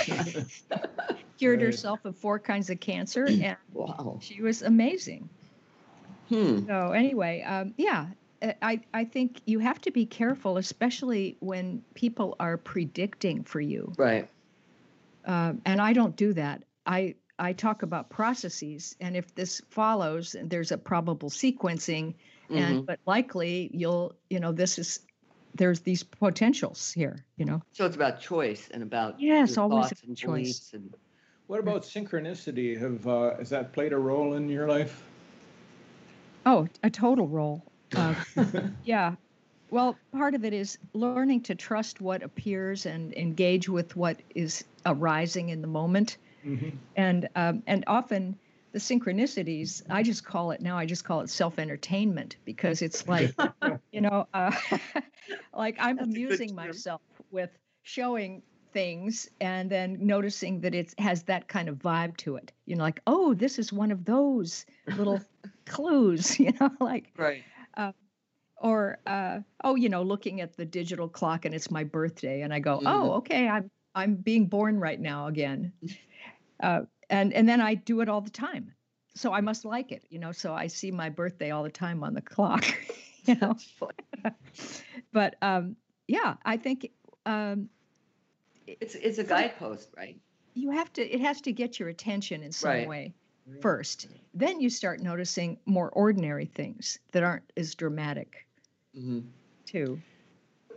cured 1.38 1.60
right. 1.60 1.66
herself 1.66 2.04
of 2.04 2.16
four 2.16 2.38
kinds 2.38 2.70
of 2.70 2.80
cancer. 2.80 3.26
And 3.42 3.56
wow. 3.72 4.18
she 4.20 4.42
was 4.42 4.62
amazing. 4.62 5.28
Hmm. 6.28 6.66
So, 6.66 6.92
anyway, 6.92 7.42
um, 7.42 7.74
yeah, 7.76 8.06
uh, 8.42 8.52
I, 8.62 8.80
I 8.92 9.04
think 9.04 9.40
you 9.46 9.58
have 9.60 9.80
to 9.82 9.90
be 9.90 10.06
careful, 10.06 10.56
especially 10.56 11.36
when 11.40 11.82
people 11.94 12.36
are 12.40 12.56
predicting 12.56 13.44
for 13.44 13.60
you. 13.60 13.92
Right. 13.96 14.28
Um, 15.24 15.60
and 15.64 15.80
I 15.80 15.92
don't 15.92 16.16
do 16.16 16.32
that. 16.34 16.64
I, 16.84 17.14
I 17.38 17.52
talk 17.52 17.82
about 17.82 18.10
processes. 18.10 18.96
And 19.00 19.16
if 19.16 19.34
this 19.34 19.60
follows, 19.70 20.34
and 20.34 20.50
there's 20.50 20.72
a 20.72 20.78
probable 20.78 21.30
sequencing 21.30 22.14
and 22.50 22.82
Mhm. 22.82 22.86
but 22.86 23.00
likely 23.06 23.70
you'll 23.72 24.14
you 24.30 24.40
know 24.40 24.52
this 24.52 24.78
is 24.78 25.00
there's 25.56 25.80
these 25.82 26.02
potentials 26.04 26.92
here 26.92 27.26
you 27.36 27.44
know 27.46 27.62
So 27.72 27.86
it's 27.86 27.96
about 27.96 28.20
choice 28.20 28.68
and 28.70 28.82
about 28.82 29.20
Yes, 29.20 29.56
your 29.56 29.58
always 29.58 29.92
thoughts 29.92 30.02
and 30.02 30.16
choice. 30.16 30.72
and 30.74 30.94
What 31.46 31.60
about 31.60 31.82
synchronicity? 31.82 32.78
Have 32.78 33.06
uh, 33.06 33.36
has 33.36 33.50
that 33.50 33.72
played 33.72 33.92
a 33.92 33.98
role 33.98 34.34
in 34.34 34.48
your 34.48 34.68
life? 34.68 35.04
oh 36.46 36.66
a 36.82 36.90
total 36.90 37.28
role 37.28 37.72
uh, 37.94 38.14
yeah 38.82 39.16
well 39.70 40.00
part 40.12 40.34
of 40.34 40.44
it 40.44 40.52
is 40.54 40.78
learning 40.94 41.32
to 41.34 41.44
trust 41.46 41.90
what 41.92 42.14
appears 42.14 42.76
and 42.86 43.04
engage 43.14 43.62
with 43.62 43.90
what 43.96 44.22
is 44.34 44.64
arising 44.84 45.48
in 45.48 45.60
the 45.60 45.66
moment 45.68 46.18
Mhm. 46.44 46.78
and 46.96 47.28
um, 47.34 47.62
and 47.66 47.84
often 47.86 48.38
the 48.76 48.80
synchronicities 48.80 49.82
i 49.88 50.02
just 50.02 50.22
call 50.22 50.50
it 50.50 50.60
now 50.60 50.76
i 50.76 50.84
just 50.84 51.02
call 51.02 51.22
it 51.22 51.30
self-entertainment 51.30 52.36
because 52.44 52.82
it's 52.82 53.08
like 53.14 53.34
you 53.90 54.02
know 54.02 54.28
uh, 54.34 54.54
like 55.54 55.76
i'm 55.80 55.96
That's 55.96 56.08
amusing 56.08 56.54
myself 56.54 57.00
with 57.30 57.48
showing 57.84 58.42
things 58.74 59.30
and 59.40 59.70
then 59.70 59.96
noticing 59.98 60.60
that 60.60 60.74
it 60.74 60.92
has 60.98 61.22
that 61.22 61.48
kind 61.48 61.70
of 61.70 61.76
vibe 61.76 62.18
to 62.18 62.36
it 62.36 62.52
you 62.66 62.76
know 62.76 62.84
like 62.84 63.00
oh 63.06 63.32
this 63.32 63.58
is 63.58 63.72
one 63.72 63.90
of 63.90 64.04
those 64.04 64.66
little 64.98 65.22
clues 65.64 66.38
you 66.38 66.52
know 66.60 66.70
like 66.78 67.10
right. 67.16 67.44
or 68.60 68.98
uh, 69.06 69.38
oh 69.64 69.74
you 69.74 69.88
know 69.88 70.02
looking 70.02 70.42
at 70.42 70.54
the 70.54 70.66
digital 70.66 71.08
clock 71.08 71.46
and 71.46 71.54
it's 71.54 71.70
my 71.70 71.82
birthday 71.82 72.42
and 72.42 72.52
i 72.52 72.58
go 72.58 72.78
Mhm. 72.80 72.82
oh 72.84 73.12
okay 73.12 73.48
i'm 73.48 73.70
i'm 73.94 74.16
being 74.16 74.44
born 74.44 74.78
right 74.78 75.00
now 75.00 75.28
again 75.28 75.72
uh, 76.62 76.82
and 77.10 77.32
and 77.32 77.48
then 77.48 77.60
i 77.60 77.74
do 77.74 78.00
it 78.00 78.08
all 78.08 78.20
the 78.20 78.30
time. 78.30 78.72
So 79.14 79.32
i 79.32 79.40
must 79.40 79.64
like 79.64 79.92
it 79.92 80.04
you 80.10 80.18
know 80.18 80.32
so 80.32 80.54
i 80.54 80.66
see 80.66 80.90
my 80.90 81.08
birthday 81.10 81.50
all 81.50 81.62
the 81.62 81.70
time 81.70 82.02
on 82.04 82.14
the 82.14 82.22
clock 82.22 82.64
you 83.24 83.36
know. 83.40 83.56
But 85.12 85.36
um 85.42 85.76
yeah 86.08 86.36
i 86.44 86.56
think 86.56 86.90
um 87.26 87.68
It's 88.66 88.94
it's 88.94 89.18
a 89.18 89.24
guidepost, 89.24 89.90
right? 89.96 90.20
you 90.54 90.70
have 90.70 90.92
to 90.94 91.02
it 91.02 91.20
has 91.20 91.40
to 91.42 91.52
get 91.52 91.78
your 91.78 91.88
attention 91.88 92.42
in 92.42 92.52
some 92.52 92.70
Right. 92.70 92.86
way 92.86 93.14
first. 93.60 94.08
Then 94.34 94.60
you 94.60 94.68
start 94.70 95.00
noticing 95.00 95.58
more 95.66 95.90
ordinary 95.90 96.46
things 96.46 96.98
that 97.12 97.22
aren't 97.22 97.52
as 97.56 97.74
dramatic 97.74 98.46
hmm 98.94 99.20
too 99.66 100.02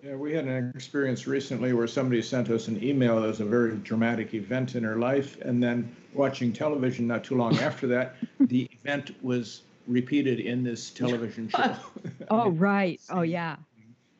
Yeah, 0.04 0.16
we 0.16 0.34
had 0.34 0.46
an 0.46 0.72
experience 0.76 1.28
recently 1.28 1.74
where 1.74 1.88
somebody 1.88 2.22
sent 2.22 2.50
us 2.50 2.70
an 2.70 2.82
email 2.82 3.20
that 3.20 3.28
was 3.28 3.42
a 3.42 3.46
very 3.46 3.76
dramatic 3.78 4.34
event 4.34 4.76
in 4.76 4.84
her 4.84 4.96
life, 4.96 5.40
and 5.42 5.62
then 5.62 5.94
watching 6.14 6.54
television 6.54 7.06
not 7.06 7.24
too 7.24 7.36
long 7.36 7.58
after 7.58 7.86
that, 7.88 8.16
the 8.40 8.70
event 8.72 9.12
was 9.22 9.64
repeated 9.88 10.40
in 10.40 10.64
this 10.64 10.90
television 10.90 11.50
show. 11.50 11.76
Oh, 12.32 12.50
right. 12.52 13.02
Oh, 13.10 13.24
yeah. 13.24 13.56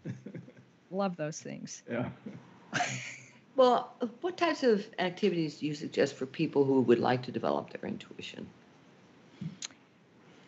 Love 0.92 1.16
those 1.16 1.40
things. 1.40 1.84
Yeah. 1.90 2.10
Well, 3.56 3.94
uh, 4.02 4.08
what 4.22 4.36
types 4.36 4.64
of 4.64 4.86
activities 4.98 5.60
do 5.60 5.68
you 5.68 5.76
suggest 5.76 6.16
for 6.16 6.26
people 6.26 6.66
who 6.66 6.82
would 6.82 6.98
like 6.98 7.22
to 7.24 7.32
develop 7.32 7.70
their 7.70 7.88
intuition? 7.88 8.48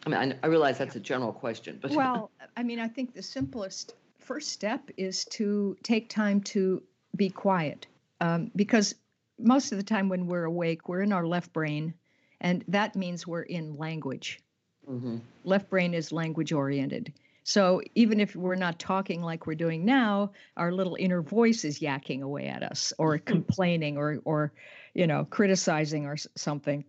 I 0.05 0.09
mean, 0.09 0.17
I, 0.17 0.45
I 0.45 0.47
realize 0.47 0.79
that's 0.79 0.95
a 0.95 0.99
general 0.99 1.31
question, 1.31 1.77
but 1.79 1.91
Well, 1.91 2.31
I 2.57 2.63
mean, 2.63 2.79
I 2.79 2.87
think 2.87 3.13
the 3.13 3.21
simplest 3.21 3.93
first 4.21 4.49
step 4.49 4.89
is 4.97 5.25
to 5.25 5.75
take 5.83 6.09
time 6.09 6.41
to 6.41 6.81
be 7.15 7.29
quiet 7.29 7.87
um, 8.21 8.51
because 8.55 8.95
most 9.39 9.71
of 9.71 9.77
the 9.77 9.83
time 9.83 10.07
when 10.07 10.27
we're 10.27 10.45
awake, 10.45 10.87
we're 10.87 11.01
in 11.01 11.11
our 11.11 11.25
left 11.25 11.51
brain, 11.51 11.93
and 12.39 12.63
that 12.67 12.95
means 12.95 13.25
we're 13.25 13.41
in 13.41 13.75
language. 13.77 14.39
Mhm. 14.87 15.21
Left 15.43 15.69
brain 15.69 15.93
is 15.93 16.11
language 16.11 16.53
oriented. 16.53 17.13
So 17.43 17.81
even 17.95 18.19
if 18.19 18.35
we're 18.35 18.55
not 18.55 18.79
talking 18.79 19.21
like 19.21 19.47
we're 19.47 19.55
doing 19.55 19.83
now, 19.83 20.31
our 20.57 20.71
little 20.71 20.95
inner 20.99 21.21
voice 21.21 21.65
is 21.65 21.79
yakking 21.79 22.21
away 22.21 22.47
at 22.47 22.61
us 22.63 22.93
or 22.97 23.17
complaining 23.33 23.97
or 23.97 24.21
or 24.25 24.53
you 24.93 25.07
know 25.07 25.25
criticizing 25.25 26.05
or 26.05 26.17
something. 26.35 26.85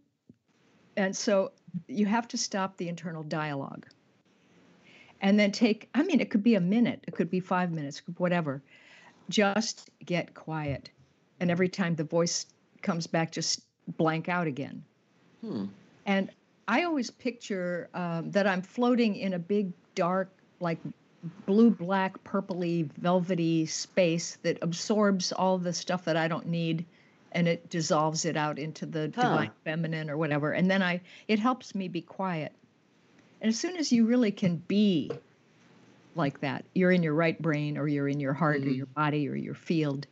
And 0.96 1.16
so 1.16 1.52
you 1.88 2.04
have 2.04 2.28
to 2.28 2.36
stop 2.36 2.76
the 2.76 2.88
internal 2.88 3.22
dialogue. 3.22 3.86
And 5.22 5.38
then 5.40 5.52
take 5.52 5.88
I 5.94 6.02
mean 6.02 6.20
it 6.20 6.30
could 6.30 6.42
be 6.42 6.56
a 6.56 6.60
minute, 6.60 7.04
it 7.08 7.14
could 7.14 7.30
be 7.30 7.40
5 7.40 7.72
minutes, 7.72 8.02
whatever. 8.18 8.62
Just 9.30 9.90
get 10.04 10.34
quiet. 10.34 10.90
And 11.40 11.50
every 11.50 11.68
time 11.68 11.94
the 11.96 12.04
voice 12.04 12.46
comes 12.82 13.06
back 13.06 13.32
just 13.32 13.62
blank 13.96 14.28
out 14.28 14.46
again. 14.48 14.84
Hmm. 15.42 15.66
And 16.06 16.30
I 16.68 16.84
always 16.84 17.10
picture 17.10 17.90
um, 17.94 18.30
that 18.32 18.46
I'm 18.46 18.62
floating 18.62 19.16
in 19.16 19.34
a 19.34 19.38
big, 19.38 19.72
dark, 19.94 20.32
like 20.60 20.80
blue, 21.46 21.70
black, 21.70 22.22
purpley, 22.24 22.90
velvety 22.98 23.66
space 23.66 24.36
that 24.42 24.58
absorbs 24.62 25.32
all 25.32 25.58
the 25.58 25.72
stuff 25.72 26.04
that 26.04 26.16
I 26.16 26.28
don't 26.28 26.46
need 26.46 26.86
and 27.32 27.48
it 27.48 27.70
dissolves 27.70 28.24
it 28.24 28.36
out 28.36 28.58
into 28.58 28.86
the 28.86 29.12
Huh. 29.14 29.22
divine 29.22 29.52
feminine 29.64 30.10
or 30.10 30.16
whatever. 30.16 30.52
And 30.52 30.70
then 30.70 30.82
I, 30.82 31.00
it 31.28 31.38
helps 31.38 31.74
me 31.74 31.88
be 31.88 32.02
quiet. 32.02 32.52
And 33.42 33.48
as 33.48 33.58
soon 33.58 33.76
as 33.76 33.90
you 33.90 34.06
really 34.06 34.30
can 34.30 34.56
be 34.56 35.10
like 36.14 36.40
that, 36.40 36.64
you're 36.74 36.92
in 36.92 37.02
your 37.02 37.12
right 37.14 37.40
brain 37.42 37.76
or 37.76 37.88
you're 37.88 38.08
in 38.08 38.20
your 38.20 38.32
heart 38.32 38.58
or 38.58 38.70
Mhm. 38.70 38.76
your 38.76 38.86
body 38.86 39.28
or 39.28 39.34
your 39.34 39.54
field. 39.54 40.06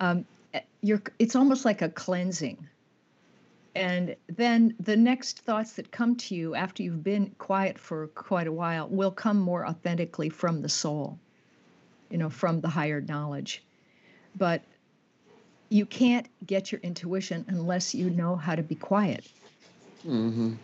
Um, 0.00 0.24
eh, 0.52 0.60
you're, 0.82 1.00
it's 1.20 1.36
almost 1.36 1.64
like 1.64 1.80
a 1.80 1.88
cleansing. 1.88 2.68
And 3.76 4.16
then 4.26 4.74
the 4.80 4.96
next 4.96 5.40
thoughts 5.40 5.74
that 5.74 5.92
come 5.92 6.16
to 6.16 6.34
you 6.34 6.56
after 6.56 6.82
you've 6.82 7.04
been 7.04 7.30
quiet 7.38 7.78
for 7.78 8.08
quite 8.08 8.48
a 8.48 8.52
while 8.52 8.88
will 8.88 9.12
come 9.12 9.38
more 9.38 9.64
authentically 9.64 10.28
from 10.28 10.60
the 10.60 10.68
soul, 10.68 11.18
you 12.10 12.18
know, 12.18 12.30
from 12.30 12.60
the 12.60 12.68
higher 12.68 13.00
knowledge. 13.00 13.62
But 14.36 14.62
you 15.70 15.86
can't 15.86 16.28
get 16.46 16.72
your 16.72 16.80
intuition 16.80 17.44
unless 17.48 17.94
you 17.94 18.10
know 18.10 18.34
how 18.34 18.56
to 18.56 18.62
be 18.62 18.74
quiet. 18.74 19.24
hmm 20.02 20.54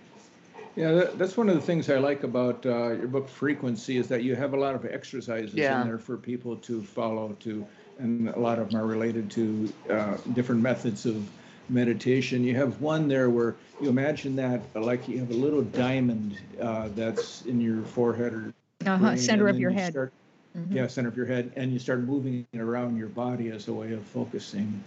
Yeah, 0.76 1.04
that's 1.14 1.36
one 1.36 1.48
of 1.48 1.54
the 1.56 1.60
things 1.60 1.90
I 1.90 1.98
like 1.98 2.22
about 2.22 2.64
uh, 2.64 2.92
your 2.92 3.08
book 3.08 3.28
Frequency 3.28 3.96
is 3.98 4.08
that 4.08 4.22
you 4.22 4.36
have 4.36 4.54
a 4.54 4.56
lot 4.56 4.74
of 4.74 4.84
exercises 4.86 5.54
Yeah. 5.54 5.82
in 5.82 5.88
there 5.88 5.98
for 5.98 6.16
people 6.16 6.56
to 6.56 6.82
follow 6.82 7.36
to, 7.40 7.66
and 7.98 8.28
a 8.28 8.38
lot 8.38 8.58
of 8.58 8.70
them 8.70 8.80
are 8.80 8.86
related 8.86 9.30
to 9.32 9.72
uh, 9.90 10.16
different 10.32 10.62
methods 10.62 11.06
of 11.06 11.28
meditation. 11.68 12.44
You 12.44 12.54
have 12.56 12.80
one 12.80 13.08
there 13.08 13.30
where 13.30 13.56
you 13.80 13.88
imagine 13.88 14.36
that 14.36 14.60
uh, 14.76 14.80
like 14.80 15.08
you 15.08 15.18
have 15.18 15.30
a 15.30 15.34
little 15.34 15.62
diamond 15.62 16.38
uh, 16.60 16.88
that's 16.94 17.42
in 17.42 17.60
your 17.60 17.82
forehead 17.82 18.32
or 18.32 18.54
Uh-huh, 18.86 18.98
brain, 19.10 19.18
center 19.18 19.48
of 19.48 19.58
your 19.58 19.70
you 19.70 19.76
head. 19.78 19.92
start- 19.92 20.12
Mhm. 20.56 20.74
yeah, 20.74 20.86
center 20.86 21.08
of 21.08 21.16
your 21.16 21.26
head, 21.26 21.52
and 21.56 21.72
you 21.72 21.78
start 21.78 22.00
moving 22.00 22.46
it 22.52 22.60
around 22.60 22.96
your 22.96 23.08
body 23.08 23.50
as 23.50 23.68
a 23.68 23.72
way 23.72 23.92
of 23.92 24.02
focusing. 24.02 24.82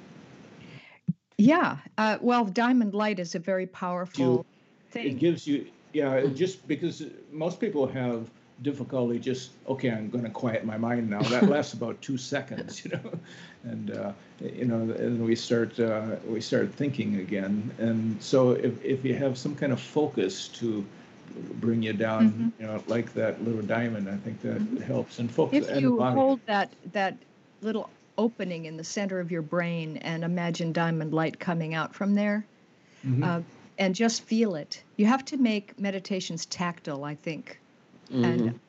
Yeah. 1.37 1.77
Uh, 1.97 2.17
well, 2.21 2.45
diamond 2.45 2.93
light 2.93 3.19
is 3.19 3.35
a 3.35 3.39
very 3.39 3.67
powerful 3.67 4.45
It 4.95 5.19
gives 5.19 5.47
you, 5.47 5.65
yeah, 5.93 6.25
just 6.35 6.67
because 6.67 7.03
most 7.31 7.59
people 7.59 7.87
have 7.87 8.29
difficulty 8.61 9.19
just, 9.19 9.51
okay, 9.67 9.89
I'm 9.89 10.09
going 10.09 10.23
to 10.23 10.29
quiet 10.29 10.65
my 10.65 10.77
mind 10.77 11.09
now. 11.09 11.21
That 11.21 11.49
lasts 11.49 11.73
about 11.79 12.01
two 12.01 12.17
seconds, 12.17 12.83
you 12.85 12.91
know, 12.91 13.11
and 13.63 13.91
uh, 13.91 14.11
you 14.41 14.65
know, 14.65 14.81
and 14.93 15.25
we 15.25 15.35
start 15.35 15.79
uh, 15.79 16.15
we 16.27 16.41
start 16.41 16.73
thinking 16.73 17.15
again. 17.17 17.71
And 17.79 18.21
so 18.21 18.51
if 18.51 18.83
if 18.83 19.03
you 19.05 19.15
have 19.15 19.37
some 19.37 19.55
kind 19.55 19.71
of 19.71 19.79
focus 19.79 20.47
to 20.59 20.83
bring 21.59 21.81
you 21.81 21.93
down, 21.93 22.29
Mhm. 22.29 22.51
you 22.59 22.65
know, 22.67 22.83
like 22.87 23.13
that 23.13 23.43
little 23.43 23.61
diamond, 23.61 24.09
I 24.09 24.17
think 24.17 24.41
that 24.41 24.61
helps. 24.83 25.19
And 25.19 25.31
focus 25.31 25.67
if 25.67 25.71
and 25.71 25.81
you 25.81 25.99
hold 26.01 26.39
that 26.45 26.75
that 26.91 27.17
little 27.61 27.89
opening 28.17 28.65
in 28.65 28.77
the 28.77 28.83
center 28.83 29.19
of 29.19 29.31
your 29.31 29.41
brain 29.41 29.97
and 29.97 30.23
imagine 30.23 30.71
diamond 30.71 31.13
light 31.13 31.39
coming 31.39 31.73
out 31.73 31.95
from 31.95 32.13
there 32.13 32.45
Mhm. 33.05 33.23
uh, 33.23 33.41
and 33.77 33.95
just 33.95 34.21
feel 34.23 34.55
it. 34.55 34.83
You 34.97 35.05
have 35.07 35.25
to 35.25 35.37
make 35.37 35.79
meditations 35.79 36.45
tactile 36.45 37.03
i 37.03 37.15
think. 37.15 37.59
Hmm 38.09 38.23
and 38.25 38.59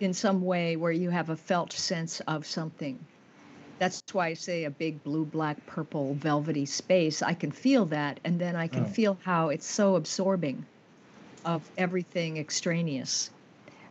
in 0.00 0.12
some 0.14 0.42
way 0.42 0.76
where 0.76 0.92
you 0.92 1.10
have 1.10 1.30
a 1.30 1.36
felt 1.36 1.72
sense 1.72 2.20
of 2.26 2.44
something. 2.46 2.98
That's 3.78 4.02
why 4.12 4.28
i 4.28 4.34
say 4.34 4.64
a 4.64 4.70
big 4.70 5.02
blue 5.04 5.24
black 5.24 5.64
purple 5.66 6.14
velvety 6.14 6.66
space 6.66 7.22
i 7.22 7.34
can 7.34 7.50
feel 7.52 7.86
that 7.86 8.20
and 8.24 8.38
then 8.40 8.54
i 8.56 8.68
can 8.68 8.84
Oh. 8.84 8.88
feel 8.88 9.18
how 9.24 9.48
it's 9.48 9.66
so 9.66 9.96
absorbing 9.96 10.64
of 11.44 11.70
everything 11.76 12.36
extraneous. 12.38 13.30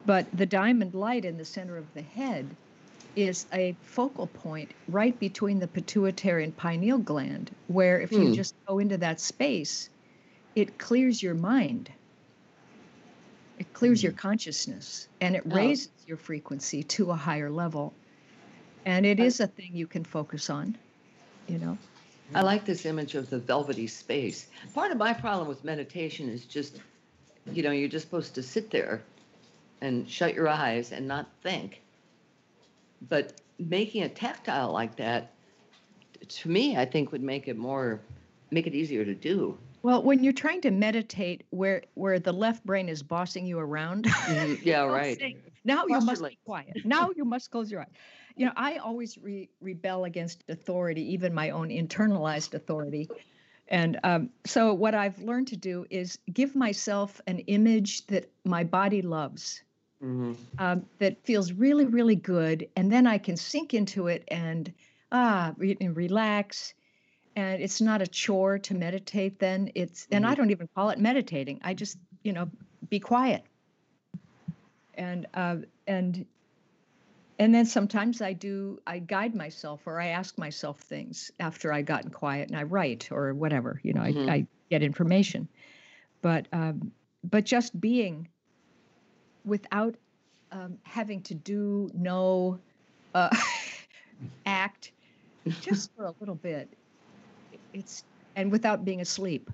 But 0.06 0.26
the 0.34 0.46
diamond 0.46 0.94
light 0.96 1.26
in 1.26 1.38
the 1.38 1.46
center 1.46 1.78
of 1.78 1.94
the 1.94 2.02
head 2.02 2.56
is 3.16 3.46
a 3.54 3.76
focal 3.82 4.28
point 4.28 4.72
right 4.88 5.18
between 5.20 5.60
the 5.60 5.68
pituitary 5.68 6.44
and 6.44 6.56
pineal 6.56 6.98
gland 7.00 7.52
where 7.68 8.00
if 8.02 8.12
Hmm. 8.12 8.24
you 8.24 8.30
just 8.32 8.56
go 8.68 8.80
into 8.80 8.98
that 8.98 9.20
space 9.20 9.90
it 10.56 10.78
clears 10.78 11.22
your 11.22 11.34
mind 11.34 11.92
it 13.60 13.72
clears 13.74 14.02
your 14.02 14.12
hmm. 14.12 14.18
consciousness 14.18 15.08
and 15.20 15.36
it 15.36 15.44
Oh. 15.46 15.56
raises 15.56 15.92
your 16.08 16.18
frequency 16.18 16.84
to 16.84 17.12
a 17.12 17.16
higher 17.16 17.50
level 17.50 17.94
and 18.86 19.06
it 19.06 19.20
is 19.20 19.40
a 19.40 19.48
thing 19.48 19.72
you 19.74 19.88
can 19.88 20.04
focus 20.04 20.50
on 20.50 20.78
you 21.48 21.58
know 21.60 21.78
I 22.34 22.42
like 22.42 22.64
this 22.64 22.86
image 22.86 23.16
of 23.16 23.30
the 23.30 23.40
velvety 23.40 23.88
space. 23.88 24.48
Part 24.74 24.92
of 24.92 24.98
my 24.98 25.14
problem 25.14 25.48
with 25.48 25.66
meditation 25.66 26.30
is 26.30 26.46
just, 26.46 26.80
you 27.52 27.62
know, 27.62 27.72
you're 27.72 27.90
just 27.90 28.06
supposed 28.06 28.36
to 28.36 28.44
sit 28.44 28.72
there 28.72 29.04
and 29.82 30.10
shut 30.10 30.34
your 30.34 30.48
eyes 30.48 30.94
and 30.94 31.08
not 31.08 31.28
think. 31.42 31.82
But 33.10 33.42
making 33.60 34.04
it 34.04 34.16
tactile 34.16 34.72
like 34.72 34.96
that, 34.96 35.34
to 36.28 36.50
me, 36.50 36.78
I 36.78 36.86
think 36.86 37.12
would 37.12 37.24
make 37.24 37.50
it 37.50 37.58
more, 37.58 38.00
make 38.50 38.66
it 38.66 38.76
easier 38.76 39.04
to 39.04 39.14
do. 39.14 39.58
Well, 39.84 40.04
when 40.04 40.24
you're 40.24 40.34
trying 40.34 40.62
to 40.62 40.72
meditate 40.72 41.44
where 41.50 41.84
where 41.96 42.20
the 42.20 42.32
left 42.34 42.66
brain 42.66 42.88
is 42.90 43.02
bossing 43.04 43.46
you 43.46 43.60
around, 43.60 44.08
Mhm, 44.28 44.60
Yeah, 44.64 44.84
right. 44.86 45.20
say, 45.20 45.36
now 45.64 45.86
you 45.88 46.02
must 46.02 46.28
be 46.28 46.38
quiet. 46.46 46.78
Now 46.84 47.10
you 47.16 47.26
must 47.26 47.52
close 47.52 47.72
your 47.72 47.82
eyes. 47.82 47.92
You 48.36 48.46
know, 48.48 48.54
I 48.56 48.78
always 48.78 49.18
re- 49.18 49.50
rebel 49.60 50.06
against 50.06 50.44
authority, 50.50 51.02
even 51.14 51.34
my 51.34 51.50
own 51.50 51.70
internalized 51.70 52.54
authority. 52.54 53.12
And 53.68 54.00
um, 54.04 54.32
so, 54.46 54.74
what 54.74 54.96
I've 54.96 55.20
learned 55.20 55.48
to 55.50 55.58
do 55.58 55.86
is 55.90 56.20
give 56.34 56.56
myself 56.56 57.22
an 57.28 57.40
image 57.40 58.08
that 58.08 58.34
my 58.46 58.64
body 58.64 59.02
loves, 59.02 59.64
Mhm. 60.02 60.36
um, 60.58 60.86
that 61.00 61.24
feels 61.26 61.54
really, 61.54 61.86
really 61.86 62.16
good, 62.16 62.70
and 62.76 62.92
then 62.92 63.08
I 63.08 63.18
can 63.18 63.38
sink 63.38 63.74
into 63.74 64.08
it 64.08 64.24
and 64.30 64.74
ah, 65.12 65.54
re- 65.58 65.78
and 65.82 65.96
relax. 65.96 66.74
And 67.36 67.62
it's 67.62 67.80
not 67.80 68.02
a 68.02 68.08
chore 68.08 68.60
to 68.60 68.74
meditate. 68.74 69.40
Then 69.40 69.72
it's, 69.76 70.08
and 70.12 70.26
I 70.26 70.36
don't 70.36 70.52
even 70.52 70.68
call 70.76 70.90
it 70.90 71.00
meditating. 71.00 71.62
I 71.64 71.74
just, 71.74 71.98
you 72.24 72.34
know, 72.34 72.50
be 72.90 73.00
quiet. 73.00 73.44
And 74.96 75.26
uh, 75.34 75.58
and 75.88 76.26
and 77.40 77.56
then 77.56 77.66
sometimes 77.66 78.22
I 78.22 78.34
do. 78.34 78.80
I 78.86 79.00
guide 79.00 79.34
myself, 79.34 79.88
or 79.88 80.00
I 80.00 80.08
ask 80.08 80.38
myself 80.38 80.80
things 80.82 81.32
after 81.40 81.72
i've 81.74 81.86
gotten 81.86 82.12
quiet, 82.12 82.50
and 82.50 82.58
I 82.58 82.64
write 82.64 83.10
or 83.12 83.34
whatever. 83.34 83.80
You 83.84 83.94
know, 83.94 84.02
Mhm. 84.02 84.30
I, 84.30 84.34
I 84.34 84.48
get 84.70 84.84
information. 84.84 85.48
But 86.22 86.48
um, 86.52 86.92
but 87.24 87.46
just 87.46 87.80
being 87.80 88.28
without 89.46 89.96
um, 90.52 90.78
having 90.84 91.22
to 91.24 91.34
do, 91.34 91.90
no 91.94 92.60
uh, 93.16 93.36
act, 94.46 94.92
just 95.62 95.90
for 95.96 96.06
a 96.06 96.14
little 96.20 96.36
bit. 96.36 96.78
It's 97.74 98.04
and 98.36 98.52
without 98.52 98.86
being 98.86 99.02
asleep. 99.02 99.50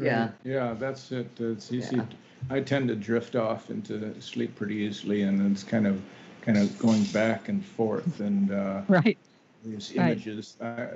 Yeah. 0.00 0.28
Right. 0.28 0.32
Yeah, 0.44 0.74
that's 0.74 1.12
it. 1.12 1.28
It's 1.38 1.72
easy. 1.72 1.96
Yeah. 1.96 2.04
I 2.50 2.60
tend 2.60 2.88
to 2.88 2.96
drift 2.96 3.36
off 3.36 3.70
into 3.70 4.20
sleep 4.20 4.54
pretty 4.56 4.76
easily, 4.76 5.22
and 5.22 5.50
it's 5.52 5.62
kind 5.64 5.86
of, 5.86 6.02
kind 6.42 6.58
of 6.58 6.78
going 6.78 7.04
back 7.04 7.48
and 7.48 7.64
forth, 7.64 8.20
and 8.20 8.50
uh, 8.52 8.82
Right. 8.88 9.18
these 9.64 9.92
Right. 9.96 10.20
images. 10.20 10.56
Uh, 10.60 10.86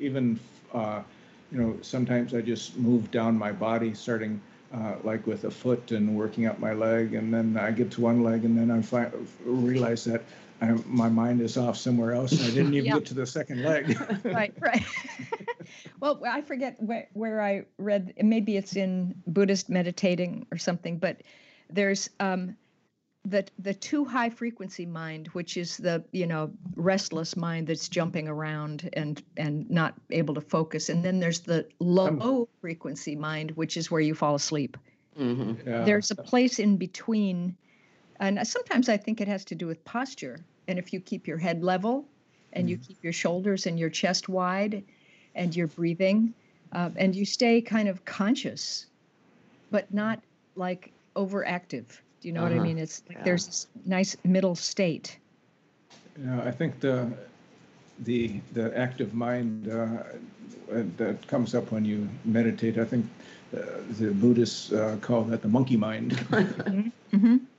even, 0.00 0.38
uh, 0.72 1.02
you 1.52 1.58
know, 1.60 1.76
sometimes 1.82 2.34
I 2.34 2.40
just 2.40 2.76
move 2.76 3.10
down 3.10 3.36
my 3.36 3.52
body, 3.52 3.94
starting 3.94 4.40
uh, 4.74 4.94
like 5.04 5.26
with 5.26 5.44
a 5.44 5.50
foot 5.50 5.90
and 5.92 6.16
working 6.16 6.46
up 6.46 6.58
my 6.58 6.72
leg, 6.72 7.14
and 7.14 7.32
then 7.32 7.56
I 7.56 7.70
get 7.72 7.90
to 7.92 8.00
one 8.00 8.22
leg, 8.22 8.44
and 8.44 8.56
then 8.58 8.70
I 8.70 8.80
fi- 8.82 9.10
realize 9.44 10.04
that 10.04 10.22
I, 10.60 10.72
my 10.86 11.08
mind 11.08 11.40
is 11.40 11.56
off 11.56 11.76
somewhere 11.76 12.12
else, 12.12 12.32
and 12.32 12.42
I 12.42 12.54
didn't 12.54 12.74
even 12.74 12.86
Yeah. 12.90 12.94
get 12.94 13.06
to 13.06 13.14
the 13.14 13.26
second 13.26 13.62
leg. 13.62 13.96
right 14.24 14.52
right 14.60 14.82
well 16.00 16.20
i 16.26 16.40
forget 16.40 16.76
where, 16.82 17.08
where 17.12 17.40
i 17.40 17.64
read 17.78 18.12
maybe 18.22 18.56
it's 18.56 18.76
in 18.76 19.14
buddhist 19.26 19.68
meditating 19.68 20.46
or 20.50 20.58
something 20.58 20.98
but 20.98 21.22
there's 21.68 22.10
um 22.20 22.56
the 23.24 23.44
the 23.58 23.74
too 23.74 24.04
high 24.04 24.30
frequency 24.30 24.86
mind 24.86 25.28
which 25.28 25.56
is 25.56 25.76
the 25.76 26.02
you 26.12 26.26
know 26.26 26.50
restless 26.76 27.36
mind 27.36 27.66
that's 27.66 27.88
jumping 27.88 28.28
around 28.28 28.88
and 28.94 29.22
and 29.36 29.68
not 29.70 29.94
able 30.10 30.34
to 30.34 30.40
focus 30.40 30.88
and 30.88 31.04
then 31.04 31.20
there's 31.20 31.40
the 31.40 31.66
low 31.80 32.48
frequency 32.60 33.14
mind 33.14 33.50
which 33.52 33.76
is 33.76 33.90
where 33.90 34.00
you 34.00 34.14
fall 34.14 34.34
asleep 34.34 34.76
Mhm. 35.18 35.66
Yeah. 35.66 35.84
there's 35.84 36.10
a 36.10 36.14
place 36.14 36.58
in 36.58 36.76
between 36.76 37.56
and 38.20 38.46
sometimes 38.46 38.88
i 38.88 38.98
think 38.98 39.20
it 39.20 39.28
has 39.28 39.44
to 39.46 39.56
do 39.56 39.66
with 39.68 39.84
posture 39.84 40.46
and 40.68 40.78
if 40.78 40.92
you 40.92 41.00
keep 41.00 41.28
your 41.28 41.38
head 41.38 41.62
level 41.64 42.10
and 42.52 42.70
you 42.70 42.78
keep 42.78 42.98
your 43.02 43.12
shoulders 43.12 43.66
and 43.66 43.78
your 43.80 43.90
chest 43.90 44.28
wide 44.28 44.84
and 45.34 45.56
you're 45.56 45.68
breathing 45.68 46.34
uh, 46.72 46.90
and 46.96 47.16
you 47.16 47.26
stay 47.26 47.62
kind 47.62 47.88
of 47.88 48.04
conscious 48.04 48.86
but 49.70 49.92
not 49.92 50.24
like 50.56 50.94
overactive 51.16 52.00
do 52.20 52.28
you 52.28 52.34
know 52.34 52.42
what 52.42 52.52
i 52.52 52.60
Uh-huh. 52.60 52.60
mean 52.60 52.78
it's 52.78 53.02
like 53.08 53.18
Yeah. 53.18 53.24
there's 53.24 53.46
this 53.46 53.66
nice 53.86 54.16
middle 54.24 54.56
state 54.56 55.20
Yeah, 56.24 56.42
I 56.44 56.50
think 56.52 56.80
the 56.80 57.08
the 58.04 58.40
the 58.54 58.76
active 58.78 59.14
mind 59.14 59.68
uh, 59.68 59.72
uh, 60.72 60.82
that 60.96 61.26
comes 61.26 61.54
up 61.54 61.70
when 61.72 61.84
you 61.84 62.08
meditate. 62.24 62.78
I 62.78 62.84
think 62.84 63.06
uh, 63.56 63.60
the 63.98 64.10
Buddhists 64.12 64.72
uh, 64.72 64.96
call 65.00 65.22
that 65.24 65.42
the 65.42 65.48
monkey 65.48 65.76
mind. 65.76 66.18
hmm 67.12 67.49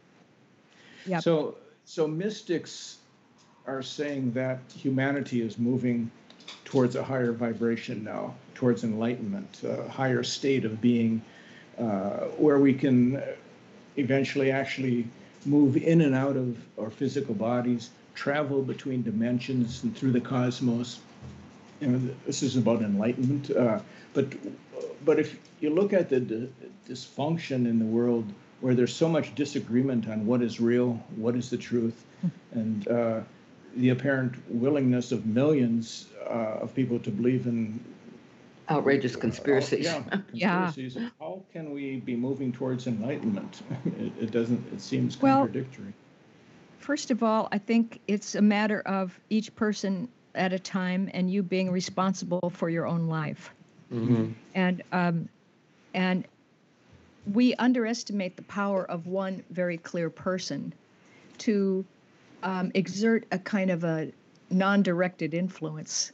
Yep. 1.06 1.24
So 1.24 1.56
so 1.86 2.08
mystics 2.08 2.98
are 3.68 3.84
saying 3.84 4.32
that 4.34 4.60
humanity 4.76 5.42
is 5.42 5.58
moving 5.58 6.12
towards 6.66 6.96
a 6.96 7.04
higher 7.04 7.32
vibration 7.32 8.04
now, 8.04 8.34
towards 8.56 8.84
enlightenment, 8.84 9.62
a 9.64 9.88
higher 9.90 10.24
state 10.24 10.66
of 10.66 10.82
being, 10.82 11.22
uh, 11.78 12.28
where 12.38 12.60
we 12.60 12.74
can 12.74 13.22
eventually 13.98 14.52
actually 14.52 15.08
move 15.46 15.76
in 15.78 16.02
and 16.02 16.16
out 16.16 16.38
of 16.38 16.58
our 16.80 16.90
physical 16.90 17.36
bodies, 17.36 17.90
travel 18.16 18.62
between 18.62 19.04
dimensions 19.04 19.84
and 19.84 19.96
through 19.98 20.12
the 20.12 20.22
cosmos. 20.22 21.00
You 21.80 21.88
know, 21.88 22.14
this 22.26 22.44
is 22.44 22.56
about 22.56 22.82
enlightenment. 22.82 23.52
Uh, 23.52 23.80
but 24.14 24.28
but 25.04 25.20
if 25.20 25.38
you 25.60 25.72
look 25.72 25.94
at 25.94 26.10
the 26.10 26.20
d- 26.20 26.50
dysfunction 26.88 27.68
in 27.68 27.80
the 27.80 27.86
world, 27.86 28.26
where 28.62 28.76
there's 28.76 28.96
so 28.96 29.10
much 29.10 29.34
disagreement 29.36 30.08
on 30.08 30.26
what 30.26 30.42
is 30.42 30.60
real, 30.60 30.94
what 31.16 31.36
is 31.36 31.50
the 31.50 31.58
truth, 31.58 32.06
and 32.54 32.88
uh, 32.88 33.20
the 33.76 33.90
apparent 33.90 34.34
willingness 34.50 35.12
of 35.12 35.26
millions 35.26 36.08
uh, 36.30 36.60
of 36.62 36.74
people 36.76 37.00
to 37.00 37.10
believe 37.12 37.48
in 37.48 37.80
Outrageous 38.70 39.16
conspiracies. 39.18 39.84
yeah, 39.86 40.04
Yeah. 40.34 40.72
conspiracies. 40.72 41.12
How 41.20 41.42
can 41.52 41.72
we 41.72 41.98
be 41.98 42.16
moving 42.16 42.52
towards 42.54 42.88
enlightenment? 42.88 43.62
It, 43.86 44.12
it 44.22 44.32
doesn't. 44.32 44.64
It 44.72 44.80
seems 44.82 45.16
contradictory. 45.16 45.24
Well- 45.30 45.46
contradictory. 45.46 45.94
First 46.80 47.12
of 47.12 47.22
all, 47.22 47.48
I 47.52 47.58
think 47.60 48.00
it's 48.08 48.34
a 48.36 48.42
matter 48.42 48.82
of 48.82 49.20
each 49.30 49.54
person 49.56 50.08
at 50.34 50.52
a 50.54 50.58
time 50.60 51.10
and 51.14 51.30
you 51.30 51.44
being 51.44 51.70
responsible 51.70 52.50
for 52.56 52.70
your 52.70 52.88
own 52.88 53.08
life. 53.08 53.54
Mhm. 53.94 54.34
And 54.56 54.82
um, 54.92 55.30
and 55.94 56.26
we 57.26 57.54
underestimate 57.56 58.36
the 58.36 58.44
power 58.44 58.84
of 58.90 59.08
one 59.08 59.44
very 59.50 59.78
clear 59.78 60.10
person 60.10 60.74
to 61.40 61.86
um, 62.44 62.72
exert 62.74 63.26
a 63.32 63.40
kind 63.40 63.70
of 63.70 63.84
a 63.84 64.12
non-directed 64.50 65.34
influence 65.34 66.12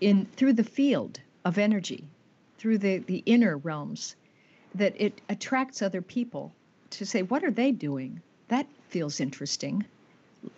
in 0.00 0.26
through 0.36 0.54
the 0.54 0.64
field 0.64 1.20
of 1.44 1.58
energy, 1.58 2.04
through 2.58 2.78
the 2.78 2.98
the 2.98 3.22
inner 3.26 3.58
realms, 3.58 4.16
that 4.74 4.94
it 4.96 5.20
attracts 5.28 5.82
other 5.82 6.02
people 6.02 6.52
to 6.90 7.06
say, 7.06 7.22
"What 7.22 7.44
are 7.44 7.50
they 7.50 7.72
doing? 7.72 8.20
That 8.48 8.66
feels 8.88 9.20
interesting." 9.20 9.84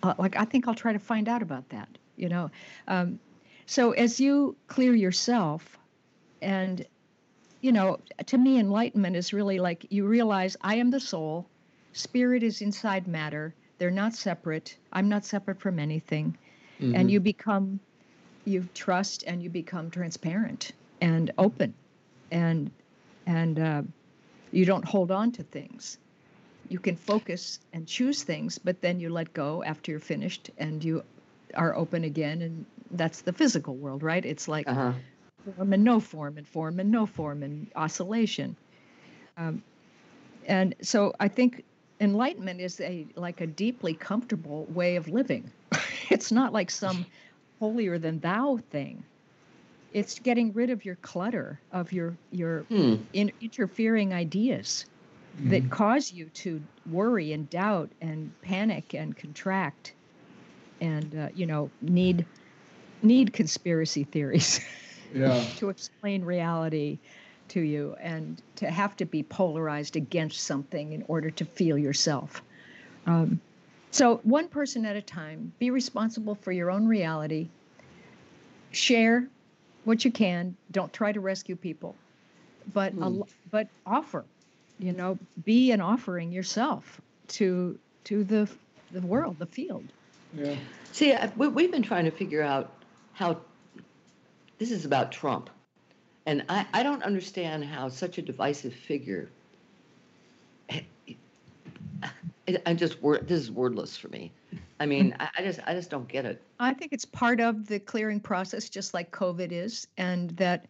Uh, 0.02 0.14
like 0.18 0.36
I 0.36 0.44
think 0.44 0.66
I'll 0.66 0.74
try 0.74 0.92
to 0.92 0.98
find 0.98 1.28
out 1.28 1.42
about 1.42 1.68
that. 1.70 1.88
You 2.16 2.28
know, 2.28 2.50
um, 2.88 3.18
so 3.66 3.92
as 3.92 4.20
you 4.20 4.56
clear 4.68 4.94
yourself, 4.94 5.78
and 6.40 6.86
you 7.64 7.72
know, 7.72 7.98
to 8.26 8.38
me, 8.38 8.58
enlightenment 8.58 9.16
is 9.16 9.32
really 9.32 9.58
like 9.58 9.86
you 9.90 10.06
realize 10.06 10.56
I 10.60 10.76
am 10.76 10.90
the 10.90 11.00
soul, 11.00 11.50
spirit 11.94 12.42
is 12.42 12.60
inside 12.60 13.08
matter. 13.08 13.56
They're 13.78 13.90
not 13.90 14.14
separate. 14.14 14.78
I'm 14.92 15.08
not 15.08 15.24
separate 15.24 15.60
from 15.60 15.78
anything. 15.78 16.38
And 16.92 17.10
Mhm. 17.10 17.12
you 17.12 17.20
become, 17.20 17.80
you 18.44 18.68
trust 18.74 19.24
and 19.26 19.42
you 19.42 19.50
become 19.50 19.90
transparent 19.90 20.72
and 21.00 21.30
open. 21.38 21.74
And, 22.30 22.70
and 23.26 23.58
uh, 23.58 23.82
you 24.52 24.64
don't 24.66 24.84
hold 24.84 25.10
on 25.10 25.32
to 25.32 25.44
things. 25.44 25.98
You 26.68 26.80
can 26.80 26.96
focus 26.96 27.60
and 27.72 27.86
choose 27.88 28.24
things, 28.24 28.58
but 28.58 28.82
then 28.82 29.00
you 29.00 29.10
let 29.10 29.32
go 29.32 29.62
after 29.64 29.90
you're 29.92 30.00
finished 30.00 30.50
and 30.58 30.84
you 30.84 31.04
are 31.54 31.74
open 31.76 32.04
again. 32.04 32.42
And 32.42 32.66
that's 32.90 33.22
the 33.22 33.32
physical 33.32 33.76
world, 33.76 34.02
right? 34.02 34.24
It's 34.24 34.48
like, 34.48 34.68
Uh-huh. 34.68 34.92
Form 35.44 35.72
and 35.72 35.84
no 35.84 36.00
form 36.00 36.38
and 36.38 36.48
form 36.48 36.80
and 36.80 36.90
no 36.90 37.06
form 37.06 37.42
and 37.42 37.70
oscillation. 37.76 38.56
Um, 39.36 39.62
and 40.46 40.74
so 40.82 41.12
i 41.20 41.28
think 41.28 41.64
enlightenment 42.00 42.60
is 42.60 42.80
a 42.80 43.08
like 43.16 43.40
a 43.40 43.46
deeply 43.46 43.94
comfortable 43.94 44.66
way 44.72 44.96
of 44.96 45.08
living. 45.08 45.52
It's 46.10 46.32
not 46.32 46.52
like 46.52 46.70
some 46.70 47.06
holier 47.60 47.98
than 47.98 48.20
thou 48.20 48.58
thing. 48.70 49.06
It's 49.90 50.18
getting 50.20 50.52
rid 50.52 50.70
of 50.70 50.84
your 50.84 50.96
clutter 50.96 51.62
of 51.70 51.92
your 51.92 52.18
your 52.30 52.68
Hmm. 52.70 53.06
in, 53.12 53.32
interfering 53.40 54.12
ideas 54.12 54.86
that 55.44 55.70
cause 55.70 56.12
you 56.12 56.30
to 56.30 56.66
worry 56.86 57.32
and 57.32 57.48
doubt 57.48 57.92
and 58.00 58.34
panic 58.42 58.94
and 58.94 59.16
contract 59.16 59.94
and 60.80 61.14
uh, 61.14 61.28
you 61.32 61.46
know 61.46 61.72
need 61.80 62.26
need 63.02 63.32
conspiracy 63.32 64.04
theories 64.04 64.60
Yeah. 65.14 65.42
to 65.56 65.68
explain 65.70 66.24
reality 66.24 66.98
to 67.48 67.60
you 67.60 67.94
and 68.00 68.42
to 68.56 68.70
have 68.70 68.96
to 68.96 69.04
be 69.04 69.22
polarized 69.22 69.96
against 69.96 70.40
something 70.40 70.92
in 70.92 71.04
order 71.08 71.30
to 71.30 71.44
feel 71.44 71.78
yourself 71.78 72.42
Um, 73.06 73.40
so, 73.90 74.16
one 74.24 74.48
person 74.48 74.84
at 74.86 74.96
a 74.96 75.02
time, 75.02 75.52
be 75.60 75.70
responsible 75.70 76.34
for 76.34 76.50
your 76.50 76.68
own 76.68 76.84
reality. 76.88 77.46
Share 78.72 79.28
what 79.84 80.04
you 80.04 80.10
can. 80.10 80.56
Don't 80.72 80.92
try 80.92 81.12
to 81.12 81.20
rescue 81.20 81.54
people, 81.54 81.94
but 82.72 82.92
Hmm. 82.92 83.20
but 83.52 83.68
offer. 83.86 84.24
You 84.80 84.92
know, 84.92 85.16
be 85.44 85.70
an 85.70 85.80
offering 85.80 86.32
yourself 86.32 87.00
to 87.28 87.78
to 88.04 88.24
the 88.24 88.48
the 88.90 89.00
world, 89.02 89.36
the 89.38 89.46
field. 89.46 89.84
Yeah. 90.36 90.56
See, 90.90 91.12
I, 91.12 91.30
we, 91.36 91.46
we've 91.46 91.70
been 91.70 91.82
trying 91.82 92.04
to 92.06 92.10
figure 92.10 92.42
out 92.42 92.72
how 93.12 93.36
this 94.58 94.70
is 94.70 94.84
about 94.84 95.12
Trump. 95.12 95.50
And 96.26 96.44
I, 96.48 96.66
I 96.72 96.82
don't 96.82 97.02
understand 97.02 97.64
how 97.64 97.88
such 97.88 98.18
a 98.18 98.22
divisive 98.22 98.74
figure. 98.74 99.30
I, 102.66 102.74
just 102.74 103.00
word 103.02 103.26
this 103.26 103.40
is 103.40 103.50
wordless 103.50 103.96
for 103.96 104.08
me. 104.08 104.30
I 104.78 104.86
mean, 104.86 105.16
I, 105.18 105.28
I 105.38 105.42
just 105.42 105.60
I 105.66 105.74
just 105.74 105.90
don't 105.90 106.08
get 106.08 106.24
it. 106.24 106.42
I 106.58 106.74
think 106.74 106.92
it's 106.92 107.04
part 107.04 107.40
of 107.40 107.66
the 107.66 107.78
clearing 107.78 108.20
process, 108.20 108.68
just 108.68 108.94
like 108.94 109.10
COVID 109.10 109.52
is, 109.52 109.86
and 109.96 110.30
that 110.32 110.66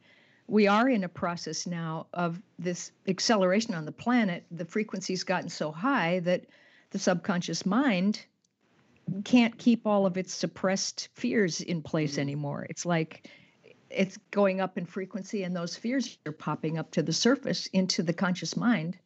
we 0.47 0.66
are 0.66 0.89
in 0.89 1.05
a 1.05 1.09
process 1.09 1.66
now 1.66 2.07
of 2.12 2.41
this 2.59 2.93
acceleration 3.09 3.74
on 3.74 3.85
the 3.85 3.93
planet. 3.93 4.45
The 4.51 4.64
frequency's 4.64 5.24
gotten 5.24 5.49
so 5.49 5.72
high 5.72 6.20
that 6.20 6.45
the 6.91 6.99
subconscious 6.99 7.64
mind 7.64 8.24
can't 9.24 9.57
keep 9.59 9.87
all 9.87 10.07
of 10.07 10.16
its 10.16 10.32
suppressed 10.32 11.09
fears 11.14 11.61
in 11.61 11.82
place 11.82 12.12
mm-hmm. 12.12 12.20
anymore. 12.20 12.66
It's 12.68 12.87
like 12.87 13.28
it's 13.91 14.16
going 14.30 14.61
up 14.61 14.78
in 14.78 14.87
frequency, 14.87 15.43
and 15.45 15.55
those 15.57 15.76
fears 15.76 16.18
are 16.26 16.32
popping 16.32 16.78
up 16.78 16.91
to 16.93 17.03
the 17.03 17.12
surface 17.12 17.66
into 17.68 18.03
the 18.03 18.12
conscious 18.14 18.57
mind 18.57 18.99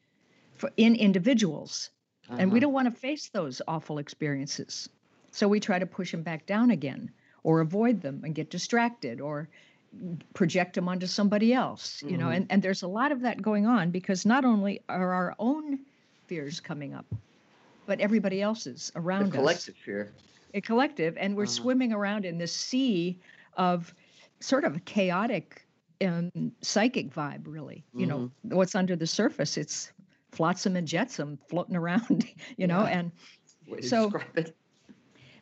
for, 0.56 0.72
in 0.76 0.96
individuals. 0.96 1.90
And 2.38 2.52
we 2.52 2.60
Uh-huh. 2.60 2.60
don't 2.60 2.72
want 2.72 2.92
to 2.92 3.00
face 3.00 3.30
those 3.30 3.62
awful 3.68 3.98
experiences. 3.98 4.88
So 5.32 5.48
we 5.48 5.60
try 5.60 5.78
to 5.78 5.86
push 5.86 6.12
them 6.12 6.22
back 6.22 6.46
down 6.46 6.70
again 6.70 7.12
or 7.44 7.60
avoid 7.60 8.00
them 8.02 8.22
and 8.24 8.34
get 8.34 8.50
distracted 8.50 9.20
or 9.20 9.50
project 10.34 10.74
them 10.74 10.88
onto 10.88 11.06
somebody 11.06 11.52
else, 11.52 12.02
you 12.06 12.18
know. 12.18 12.28
Mhm. 12.28 12.36
And, 12.36 12.46
and 12.50 12.62
there's 12.62 12.82
a 12.82 12.88
lot 12.88 13.12
of 13.12 13.22
that 13.22 13.42
going 13.42 13.66
on 13.66 13.90
because 13.90 14.26
not 14.26 14.44
only 14.44 14.80
are 14.88 15.12
our 15.12 15.34
own 15.38 15.80
fears 16.26 16.60
coming 16.60 16.94
up, 16.94 17.06
but 17.86 18.00
everybody 18.00 18.42
else's 18.42 18.90
the 19.18 19.24
around 19.24 19.36
us 19.36 19.68
collective 19.68 19.76
fear. 19.76 20.14
a 20.54 20.60
collective, 20.60 21.16
and 21.18 21.36
we're 21.36 21.46
Uh-huh. 21.46 21.46
swimming 21.46 21.92
around 21.92 22.24
in 22.24 22.38
this 22.38 22.54
sea 22.54 23.20
of 23.54 23.94
sort 24.40 24.64
of 24.64 24.76
a 24.76 24.80
chaotic 24.80 25.66
um, 26.04 26.30
psychic 26.62 27.12
vibe, 27.12 27.42
really. 27.46 27.84
You 27.94 28.06
know, 28.06 28.18
Mm-hmm. 28.18 28.56
what's 28.56 28.74
under 28.74 28.94
the 28.96 29.06
surface? 29.06 29.56
It's 29.56 29.92
flotsam 30.32 30.76
and 30.76 30.86
jetsam 30.86 31.38
floating 31.48 31.74
around, 31.76 32.26
you 32.56 32.66
know, 32.66 32.82
Yeah. 32.82 32.98
and 32.98 33.12
So- 33.84 34.12
it. 34.34 34.54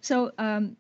so 0.01 0.33
um, 0.39 0.77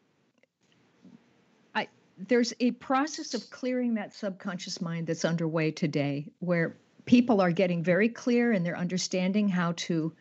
I 1.74 1.88
there's 2.28 2.52
a 2.60 2.70
process 2.72 3.34
of 3.34 3.50
clearing 3.50 3.94
that 3.94 4.14
subconscious 4.14 4.80
mind 4.80 5.06
that's 5.06 5.24
underway 5.24 5.70
today, 5.70 6.26
where 6.38 6.76
people 7.04 7.40
are 7.40 7.52
getting 7.52 7.82
very 7.84 8.08
clear 8.08 8.52
and 8.52 8.64
they're 8.64 8.76
understanding 8.78 9.48
how 9.48 9.72
to 9.76 10.12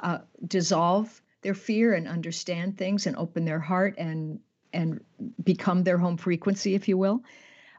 uh, 0.00 0.18
dissolve 0.46 1.22
their 1.42 1.54
fear 1.54 1.94
and 1.94 2.08
understand 2.08 2.76
things 2.76 3.06
and 3.06 3.16
open 3.16 3.44
their 3.44 3.60
heart 3.60 3.94
and 3.98 4.40
and 4.74 5.00
become 5.44 5.84
their 5.84 5.98
home 5.98 6.16
frequency, 6.16 6.74
if 6.74 6.88
you 6.88 6.98
will. 6.98 7.22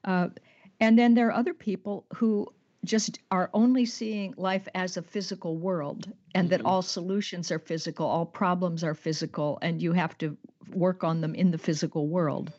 Uh, 0.04 0.30
and 0.80 0.98
then 0.98 1.14
there 1.14 1.28
are 1.28 1.34
other 1.34 1.54
people 1.54 2.06
who 2.16 2.48
just 2.84 3.20
are 3.32 3.50
only 3.54 3.86
seeing 3.86 4.34
life 4.38 4.68
as 4.76 4.98
a 4.98 5.02
physical 5.02 5.58
world 5.58 6.12
and 6.36 6.50
that 6.50 6.62
Mhm. 6.62 6.66
all 6.66 6.82
solutions 6.82 7.52
are 7.52 7.60
physical, 7.60 8.06
all 8.06 8.26
problems 8.26 8.84
are 8.84 8.94
physical, 8.94 9.58
and 9.62 9.82
you 9.82 9.94
have 9.94 10.18
to 10.20 10.38
work 10.74 11.04
on 11.04 11.22
them 11.22 11.34
in 11.36 11.52
the 11.52 11.58
physical 11.58 12.08
world. 12.08 12.54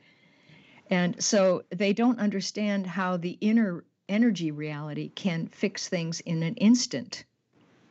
And 0.90 1.22
so 1.22 1.62
they 1.70 1.92
don't 1.92 2.18
understand 2.18 2.86
how 2.86 3.16
the 3.16 3.38
inner 3.40 3.84
energy 4.08 4.50
reality 4.52 5.10
can 5.10 5.48
fix 5.48 5.88
things 5.88 6.20
in 6.20 6.42
an 6.42 6.54
instant 6.56 7.24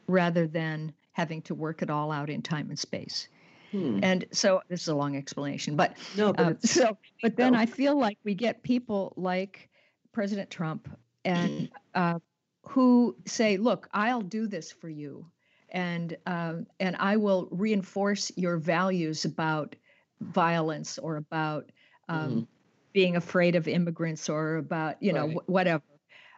rather 0.07 0.47
than 0.47 0.93
having 1.11 1.41
to 1.43 1.55
work 1.55 1.81
it 1.81 1.89
all 1.89 2.11
out 2.11 2.29
in 2.29 2.41
time 2.41 2.69
and 2.69 2.79
space. 2.79 3.27
Hmm. 3.71 3.99
And 4.03 4.25
so 4.31 4.61
this 4.69 4.81
is 4.81 4.87
a 4.87 4.95
long 4.95 5.15
explanation, 5.15 5.75
but 5.75 5.97
No, 6.17 6.33
but 6.33 6.47
it's, 6.51 6.71
so, 6.71 6.97
but 7.21 7.35
then 7.35 7.53
so. 7.53 7.59
I 7.59 7.65
feel 7.65 7.97
like 7.97 8.17
we 8.23 8.33
get 8.33 8.63
people 8.63 9.13
like 9.15 9.69
President 10.11 10.49
Trump 10.49 10.89
and 11.23 11.69
uh, 11.93 12.19
who 12.63 13.15
say, 13.25 13.57
"Look, 13.57 13.89
I'll 13.93 14.21
do 14.21 14.47
this 14.47 14.71
for 14.71 14.89
you, 14.89 15.25
and 15.69 16.15
uh, 16.25 16.55
and 16.79 16.95
I 16.97 17.17
will 17.17 17.47
reinforce 17.51 18.31
your 18.35 18.57
values 18.57 19.25
about 19.25 19.75
violence 20.21 20.97
or 20.97 21.17
about 21.17 21.71
um, 22.07 22.47
being 22.93 23.15
afraid 23.15 23.55
of 23.55 23.67
immigrants 23.67 24.29
or 24.29 24.57
about 24.57 25.01
you 25.01 25.13
know 25.13 25.27
Right. 25.27 25.37
wh- 25.45 25.49
whatever." 25.49 25.83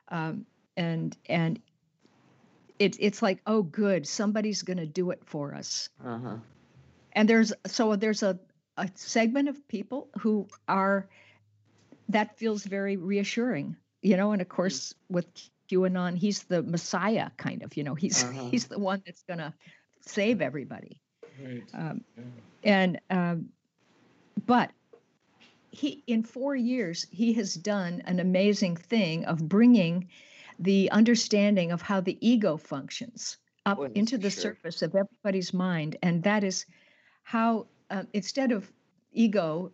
Um, 0.10 0.46
and 0.78 1.16
and 1.28 1.60
it's 2.80 2.98
it's 3.00 3.22
like, 3.22 3.40
oh, 3.48 3.64
good, 3.64 4.08
somebody's 4.08 4.62
going 4.62 4.78
to 4.78 4.86
do 4.86 5.12
it 5.12 5.22
for 5.26 5.54
us 5.54 5.90
uh-huh. 6.06 6.38
And 7.18 7.28
there's 7.28 7.52
so 7.66 7.96
there's 7.96 8.24
a, 8.24 8.40
a 8.78 8.90
segment 8.96 9.50
of 9.50 9.68
people 9.68 10.10
who 10.20 10.48
are 10.68 11.10
that 12.10 12.38
feels 12.38 12.64
very 12.64 12.96
reassuring 12.96 13.76
you 14.02 14.16
know 14.16 14.32
and 14.32 14.42
of 14.42 14.48
course 14.48 14.94
with 15.10 15.28
qanon 15.70 16.16
he's 16.16 16.44
the 16.44 16.62
messiah 16.64 17.30
kind 17.38 17.64
of 17.64 17.76
you 17.76 17.84
know 17.84 17.96
he's 17.96 18.24
Uh-huh. 18.24 18.48
he's 18.52 18.68
the 18.68 18.80
one 18.80 19.02
that's 19.06 19.24
going 19.24 19.40
to 19.40 19.54
save 20.02 20.42
everybody 20.42 21.02
Right. 21.44 21.64
um, 21.74 22.02
Yeah. 22.18 22.24
and 22.64 23.02
um, 23.10 23.50
but 24.46 24.72
he 25.72 26.04
in 26.08 26.24
four 26.24 26.56
years 26.56 27.06
he 27.12 27.34
has 27.34 27.54
done 27.56 28.02
an 28.06 28.20
amazing 28.20 28.76
thing 28.78 29.26
of 29.26 29.48
bringing 29.50 30.08
the 30.60 30.90
understanding 30.92 31.72
of 31.72 31.82
how 31.82 32.00
the 32.02 32.18
ego 32.28 32.58
functions 32.58 33.38
up 33.66 33.78
Boy, 33.78 33.84
that's 33.88 33.98
into 34.00 34.18
the 34.18 34.30
sure. 34.32 34.42
surface 34.42 34.82
of 34.82 34.96
everybody's 34.96 35.54
mind 35.54 35.98
and 36.02 36.24
that 36.24 36.44
is 36.44 36.66
how 37.28 37.68
uh, 37.90 38.04
instead 38.14 38.52
of 38.54 38.72
ego 39.12 39.72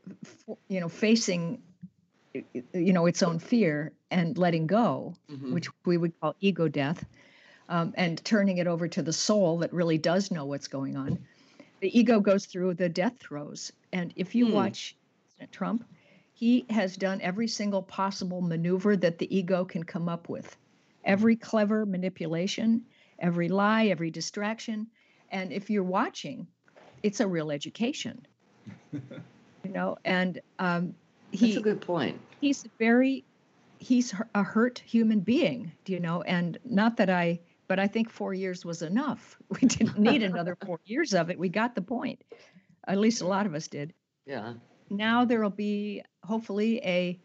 you 0.70 0.80
know 0.80 0.90
facing 0.90 1.62
you 2.74 2.94
know 2.94 3.06
its 3.06 3.22
own 3.22 3.40
fear 3.40 3.94
and 4.10 4.38
letting 4.38 4.66
go 4.68 5.16
Mhm. 5.30 5.54
which 5.54 5.70
we 5.86 5.98
would 5.98 6.14
call 6.20 6.36
ego 6.40 6.68
death, 6.68 7.06
um, 7.70 7.94
and 7.96 8.24
turning 8.26 8.58
it 8.58 8.66
over 8.68 8.88
to 8.88 9.04
the 9.04 9.14
soul 9.14 9.60
that 9.60 9.72
really 9.74 10.00
does 10.00 10.32
know 10.32 10.46
what's 10.46 10.68
going 10.68 10.98
on. 10.98 11.20
The 11.82 11.98
ego 12.00 12.20
goes 12.20 12.48
through 12.48 12.74
the 12.76 12.90
death 12.90 13.20
throes. 13.20 13.72
And 13.92 14.14
if 14.16 14.34
you 14.36 14.48
Hmm. 14.48 14.48
watch 14.48 14.98
Trump, 15.52 15.86
he 16.34 16.66
has 16.72 16.98
done 16.98 17.22
every 17.22 17.48
single 17.48 17.84
possible 17.84 18.42
maneuver 18.42 18.98
that 18.98 19.20
the 19.20 19.36
ego 19.36 19.64
can 19.66 19.84
come 19.84 20.10
up 20.10 20.28
with, 20.30 20.58
every 21.04 21.36
clever 21.36 21.86
manipulation, 21.86 22.86
every 23.20 23.50
lie, 23.50 23.88
every 23.88 24.10
distraction. 24.12 24.88
And 25.30 25.54
if 25.54 25.70
you're 25.70 25.84
watching, 25.84 26.48
it's 27.04 27.20
a 27.20 27.28
real 27.28 27.52
education. 27.52 28.26
you 28.94 29.02
know, 29.66 29.98
and 30.06 30.40
um, 30.60 30.96
he 31.32 31.48
That's 31.48 31.58
a 31.58 31.62
good 31.62 31.82
point. 31.82 32.20
he's 32.42 32.66
very 32.80 33.24
he's 33.80 34.14
a 34.34 34.44
hurt 34.44 34.80
human 34.86 35.20
being 35.20 35.70
do 35.84 35.92
you 35.92 36.00
know 36.00 36.22
and 36.22 36.58
not 36.64 36.96
that 36.96 37.10
i 37.10 37.38
but 37.68 37.80
i 37.80 37.88
think 37.88 38.10
four 38.10 38.34
years 38.34 38.64
was 38.64 38.82
enough 38.82 39.38
we 39.50 39.68
didn't 39.68 39.98
need 40.00 40.24
another 40.24 40.56
four 40.66 40.80
years 40.86 41.14
of 41.14 41.30
it 41.30 41.38
we 41.38 41.50
got 41.50 41.76
the 41.76 41.82
point 41.82 42.24
at 42.88 42.98
least 42.98 43.22
a 43.22 43.28
lot 43.28 43.46
of 43.46 43.54
us 43.54 43.68
did 43.68 43.94
Yeah. 44.26 44.54
now 44.90 45.26
there 45.26 45.42
will 45.42 45.50
be 45.50 46.02
hopefully 46.24 46.80
a 46.86 47.20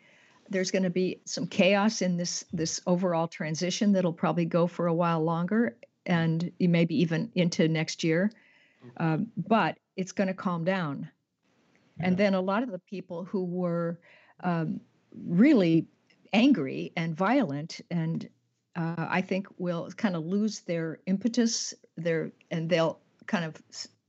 there's 0.50 0.72
going 0.72 0.82
to 0.82 0.90
be 0.90 1.20
some 1.26 1.46
chaos 1.46 2.02
in 2.02 2.16
this 2.16 2.44
this 2.52 2.80
overall 2.88 3.28
transition 3.28 3.92
that'll 3.92 4.12
probably 4.12 4.46
go 4.46 4.66
for 4.66 4.88
a 4.88 4.94
while 4.94 5.22
longer 5.22 5.76
and 6.06 6.50
maybe 6.58 7.00
even 7.00 7.30
into 7.36 7.68
next 7.68 8.02
year 8.02 8.32
um, 8.98 9.26
but 9.36 9.76
it's 9.96 10.12
going 10.12 10.28
to 10.28 10.34
calm 10.34 10.64
down 10.64 11.08
and 12.00 12.16
then 12.16 12.34
a 12.34 12.40
lot 12.40 12.62
of 12.62 12.70
the 12.70 12.78
people 12.78 13.24
who 13.24 13.44
were 13.44 13.98
um, 14.44 14.80
really 15.26 15.84
angry 16.32 16.92
and 16.96 17.16
violent 17.16 17.80
and 17.90 18.28
uh, 18.76 19.06
i 19.10 19.20
think 19.20 19.46
will 19.58 19.90
kind 19.96 20.14
of 20.14 20.24
lose 20.24 20.60
their 20.60 20.98
impetus 21.06 21.74
their 21.96 22.30
and 22.50 22.68
they'll 22.70 22.98
kind 23.26 23.44
of 23.44 23.54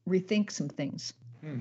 rethink 0.07 0.51
some 0.51 0.69
things 0.69 1.13
Hmm. 1.41 1.59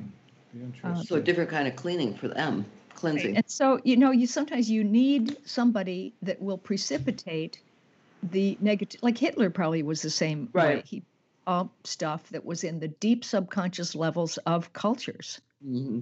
Uh. 0.83 1.03
So 1.03 1.17
a 1.17 1.21
different 1.21 1.51
kind 1.51 1.69
of 1.69 1.77
cleaning 1.77 2.15
for 2.15 2.27
them, 2.29 2.65
cleansing. 2.95 3.37
and 3.37 3.45
so 3.47 3.79
you 3.85 3.97
know 3.97 4.11
you 4.11 4.27
sometimes 4.27 4.69
you 4.71 4.83
need 4.83 5.37
somebody 5.47 6.15
that 6.23 6.41
will 6.41 6.59
precipitate 6.59 7.61
the 8.23 8.57
negative 8.61 9.01
like 9.03 9.17
hitler 9.17 9.51
probably 9.51 9.83
was 9.83 10.03
the 10.03 10.11
same 10.11 10.49
way 10.53 10.75
Right. 10.77 10.87
he 10.87 11.03
stuff 11.85 12.29
that 12.31 12.45
was 12.45 12.65
in 12.65 12.79
the 12.81 12.89
deep 12.89 13.25
subconscious 13.25 13.95
levels 13.95 14.39
of 14.47 14.73
cultures 14.73 15.41
hmm 15.63 16.01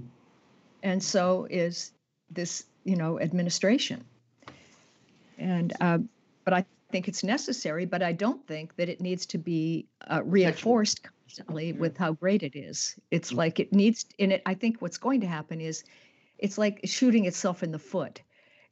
and 0.83 1.03
so 1.03 1.47
is 1.51 1.93
this 2.31 2.65
you 2.85 2.97
know 2.97 3.19
administration 3.21 4.05
and 5.39 5.73
uh, 5.81 5.99
but 6.45 6.55
i 6.55 6.67
think 6.93 7.09
it's 7.09 7.25
necessary, 7.25 7.85
but 7.85 8.03
I 8.03 8.13
don't 8.13 8.47
think 8.47 8.77
that 8.77 8.89
it 8.89 9.01
needs 9.01 9.27
to 9.27 9.39
be 9.39 9.87
uh, 10.09 10.23
reinforced 10.25 11.01
constantly 11.03 11.73
with 11.73 11.97
how 11.99 12.13
great 12.13 12.43
it 12.43 12.57
is. 12.57 12.95
It's 13.11 13.33
Mm. 13.33 13.37
like 13.37 13.61
it 13.61 13.73
needs, 13.73 14.07
and 14.19 14.33
it. 14.33 14.43
I 14.47 14.55
think 14.55 14.81
what's 14.81 14.99
going 14.99 15.21
to 15.21 15.27
happen 15.27 15.61
is, 15.61 15.85
it's 16.39 16.59
like 16.59 16.81
shooting 16.85 17.25
itself 17.25 17.63
in 17.63 17.73
the 17.73 17.79
foot. 17.79 18.23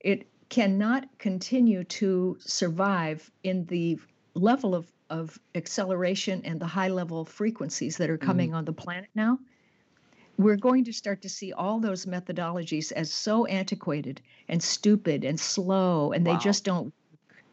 It 0.01 0.29
cannot 0.49 1.09
continue 1.18 1.85
to 1.85 2.37
survive 2.39 3.31
in 3.43 3.66
the 3.66 3.99
level 4.35 4.75
of 4.75 4.91
of 5.20 5.38
acceleration 5.54 6.42
and 6.44 6.60
the 6.60 6.66
high 6.66 6.88
level 6.88 7.24
frequencies 7.24 7.96
that 7.98 8.10
are 8.10 8.18
coming 8.18 8.52
on 8.54 8.64
the 8.64 8.72
planet 8.72 9.08
now 9.14 9.38
we're 10.36 10.56
going 10.56 10.84
to 10.84 10.92
start 10.92 11.22
to 11.22 11.28
see 11.28 11.52
all 11.52 11.78
those 11.78 12.06
methodologies 12.06 12.90
as 12.92 13.12
so 13.12 13.46
antiquated 13.46 14.20
and 14.48 14.60
stupid 14.60 15.24
and 15.24 15.38
slow 15.38 16.10
and 16.12 16.26
they 16.26 16.36
just 16.38 16.64
don't 16.64 16.86
work. 16.86 17.44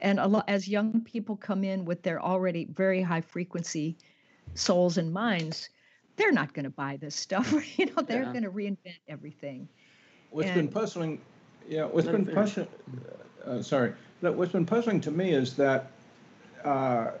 and 0.00 0.20
a 0.20 0.26
lot 0.26 0.44
as 0.48 0.68
young 0.68 1.00
people 1.00 1.36
come 1.36 1.64
in 1.64 1.84
with 1.84 2.00
their 2.02 2.22
already 2.22 2.66
very 2.84 3.02
high 3.02 3.20
frequency 3.34 3.96
souls 4.54 4.96
and 4.96 5.12
minds 5.12 5.68
they're 6.16 6.32
not 6.40 6.52
going 6.54 6.64
to 6.64 6.70
buy 6.84 6.96
this 7.00 7.16
stuff 7.16 7.52
you 7.78 7.86
know 7.86 8.02
they're 8.02 8.22
Yeah. 8.22 8.32
going 8.36 8.44
to 8.44 8.50
reinvent 8.50 9.00
everything 9.08 9.68
What's 10.30 10.50
been 10.50 10.58
And- 10.66 10.72
puzzling, 10.72 11.20
yeah, 11.68 11.86
what's 11.86 12.06
been 12.06 12.24
puzzling, 12.24 12.68
uh, 13.44 13.62
sorry, 13.62 13.92
that 14.22 14.32
what's 14.32 14.52
been 14.52 14.64
puzzling 14.64 15.00
to 15.00 15.10
me 15.10 15.32
is 15.32 15.56
that 15.56 15.90
uh, 16.64 17.12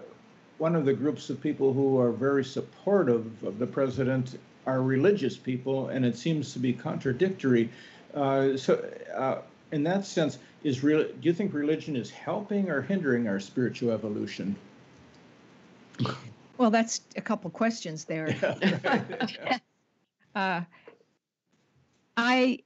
one 0.58 0.76
of 0.76 0.84
the 0.84 0.92
groups 0.92 1.30
of 1.30 1.40
people 1.40 1.72
who 1.72 1.98
are 1.98 2.12
very 2.12 2.44
supportive 2.44 3.42
of 3.44 3.58
the 3.58 3.66
president 3.66 4.38
are 4.66 4.82
religious 4.82 5.36
people, 5.36 5.88
and 5.88 6.04
it 6.04 6.16
seems 6.16 6.52
to 6.52 6.58
be 6.58 6.72
contradictory. 6.72 7.70
Uh, 8.14 8.56
so, 8.56 8.84
uh, 9.14 9.38
in 9.72 9.82
that 9.84 10.04
sense, 10.04 10.38
is 10.64 10.82
real? 10.82 11.04
Do 11.04 11.12
you 11.22 11.32
think 11.32 11.54
religion 11.54 11.96
is 11.96 12.10
helping 12.10 12.70
or 12.70 12.82
hindering 12.82 13.28
our 13.28 13.40
spiritual 13.40 13.90
evolution? 13.92 14.56
well 16.60 16.70
that's 16.70 17.00
a 17.16 17.20
couple 17.20 17.50
questions 17.50 18.04
there 18.04 18.36
uh, 20.34 20.60
I, 22.16 22.58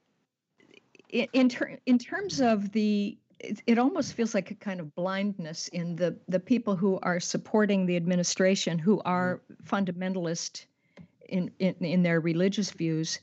in 1.09 1.29
in, 1.33 1.49
ter- 1.49 1.79
in 1.87 1.99
terms 1.99 2.41
of 2.41 2.73
the, 2.73 3.17
it, 3.45 3.63
it 3.67 3.79
almost 3.79 4.15
feels 4.15 4.35
like 4.35 4.51
a 4.51 4.55
kind 4.55 4.81
of 4.81 4.95
blindness 4.95 5.69
in 5.69 5.97
the 5.97 6.17
the 6.29 6.41
people 6.41 6.77
who 6.77 6.99
are 7.03 7.21
supporting 7.21 7.87
the 7.87 7.97
administration, 7.97 8.79
who 8.79 9.01
are 9.05 9.41
fundamentalist 9.65 10.67
in, 11.29 11.51
in 11.59 11.75
in 11.81 12.03
their 12.03 12.21
religious 12.21 12.71
views. 12.71 13.21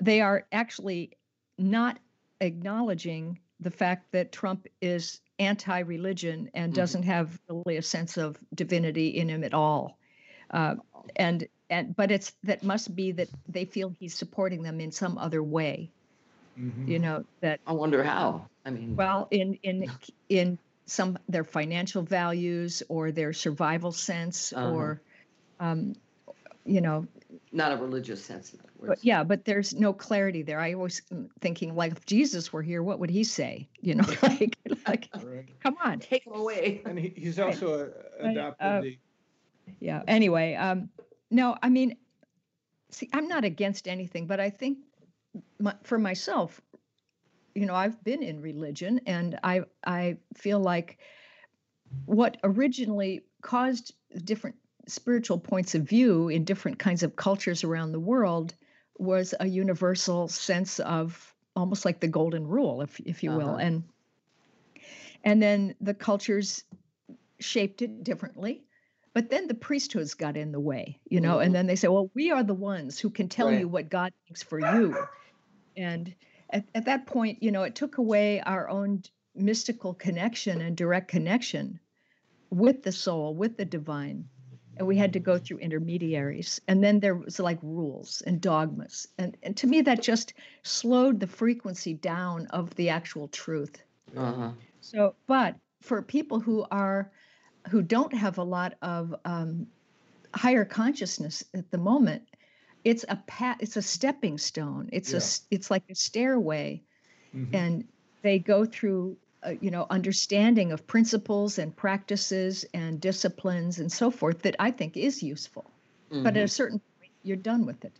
They 0.00 0.20
are 0.20 0.46
actually 0.52 1.10
not 1.58 1.98
acknowledging 2.40 3.40
the 3.60 3.70
fact 3.70 4.12
that 4.12 4.32
Trump 4.32 4.66
is 4.80 5.20
anti-religion 5.38 6.50
and 6.54 6.72
Mhm. 6.72 6.76
doesn't 6.76 7.02
have 7.04 7.38
really 7.48 7.76
a 7.78 7.82
sense 7.82 8.16
of 8.16 8.38
divinity 8.54 9.08
in 9.08 9.28
him 9.28 9.44
at 9.44 9.54
all. 9.54 9.98
Uh, 10.50 10.76
and 11.16 11.48
and 11.70 11.96
but 11.96 12.10
it's 12.10 12.32
that 12.44 12.62
must 12.62 12.94
be 12.94 13.12
that 13.12 13.28
they 13.48 13.64
feel 13.64 13.88
he's 13.98 14.14
supporting 14.14 14.62
them 14.62 14.80
in 14.80 14.92
some 14.92 15.18
other 15.18 15.42
way 15.42 15.90
Mhm. 16.58 16.88
you 16.88 16.98
know 16.98 17.24
that 17.40 17.60
I 17.66 17.72
wonder 17.72 18.02
how. 18.02 18.46
I 18.64 18.70
mean, 18.70 18.96
well 18.96 19.28
in 19.30 19.54
in 19.62 19.90
in 20.28 20.58
some 20.86 21.18
their 21.28 21.44
financial 21.44 22.02
values 22.02 22.82
or 22.88 23.12
their 23.12 23.32
survival 23.32 23.92
sense 23.92 24.52
Uh-huh. 24.52 24.70
or 24.70 25.02
um 25.60 25.94
you 26.64 26.80
know 26.80 27.06
not 27.52 27.72
a 27.72 27.76
religious 27.76 28.24
sense. 28.24 28.54
In 28.54 28.60
other 28.60 28.70
but 28.88 29.04
yeah 29.04 29.24
but 29.24 29.44
there's 29.44 29.74
no 29.74 29.92
clarity 29.92 30.42
there 30.42 30.60
i 30.60 30.72
always 30.74 31.02
thinking 31.40 31.74
like 31.74 31.92
if 31.92 32.06
jesus 32.06 32.52
were 32.52 32.62
here 32.62 32.82
what 32.82 32.98
would 33.00 33.10
he 33.10 33.24
say 33.24 33.68
you 33.80 33.94
know 33.94 34.04
like 34.22 34.56
like 34.86 35.08
Right. 35.14 35.48
come 35.60 35.76
on 35.82 35.98
Take 35.98 36.24
him 36.26 36.34
away. 36.34 36.82
And 36.86 36.98
he, 36.98 37.08
he's 37.16 37.38
also 37.40 37.92
Right, 38.22 38.30
adopted 38.36 38.66
uh, 38.66 38.80
the. 38.80 38.98
yeah 39.80 40.02
anyway 40.06 40.54
um 40.54 40.88
no 41.30 41.56
i 41.62 41.68
mean 41.68 41.96
see 42.90 43.08
i'm 43.12 43.26
not 43.28 43.44
against 43.44 43.88
anything 43.88 44.26
but 44.26 44.38
i 44.40 44.50
think 44.50 44.78
my, 45.58 45.74
for 45.82 45.98
myself 45.98 46.60
you 47.54 47.66
know 47.66 47.74
i've 47.74 48.02
been 48.04 48.22
in 48.22 48.40
religion 48.40 49.00
and 49.06 49.38
i 49.42 49.62
i 49.86 50.16
feel 50.34 50.60
like 50.60 50.98
what 52.06 52.36
originally 52.44 53.24
caused 53.42 53.94
different 54.24 54.56
spiritual 54.86 55.38
points 55.38 55.74
of 55.74 55.82
view 55.82 56.28
in 56.28 56.44
different 56.44 56.78
kinds 56.78 57.02
of 57.02 57.16
cultures 57.16 57.64
around 57.64 57.92
the 57.92 58.00
world 58.00 58.54
was 58.98 59.34
a 59.40 59.46
universal 59.46 60.28
sense 60.28 60.78
of 60.80 61.34
almost 61.56 61.84
like 61.84 62.00
the 62.00 62.08
golden 62.08 62.46
rule 62.46 62.82
if 62.82 63.00
if 63.00 63.22
you 63.22 63.32
will 63.32 63.50
Uh-huh. 63.50 63.58
and 63.58 63.82
and 65.24 65.42
then 65.42 65.74
the 65.80 65.94
cultures 65.94 66.64
shaped 67.40 67.82
it 67.82 68.04
differently 68.04 68.62
but 69.14 69.30
then 69.30 69.46
the 69.48 69.54
priesthoods 69.54 70.14
got 70.14 70.36
in 70.36 70.52
the 70.52 70.60
way 70.60 71.00
you 71.10 71.20
know 71.20 71.38
Mhm. 71.38 71.46
and 71.46 71.54
then 71.54 71.66
they 71.66 71.76
say 71.76 71.88
well 71.88 72.10
we 72.14 72.30
are 72.30 72.42
the 72.44 72.54
ones 72.54 72.98
who 72.98 73.10
can 73.10 73.28
tell 73.28 73.48
Right. 73.48 73.60
you 73.60 73.68
what 73.68 73.88
god 73.88 74.12
thinks 74.26 74.42
for 74.42 74.58
you 74.60 74.96
and 75.76 76.14
at, 76.50 76.64
at 76.74 76.84
that 76.84 77.06
point 77.06 77.42
you 77.42 77.50
know 77.50 77.62
it 77.62 77.74
took 77.74 77.98
away 77.98 78.40
our 78.40 78.68
own 78.68 79.02
mystical 79.34 79.94
connection 79.94 80.60
and 80.60 80.76
direct 80.76 81.08
connection 81.08 81.78
with 82.50 82.82
the 82.82 82.92
soul 82.92 83.34
with 83.34 83.56
the 83.56 83.64
divine. 83.64 84.28
And 84.78 84.86
we 84.86 84.96
had 84.96 85.14
to 85.14 85.20
go 85.20 85.38
through 85.38 85.58
intermediaries. 85.58 86.60
And 86.68 86.84
then 86.84 87.00
there 87.00 87.14
was 87.14 87.38
like 87.38 87.58
rules 87.62 88.22
and 88.26 88.40
dogmas. 88.40 89.08
And, 89.16 89.36
and 89.42 89.56
to 89.56 89.66
me 89.66 89.80
that 89.82 90.02
just 90.02 90.34
slowed 90.62 91.18
the 91.18 91.26
frequency 91.26 91.94
down 91.94 92.46
of 92.48 92.74
the 92.74 92.90
actual 92.90 93.28
truth. 93.28 93.82
Uh-huh. 94.16 94.50
so, 94.80 95.14
but 95.26 95.56
for 95.82 96.00
people 96.00 96.38
who 96.38 96.64
are 96.70 97.10
who 97.70 97.82
don't 97.82 98.14
have 98.14 98.38
a 98.38 98.44
lot 98.44 98.74
of 98.82 99.12
um, 99.24 99.66
higher 100.32 100.64
consciousness 100.64 101.42
at 101.52 101.68
the 101.72 101.78
moment, 101.78 102.22
it's 102.86 103.04
a 103.08 103.16
pat, 103.26 103.56
it's 103.60 103.76
a 103.76 103.82
stepping 103.82 104.38
stone. 104.38 104.88
It's 104.92 105.10
a 105.12 105.16
Yeah. 105.16 105.28
s- 105.30 105.40
it's 105.50 105.70
like 105.72 105.82
a 105.90 105.94
stairway, 105.96 106.80
Mhm. 107.34 107.52
and 107.52 107.84
they 108.22 108.38
go 108.38 108.64
through 108.64 109.16
uh, 109.42 109.54
you 109.60 109.70
know 109.70 109.86
understanding 109.90 110.72
of 110.72 110.86
principles 110.86 111.58
and 111.58 111.74
practices 111.76 112.64
and 112.74 113.00
disciplines 113.00 113.78
and 113.78 113.90
so 113.92 114.10
forth 114.10 114.42
that 114.42 114.56
I 114.58 114.70
think 114.70 114.96
is 114.96 115.22
useful. 115.22 115.64
But 116.10 116.36
at 116.36 116.42
a 116.42 116.44
Mhm. 116.44 116.50
certain 116.50 116.78
point, 116.98 117.12
you're 117.22 117.36
done 117.52 117.66
with 117.66 117.84
it 117.84 117.92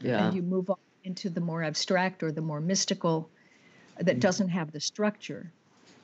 yeah. 0.00 0.26
and 0.26 0.36
you 0.36 0.42
move 0.42 0.68
on 0.70 0.76
into 1.04 1.30
the 1.30 1.40
more 1.40 1.62
abstract 1.62 2.22
or 2.22 2.30
the 2.32 2.42
more 2.42 2.60
mystical 2.60 3.30
that 3.98 4.16
Mm. 4.16 4.20
doesn't 4.20 4.48
have 4.48 4.70
the 4.72 4.80
structure. 4.80 5.50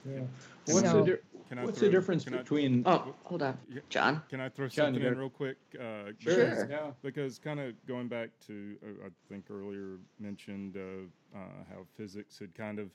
Yeah. 0.08 0.20
What's, 0.66 0.80
So- 0.90 1.04
the, 1.04 1.10
di- 1.16 1.22
Can 1.52 1.58
I 1.58 1.64
what's 1.66 1.80
throw- 1.80 1.88
the 1.88 1.92
difference 1.92 2.24
can 2.24 2.32
I- 2.32 2.38
between? 2.38 2.82
oh, 2.86 3.14
hold 3.24 3.42
on, 3.42 3.58
John. 3.90 4.22
Can 4.30 4.40
I 4.40 4.48
throw 4.48 4.68
John, 4.68 4.86
something 4.94 5.02
in 5.02 5.18
real 5.18 5.28
quick? 5.28 5.58
Uh, 5.78 6.12
Sure. 6.18 6.46
because- 6.46 6.70
Yeah. 6.70 6.92
Because 7.02 7.38
kind 7.38 7.60
of 7.60 7.74
going 7.84 8.08
back 8.08 8.30
to, 8.46 8.78
uh, 8.82 9.06
I 9.08 9.10
think 9.28 9.50
earlier 9.50 9.98
mentioned 10.18 10.78
uh, 10.78 11.36
uh, 11.38 11.40
how 11.68 11.84
physics 11.94 12.38
had 12.38 12.54
kind 12.54 12.78
of 12.78 12.90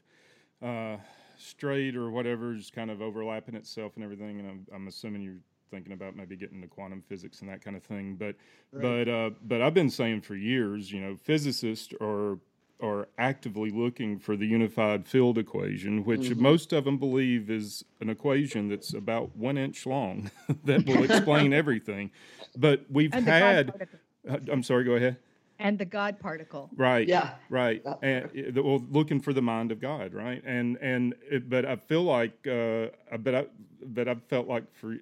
uh, 0.64 0.98
strayed 1.38 1.96
or 1.96 2.10
whatever, 2.10 2.56
is 2.56 2.72
kind 2.72 2.90
of 2.90 3.00
overlapping 3.00 3.54
itself 3.54 3.92
and 3.94 4.04
everything. 4.04 4.40
And 4.40 4.50
I'm, 4.50 4.68
I'm 4.74 4.88
assuming 4.88 5.22
you're 5.22 5.38
thinking 5.70 5.92
about 5.94 6.16
maybe 6.16 6.36
getting 6.36 6.56
into 6.56 6.68
quantum 6.68 7.04
physics 7.04 7.42
and 7.42 7.50
that 7.52 7.62
kind 7.64 7.78
of 7.78 7.84
thing. 7.84 8.16
But 8.16 8.36
Right. 8.72 9.06
but 9.06 9.08
uh, 9.08 9.30
but 9.44 9.62
I've 9.62 9.76
been 9.76 9.92
saying 9.92 10.22
for 10.22 10.36
years, 10.36 10.92
you 10.92 11.00
know, 11.00 11.16
physicists 11.16 11.94
are 12.02 12.40
are 12.80 13.08
actively 13.18 13.72
looking 13.72 14.20
for 14.20 14.36
the 14.38 14.46
unified 14.46 15.08
field 15.08 15.38
equation, 15.38 16.04
which 16.04 16.30
Mhm. 16.30 16.38
most 16.38 16.74
of 16.74 16.86
them 16.86 16.98
believe 17.00 17.50
is 17.50 17.84
an 18.00 18.10
equation 18.10 18.70
that's 18.70 18.94
about 18.94 19.36
one 19.36 19.58
inch 19.58 19.86
long 19.86 20.30
that 20.64 20.86
will 20.86 21.04
explain 21.04 21.54
everything. 21.54 22.12
But 22.56 22.86
we've 22.90 23.14
And 23.14 23.26
had. 23.26 23.68
God 23.68 23.78
particle. 24.26 24.54
I'm 24.54 24.62
sorry. 24.64 24.84
Go 24.84 24.94
ahead. 24.96 25.18
And 25.60 25.80
the 25.80 25.86
God 25.86 26.20
particle. 26.20 26.70
Right. 26.76 27.08
Yeah. 27.08 27.34
Right. 27.50 27.82
And 28.04 28.26
uh, 28.56 28.62
well, 28.62 28.84
looking 28.92 29.20
for 29.22 29.34
the 29.34 29.42
mind 29.42 29.72
of 29.72 29.80
God, 29.80 30.14
right? 30.14 30.44
And 30.46 30.78
and 30.80 31.16
it, 31.32 31.50
but 31.50 31.66
I 31.66 31.78
feel 31.78 32.04
like, 32.04 32.46
uh, 32.46 32.90
but 33.18 33.34
I 33.34 33.46
but 33.84 34.08
I've 34.08 34.24
felt 34.26 34.48
like 34.48 34.72
for 34.76 34.98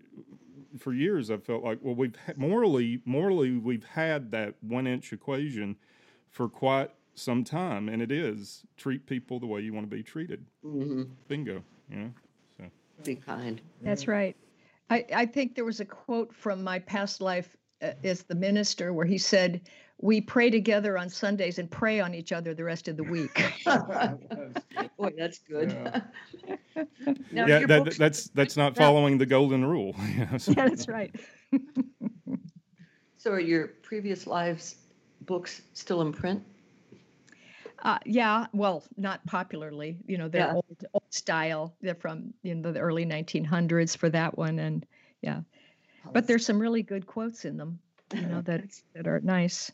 for 0.80 0.94
years 0.94 1.30
I've 1.30 1.44
felt 1.44 1.62
like, 1.64 1.80
well, 1.82 1.96
we've 1.96 2.16
had, 2.16 2.38
morally 2.38 3.02
morally 3.04 3.58
we've 3.58 3.84
had 3.84 4.32
that 4.32 4.56
one 4.62 4.88
inch 4.88 5.12
equation 5.12 5.76
for 6.30 6.48
quite 6.48 6.92
some 7.16 7.44
time, 7.44 7.90
and 7.90 8.02
it 8.02 8.12
is 8.12 8.66
treat 8.78 9.06
people 9.06 9.40
the 9.40 9.48
way 9.48 9.62
you 9.62 9.74
want 9.74 9.90
to 9.90 9.96
be 9.96 10.04
treated. 10.04 10.46
hmm 10.62 11.04
Bingo. 11.28 11.64
You 11.90 11.98
know. 11.98 12.12
So 12.98 13.04
Be 13.04 13.16
kind. 13.16 13.62
That's 13.82 14.08
right. 14.08 14.36
I, 14.90 15.06
I 15.14 15.26
think 15.26 15.56
there 15.56 15.66
was 15.66 15.80
a 15.80 15.86
quote 15.86 16.34
from 16.34 16.64
my 16.64 16.80
past 16.80 17.22
life 17.22 17.56
uh, 17.82 17.92
as 18.04 18.24
the 18.24 18.36
minister 18.36 18.94
where 18.94 19.06
he 19.06 19.18
said, 19.18 19.62
We 20.00 20.22
pray 20.22 20.50
together 20.50 20.98
on 20.98 21.10
Sundays 21.10 21.60
and 21.60 21.70
pray 21.70 22.00
on 22.00 22.14
each 22.14 22.32
other 22.32 22.54
the 22.54 22.64
rest 22.64 22.88
of 22.88 22.98
the 22.98 23.04
week. 23.04 23.44
Boy, 24.98 25.14
that's 25.18 25.40
good. 25.40 25.70
now, 27.32 27.46
yeah, 27.48 27.66
that, 27.66 27.84
books- 27.84 27.98
that's 27.98 28.30
that's 28.30 28.56
not 28.56 28.78
following 28.78 29.18
the 29.18 29.26
golden 29.26 29.66
rule. 29.66 29.96
Yeah, 29.98 30.38
yeah, 30.48 30.70
that's 30.70 30.88
right. 30.88 31.14
so 33.18 33.32
are 33.32 33.40
your 33.40 33.68
previous 33.68 34.28
lives 34.28 34.78
books 35.22 35.62
still 35.74 36.02
in 36.02 36.14
print? 36.14 36.44
Uh, 37.86 38.00
yeah, 38.04 38.48
well, 38.52 38.84
not 38.98 39.24
popularly. 39.28 40.00
You 40.08 40.18
know, 40.18 40.28
they're 40.28 40.48
Yeah. 40.48 40.54
old, 40.56 40.86
old 40.94 41.14
style. 41.14 41.78
They're 41.82 41.94
from 41.94 42.34
in 42.44 42.64
the 42.64 42.80
early 42.80 43.06
1900s 43.06 43.96
for 43.96 44.10
that 44.10 44.36
one, 44.36 44.58
and 44.58 44.86
yeah. 45.22 45.42
But 46.12 46.26
there's 46.26 46.46
some 46.46 46.60
really 46.60 46.82
good 46.82 47.06
quotes 47.06 47.46
in 47.46 47.58
them. 47.58 47.80
You 48.12 48.26
know 48.26 48.42
that 48.42 48.64
that 48.96 49.08
are 49.08 49.20
nice. 49.20 49.72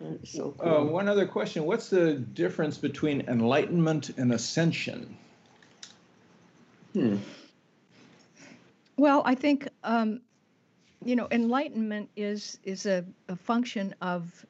That's 0.00 0.32
so 0.34 0.54
Uh, 0.60 0.84
one 0.84 1.08
other 1.08 1.26
question. 1.26 1.64
What's 1.64 1.90
the 1.90 2.14
difference 2.14 2.78
between 2.78 3.22
enlightenment 3.22 4.10
and 4.10 4.32
ascension? 4.32 5.16
Hmm. 6.92 7.16
Well, 8.96 9.22
I 9.24 9.34
think 9.34 9.68
um, 9.82 10.20
you 11.04 11.16
know 11.16 11.26
enlightenment 11.32 12.10
is 12.14 12.58
is 12.62 12.86
a, 12.86 13.04
a 13.28 13.34
function 13.34 13.96
of 14.00 14.46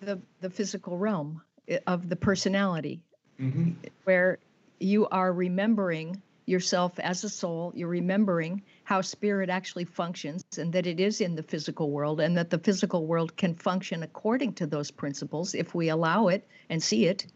the 0.00 0.20
the 0.40 0.50
physical 0.50 0.96
realm 0.96 1.42
i- 1.42 1.49
of 1.86 2.08
the 2.08 2.16
personality, 2.16 3.00
Mm-hmm. 3.40 3.70
where 4.04 4.38
you 4.80 5.06
are 5.08 5.32
remembering 5.32 6.20
yourself 6.44 6.98
as 6.98 7.24
a 7.24 7.28
soul. 7.30 7.72
You're 7.74 7.88
remembering 7.88 8.62
how 8.84 9.00
spirit 9.00 9.48
actually 9.48 9.86
functions, 9.86 10.44
and 10.58 10.72
that 10.74 10.86
it 10.86 11.00
is 11.00 11.22
in 11.22 11.36
the 11.36 11.42
physical 11.42 11.90
world, 11.90 12.20
and 12.20 12.36
that 12.36 12.50
the 12.50 12.58
physical 12.58 13.06
world 13.06 13.36
can 13.36 13.54
function 13.54 14.02
according 14.02 14.54
to 14.54 14.66
those 14.66 14.90
principles 14.90 15.54
if 15.54 15.74
we 15.74 15.88
allow 15.88 16.28
it 16.28 16.46
and 16.68 16.82
see 16.82 17.06
it. 17.06 17.26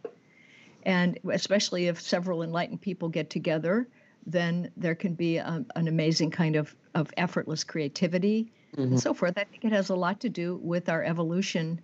And 0.84 1.18
especially 1.32 1.86
if 1.86 2.00
several 2.00 2.42
enlightened 2.42 2.82
people 2.82 3.08
get 3.08 3.30
together, 3.30 3.88
then 4.26 4.70
there 4.76 4.94
can 4.94 5.14
be 5.14 5.38
um, 5.38 5.64
an 5.76 5.88
amazing 5.88 6.30
kind 6.32 6.56
of, 6.56 6.74
of 6.94 7.10
effortless 7.16 7.64
creativity 7.64 8.52
and 8.76 9.00
so 9.00 9.14
forth. 9.14 9.38
I 9.38 9.44
think 9.44 9.64
it 9.64 9.72
has 9.72 9.88
a 9.88 9.94
lot 9.94 10.20
to 10.20 10.28
do 10.28 10.58
with 10.62 10.88
our 10.88 11.02
evolution 11.02 11.80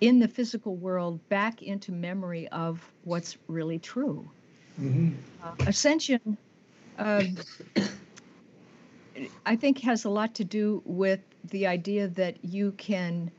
in 0.00 0.18
the 0.18 0.28
physical 0.28 0.76
world 0.76 1.26
back 1.28 1.62
into 1.62 1.92
memory 1.92 2.48
of 2.48 2.84
what's 3.04 3.36
really 3.48 3.78
true. 3.78 4.28
Mm-hmm. 4.80 5.10
Uh, 5.42 5.54
ascension, 5.66 6.36
um, 6.98 7.36
I 9.44 9.56
think, 9.56 9.80
has 9.80 10.04
a 10.04 10.10
lot 10.10 10.34
to 10.36 10.44
do 10.44 10.82
with 10.84 11.20
the 11.50 11.66
idea 11.66 12.08
that 12.08 12.44
you 12.44 12.72
can 12.72 13.30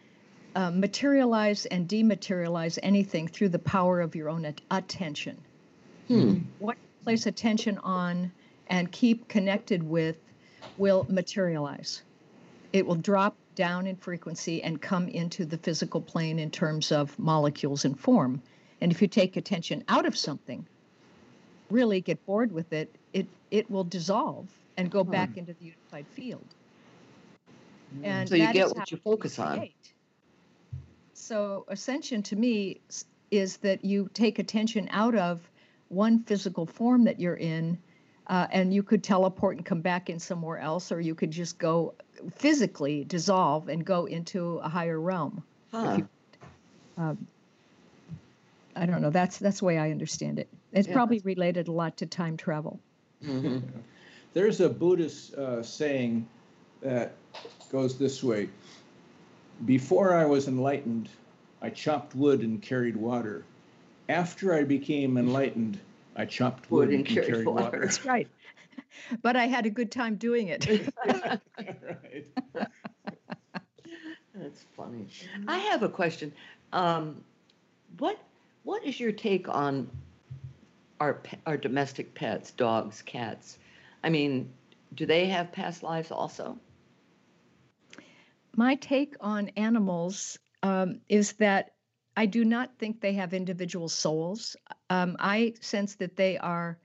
uh, 0.55 0.71
materialize 0.71 1.65
and 1.67 1.87
dematerialize 1.87 2.77
anything 2.83 3.27
through 3.27 3.49
the 3.49 3.59
power 3.59 4.01
of 4.01 4.15
your 4.15 4.29
own 4.29 4.45
at- 4.45 4.61
attention. 4.71 5.37
Hmm. 6.07 6.39
What 6.57 6.75
you 6.75 7.03
place 7.03 7.27
attention 7.27 7.77
on 7.79 8.31
and 8.67 8.91
keep 8.91 9.27
connected 9.27 9.83
with 9.83 10.17
will 10.77 11.05
materialize. 11.09 12.01
It 12.73 12.85
will 12.85 12.95
drop 12.95 13.35
down 13.59 13.85
in 13.85 13.95
frequency 13.97 14.63
and 14.63 14.81
come 14.81 15.09
into 15.09 15.45
the 15.45 15.57
physical 15.57 15.99
plane 15.99 16.39
in 16.39 16.49
terms 16.49 16.93
of 16.93 17.19
molecules 17.19 17.83
and 17.83 17.99
form. 17.99 18.41
And 18.79 18.89
if 18.89 19.01
you 19.01 19.07
take 19.09 19.35
attention 19.35 19.83
out 19.89 20.05
of 20.05 20.17
something, 20.17 20.65
really 21.69 21.99
get 21.99 22.25
bored 22.25 22.53
with 22.53 22.71
it, 22.71 22.95
it 23.11 23.27
it 23.51 23.69
will 23.69 23.83
dissolve 23.83 24.47
and 24.77 24.89
go 24.89 25.03
back 25.03 25.35
into 25.35 25.51
the 25.51 25.65
unified 25.65 26.07
field. 26.07 26.47
And 28.01 28.29
So 28.29 28.35
you 28.35 28.53
get 28.53 28.73
what 28.73 28.89
you 28.91 28.97
focus 28.97 29.37
on. 29.37 29.67
So 31.13 31.65
ascension 31.67 32.23
to 32.23 32.37
me 32.37 32.79
is 33.29 33.57
that 33.57 33.83
you 33.83 34.09
take 34.13 34.39
attention 34.39 34.87
out 34.91 35.15
of 35.15 35.41
one 35.89 36.23
physical 36.23 36.65
form 36.65 37.03
that 37.03 37.19
you're 37.19 37.35
in, 37.35 37.77
uh, 38.27 38.47
and 38.51 38.73
you 38.73 38.83
could 38.83 39.03
teleport 39.03 39.57
and 39.57 39.65
come 39.65 39.81
back 39.81 40.09
in 40.09 40.17
somewhere 40.17 40.59
else, 40.59 40.93
or 40.93 41.01
you 41.01 41.13
could 41.13 41.31
just 41.31 41.57
go 41.57 41.93
physically 42.35 43.03
dissolve 43.03 43.69
and 43.69 43.83
go 43.85 44.05
into 44.05 44.57
a 44.57 44.69
higher 44.69 44.99
realm. 44.99 45.43
Huh. 45.71 45.95
you- 45.99 46.09
Um, 46.97 47.27
I 48.75 48.85
don't 48.85 49.01
know. 49.01 49.09
That's 49.09 49.37
that's 49.37 49.59
the 49.59 49.65
way 49.65 49.77
I 49.77 49.91
understand 49.91 50.39
it. 50.39 50.47
It's 50.73 50.87
Yeah. 50.87 50.93
probably 50.93 51.19
related 51.19 51.67
a 51.67 51.71
lot 51.71 51.97
to 51.97 52.05
time 52.05 52.37
travel. 52.37 52.79
Mhm. 53.23 53.61
There's 54.33 54.59
a 54.61 54.69
Buddhist 54.69 55.33
uh, 55.33 55.63
saying 55.63 56.27
that 56.81 57.13
goes 57.71 57.97
this 57.97 58.23
way 58.23 58.49
Before 59.65 60.13
I 60.13 60.25
was 60.25 60.47
enlightened, 60.47 61.09
I 61.61 61.69
chopped 61.69 62.15
wood 62.15 62.41
and 62.41 62.61
carried 62.61 62.95
water. 62.95 63.43
After 64.07 64.53
I 64.53 64.63
became 64.63 65.17
enlightened, 65.17 65.77
I 66.15 66.25
chopped 66.25 66.71
wood, 66.71 66.89
and, 66.93 67.05
carried, 67.05 67.45
water. 67.45 67.81
That's 67.81 68.05
right. 68.05 68.27
but 69.21 69.35
I 69.35 69.45
had 69.47 69.65
a 69.65 69.69
good 69.69 69.91
time 69.91 70.15
doing 70.15 70.47
it. 70.47 70.67
right. 71.07 72.27
That's 74.33 74.63
funny. 74.75 75.07
I 75.47 75.57
have 75.57 75.83
a 75.83 75.89
question. 75.89 76.33
Um, 76.71 77.23
what 77.97 78.17
What 78.63 78.83
is 78.85 78.99
your 78.99 79.11
take 79.11 79.47
on 79.49 79.89
our 80.99 81.21
our 81.45 81.57
domestic 81.57 82.13
pets, 82.13 82.51
dogs, 82.51 83.01
cats? 83.01 83.57
I 84.03 84.09
mean, 84.09 84.53
do 84.93 85.05
they 85.05 85.27
have 85.27 85.51
past 85.51 85.83
lives 85.83 86.11
also? 86.11 86.57
My 88.55 88.75
take 88.75 89.15
on 89.21 89.49
animals 89.55 90.37
um, 90.63 91.01
is 91.09 91.33
that 91.33 91.71
I 92.15 92.25
do 92.25 92.43
not 92.43 92.77
think 92.77 93.01
they 93.01 93.13
have 93.13 93.33
individual 93.33 93.87
souls. 93.89 94.55
Um, 94.89 95.15
I 95.19 95.53
sense 95.61 95.95
that 95.95 96.15
they 96.15 96.37
are 96.37 96.79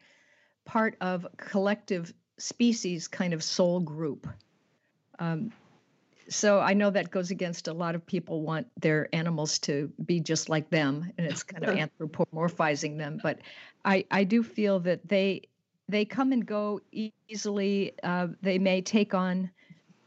part 0.64 0.96
of 1.00 1.26
collective 1.36 2.12
species 2.38 3.08
kind 3.08 3.32
of 3.32 3.42
soul 3.42 3.80
group. 3.80 4.26
Um, 5.18 5.52
so 6.28 6.58
I 6.58 6.74
know 6.74 6.90
that 6.90 7.10
goes 7.10 7.30
against 7.30 7.68
a 7.68 7.72
lot 7.72 7.94
of 7.94 8.06
people 8.06 8.42
want 8.42 8.66
their 8.80 9.08
animals 9.14 9.58
to 9.60 9.92
be 10.04 10.20
just 10.20 10.48
like 10.48 10.70
them, 10.70 11.12
and 11.18 11.26
it's 11.26 11.42
kind 11.42 11.64
of 11.64 11.70
anthropomorphizing 11.70 12.96
them. 12.98 13.20
But 13.22 13.40
I, 13.84 14.04
I 14.10 14.24
do 14.24 14.42
feel 14.42 14.80
that 14.80 15.06
they 15.06 15.42
they 15.88 16.04
come 16.06 16.32
and 16.32 16.46
go 16.46 16.80
e- 16.92 17.12
easily. 17.28 17.92
Uh, 18.02 18.28
they 18.40 18.58
may 18.58 18.80
take 18.80 19.12
on, 19.12 19.50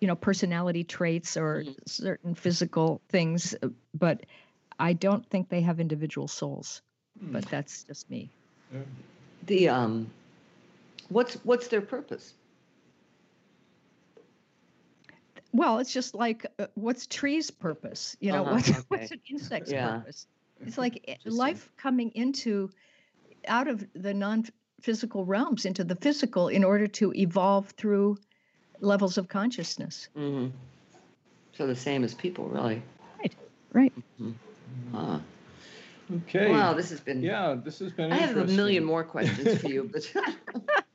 you 0.01 0.07
know, 0.07 0.15
personality 0.15 0.83
traits 0.83 1.37
or 1.37 1.63
Mhm. 1.63 1.75
certain 1.85 2.33
physical 2.33 2.99
things, 3.09 3.55
but 3.93 4.25
I 4.79 4.93
don't 4.93 5.25
think 5.29 5.49
they 5.49 5.61
have 5.61 5.79
individual 5.79 6.27
souls. 6.27 6.81
But 7.21 7.45
that's 7.45 7.83
just 7.83 8.09
me. 8.09 8.29
The 9.43 9.69
um, 9.69 10.09
what's 11.09 11.35
what's 11.45 11.67
their 11.67 11.81
purpose? 11.81 12.33
Well, 15.53 15.79
it's 15.79 15.93
just 15.93 16.13
like 16.13 16.45
uh, 16.59 16.67
what's 16.75 17.07
trees' 17.07 17.49
purpose? 17.51 18.15
You 18.19 18.31
know, 18.31 18.43
Uh-huh, 18.43 18.55
what's, 18.55 18.69
okay. 18.69 18.79
what's 18.89 19.11
an 19.11 19.21
insect's 19.29 19.71
Yeah. 19.71 19.91
purpose? 19.91 20.27
It's 20.65 20.77
like 20.77 21.19
life 21.25 21.69
coming 21.77 22.11
into 22.15 22.69
out 23.47 23.67
of 23.67 23.85
the 23.93 24.13
non-physical 24.13 25.25
realms 25.25 25.65
into 25.65 25.83
the 25.83 25.95
physical 25.95 26.47
in 26.49 26.63
order 26.63 26.87
to 26.87 27.13
evolve 27.13 27.69
through 27.71 28.17
levels 28.81 29.17
of 29.17 29.27
consciousness. 29.27 30.09
hmm 30.15 30.47
So 31.53 31.67
the 31.67 31.75
same 31.75 32.03
as 32.03 32.13
people, 32.13 32.47
really. 32.49 32.81
Right. 33.19 33.35
right 33.73 33.93
Huh. 34.93 35.19
Okay. 36.15 36.51
Wow, 36.51 36.73
this 36.73 36.89
has 36.89 37.01
been. 37.01 37.21
Yeah, 37.21 37.55
this 37.63 37.79
has 37.79 37.91
been 37.91 38.11
I 38.11 38.15
have 38.17 38.37
a 38.37 38.45
million 38.45 38.83
more 38.83 39.03
questions 39.03 39.53
for 39.55 39.67
you, 39.67 39.89
but 39.91 40.13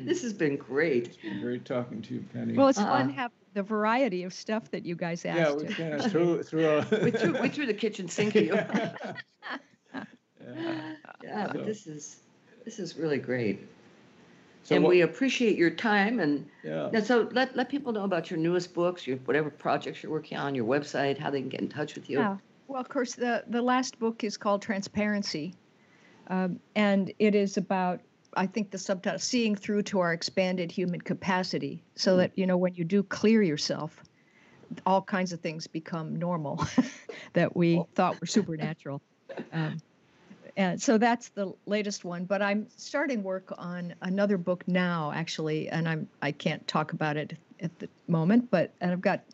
this 0.04 0.22
has 0.22 0.32
been 0.32 0.56
great. 0.56 1.08
It's 1.08 1.16
been 1.16 1.40
great 1.40 1.64
talking 1.64 2.02
to 2.02 2.14
you, 2.14 2.24
Penney. 2.32 2.54
Well, 2.54 2.68
it's 2.68 2.78
Uh-uh. 2.78 2.86
fun 2.86 3.10
have 3.10 3.30
the 3.54 3.62
variety 3.62 4.24
of 4.24 4.32
stuff 4.34 4.70
that 4.72 4.84
you 4.84 4.94
guys 4.96 5.24
asked. 5.24 5.38
yeah, 5.38 5.52
we 5.54 5.64
kind 5.74 5.94
of 5.94 6.10
threw 6.10 6.42
threw 6.42 6.66
a 6.66 6.86
We 7.04 7.10
threw, 7.10 7.40
we 7.40 7.48
threw 7.48 7.66
the 7.72 7.74
kitchen 7.74 8.08
sink 8.08 8.34
at 8.36 8.44
you. 8.44 8.54
Yeah. 8.54 10.04
yeah, 11.22 11.46
but 11.52 11.64
this 11.64 11.86
is 11.86 12.20
this 12.64 12.78
is 12.78 12.96
really 12.96 13.18
great, 13.18 13.66
So 14.64 14.74
and 14.74 14.84
what- 14.84 14.90
we 14.90 15.02
appreciate 15.02 15.56
your 15.56 15.70
time. 15.70 16.20
And 16.20 16.46
yeah. 16.62 16.90
now, 16.92 17.00
so 17.00 17.28
let 17.32 17.56
let 17.56 17.68
people 17.68 17.92
know 17.92 18.04
about 18.04 18.30
your 18.30 18.38
newest 18.38 18.74
books, 18.74 19.06
your 19.06 19.16
whatever 19.18 19.50
projects 19.50 20.02
you're 20.02 20.12
working 20.12 20.38
on, 20.38 20.54
your 20.54 20.66
website, 20.66 21.18
how 21.18 21.30
they 21.30 21.40
can 21.40 21.48
get 21.48 21.60
in 21.60 21.68
touch 21.68 21.94
with 21.94 22.10
you. 22.10 22.18
Yeah. 22.18 22.36
Well, 22.68 22.80
of 22.80 22.88
course, 22.88 23.14
the 23.14 23.44
the 23.48 23.62
last 23.62 23.98
book 23.98 24.24
is 24.24 24.36
called 24.36 24.62
Transparency, 24.62 25.54
um, 26.28 26.58
and 26.74 27.12
it 27.18 27.34
is 27.34 27.56
about 27.56 28.00
I 28.36 28.46
think 28.46 28.70
the 28.70 28.78
subtitle 28.78 29.18
seeing 29.18 29.56
through 29.56 29.82
to 29.84 30.00
our 30.00 30.12
expanded 30.12 30.70
human 30.72 31.00
capacity, 31.00 31.84
so 31.96 32.16
Hmm. 32.16 32.18
that 32.18 32.32
you 32.36 32.46
know 32.46 32.56
when 32.56 32.74
you 32.74 32.84
do 32.84 33.02
clear 33.02 33.42
yourself, 33.42 34.02
all 34.86 35.02
kinds 35.02 35.32
of 35.32 35.40
things 35.40 35.66
become 35.66 36.16
normal 36.16 36.64
that 37.34 37.56
we 37.56 37.80
Oh. 37.80 37.88
thought 37.94 38.20
were 38.20 38.26
supernatural. 38.26 39.02
Um, 39.52 39.82
and 40.56 40.80
so 40.80 40.98
that's 40.98 41.30
the 41.30 41.52
latest 41.66 42.04
one. 42.04 42.26
But 42.26 42.42
I'm 42.42 42.68
starting 42.68 43.22
work 43.22 43.52
on 43.58 43.94
another 44.02 44.38
book 44.38 44.66
now, 44.68 45.12
actually, 45.12 45.68
and 45.68 45.88
I'm 45.88 46.08
I 46.22 46.32
can't 46.32 46.66
talk 46.68 46.92
about 46.92 47.16
it 47.16 47.38
at 47.60 47.78
the 47.78 47.88
moment. 48.08 48.50
But 48.50 48.74
and 48.80 48.92
I've 48.92 49.00
got 49.00 49.24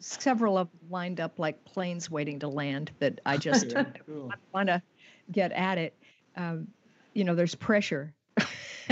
several 0.00 0.58
of 0.58 0.70
them 0.70 0.90
lined 0.90 1.20
up 1.20 1.38
like 1.38 1.64
planes 1.64 2.10
waiting 2.10 2.38
to 2.40 2.48
land 2.48 2.92
that 3.00 3.20
I 3.26 3.36
just 3.38 3.76
Okay, 3.76 4.00
cool. 4.06 4.38
want 4.52 4.68
to 4.68 4.82
get 5.30 5.52
at 5.52 5.78
it. 5.78 5.98
Um, 6.36 6.68
you 7.14 7.24
know, 7.24 7.34
there's 7.34 7.54
pressure 7.54 8.14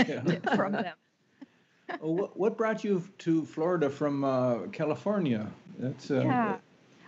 Yeah. 0.07 0.55
from 0.55 0.71
them. 0.73 0.95
Oh, 2.01 2.11
what, 2.11 2.37
what 2.37 2.57
brought 2.57 2.83
you 2.85 3.03
to 3.19 3.43
Florida 3.45 3.89
from 3.89 4.23
uh, 4.23 4.67
California? 4.71 5.51
That's 5.77 6.09
uh, 6.09 6.21
Yeah. 6.21 6.57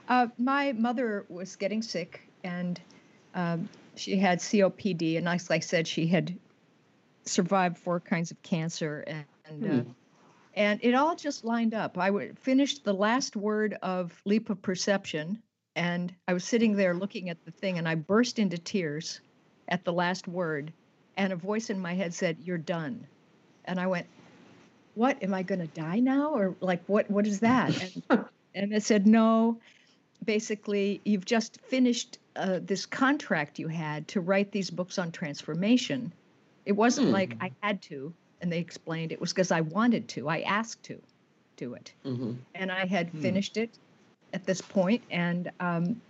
Uh, 0.10 0.28
my 0.38 0.74
mother 0.74 1.26
was 1.30 1.56
getting 1.56 1.82
sick, 1.82 2.22
and 2.44 2.82
Um, 3.36 3.70
she 3.96 4.18
had 4.18 4.40
COPD, 4.40 5.16
and 5.18 5.26
like 5.26 5.42
I 5.50 5.60
said, 5.60 5.88
she 5.88 6.06
had 6.06 6.38
survived 7.26 7.78
four 7.78 8.00
kinds 8.00 8.32
of 8.32 8.42
cancer, 8.44 9.04
and 9.08 9.26
and, 9.46 9.66
uh, 9.66 9.70
Hmm. 9.84 9.92
and 10.56 10.80
it 10.84 10.94
all 10.94 11.16
just 11.16 11.44
lined 11.46 11.74
up. 11.74 11.98
I 11.98 12.30
finished 12.36 12.84
the 12.84 12.94
last 12.94 13.36
word 13.36 13.78
of 13.82 14.22
Leap 14.26 14.50
of 14.50 14.62
Perception, 14.62 15.42
and 15.76 16.14
I 16.28 16.34
was 16.34 16.44
sitting 16.44 16.76
there 16.76 16.94
looking 16.94 17.30
at 17.30 17.44
the 17.46 17.52
thing, 17.52 17.78
and 17.78 17.88
I 17.88 17.96
burst 17.96 18.38
into 18.40 18.58
tears 18.58 19.22
at 19.70 19.84
the 19.86 19.94
last 19.94 20.28
word, 20.28 20.72
and 21.18 21.34
a 21.34 21.38
voice 21.38 21.70
in 21.70 21.80
my 21.80 21.94
head 21.94 22.14
said, 22.14 22.40
"You're 22.42 22.58
done," 22.58 23.10
and 23.66 23.80
I 23.80 23.88
went, 23.88 24.10
"What? 24.96 25.24
Am 25.24 25.34
I 25.34 25.44
going 25.44 25.60
to 25.62 25.68
die 25.68 26.00
now, 26.00 26.34
or 26.34 26.58
like 26.62 26.84
what? 26.88 27.10
What 27.12 27.28
is 27.28 27.42
that?" 27.42 27.76
And, 27.80 27.94
and 28.56 28.74
it 28.74 28.84
said, 28.84 29.08
"No." 29.08 29.62
Basically, 30.24 31.02
you've 31.06 31.26
just 31.26 31.60
finished 31.62 32.20
uh, 32.38 32.60
this 32.64 32.86
contract 32.86 33.60
you 33.60 33.68
had 33.70 34.08
to 34.10 34.22
write 34.22 34.52
these 34.54 34.72
books 34.72 34.98
on 35.00 35.12
transformation. 35.12 36.14
It 36.66 36.74
wasn't 36.74 37.10
Hmm. 37.10 37.12
like 37.12 37.36
I 37.42 37.52
had 37.62 37.82
to, 37.84 38.16
and 38.42 38.52
they 38.52 38.60
explained 38.60 39.12
it 39.12 39.22
was 39.22 39.34
because 39.34 39.52
I 39.52 39.62
wanted 39.62 40.10
to. 40.10 40.30
I 40.30 40.42
asked 40.42 40.84
to 40.86 41.02
do 41.58 41.74
it, 41.76 41.96
hmm 42.04 42.46
and 42.56 42.72
I 42.72 42.86
had 42.88 43.14
Hmm. 43.14 43.14
finished 43.18 43.58
it 43.58 43.78
at 44.34 44.46
this 44.46 44.62
point, 44.62 45.06
and 45.10 45.52
um, 45.60 46.04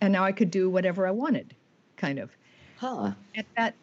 and 0.00 0.12
now 0.12 0.24
I 0.24 0.32
could 0.32 0.50
do 0.50 0.70
whatever 0.70 1.06
I 1.06 1.12
wanted, 1.12 1.56
kind 1.96 2.18
of. 2.18 2.36
Huh. 2.74 3.14
At 3.34 3.46
that, 3.56 3.76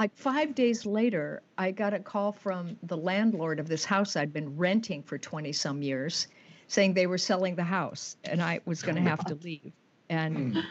like 0.00 0.16
five 0.16 0.54
days 0.54 0.86
later, 0.86 1.42
I 1.58 1.72
got 1.72 1.92
a 1.92 1.98
call 1.98 2.32
from 2.32 2.78
the 2.84 2.96
landlord 2.96 3.60
of 3.60 3.68
this 3.68 3.84
house 3.84 4.16
I'd 4.16 4.32
been 4.32 4.56
renting 4.56 5.02
for 5.02 5.18
twenty 5.18 5.52
some 5.52 5.82
years, 5.82 6.26
saying 6.68 6.94
they 6.94 7.06
were 7.06 7.18
selling 7.18 7.54
the 7.54 7.64
house, 7.64 8.16
and 8.24 8.42
I 8.42 8.60
was 8.64 8.82
going 8.82 8.94
to 8.94 9.02
have 9.02 9.22
to 9.26 9.34
leave, 9.44 9.72
and. 10.08 10.64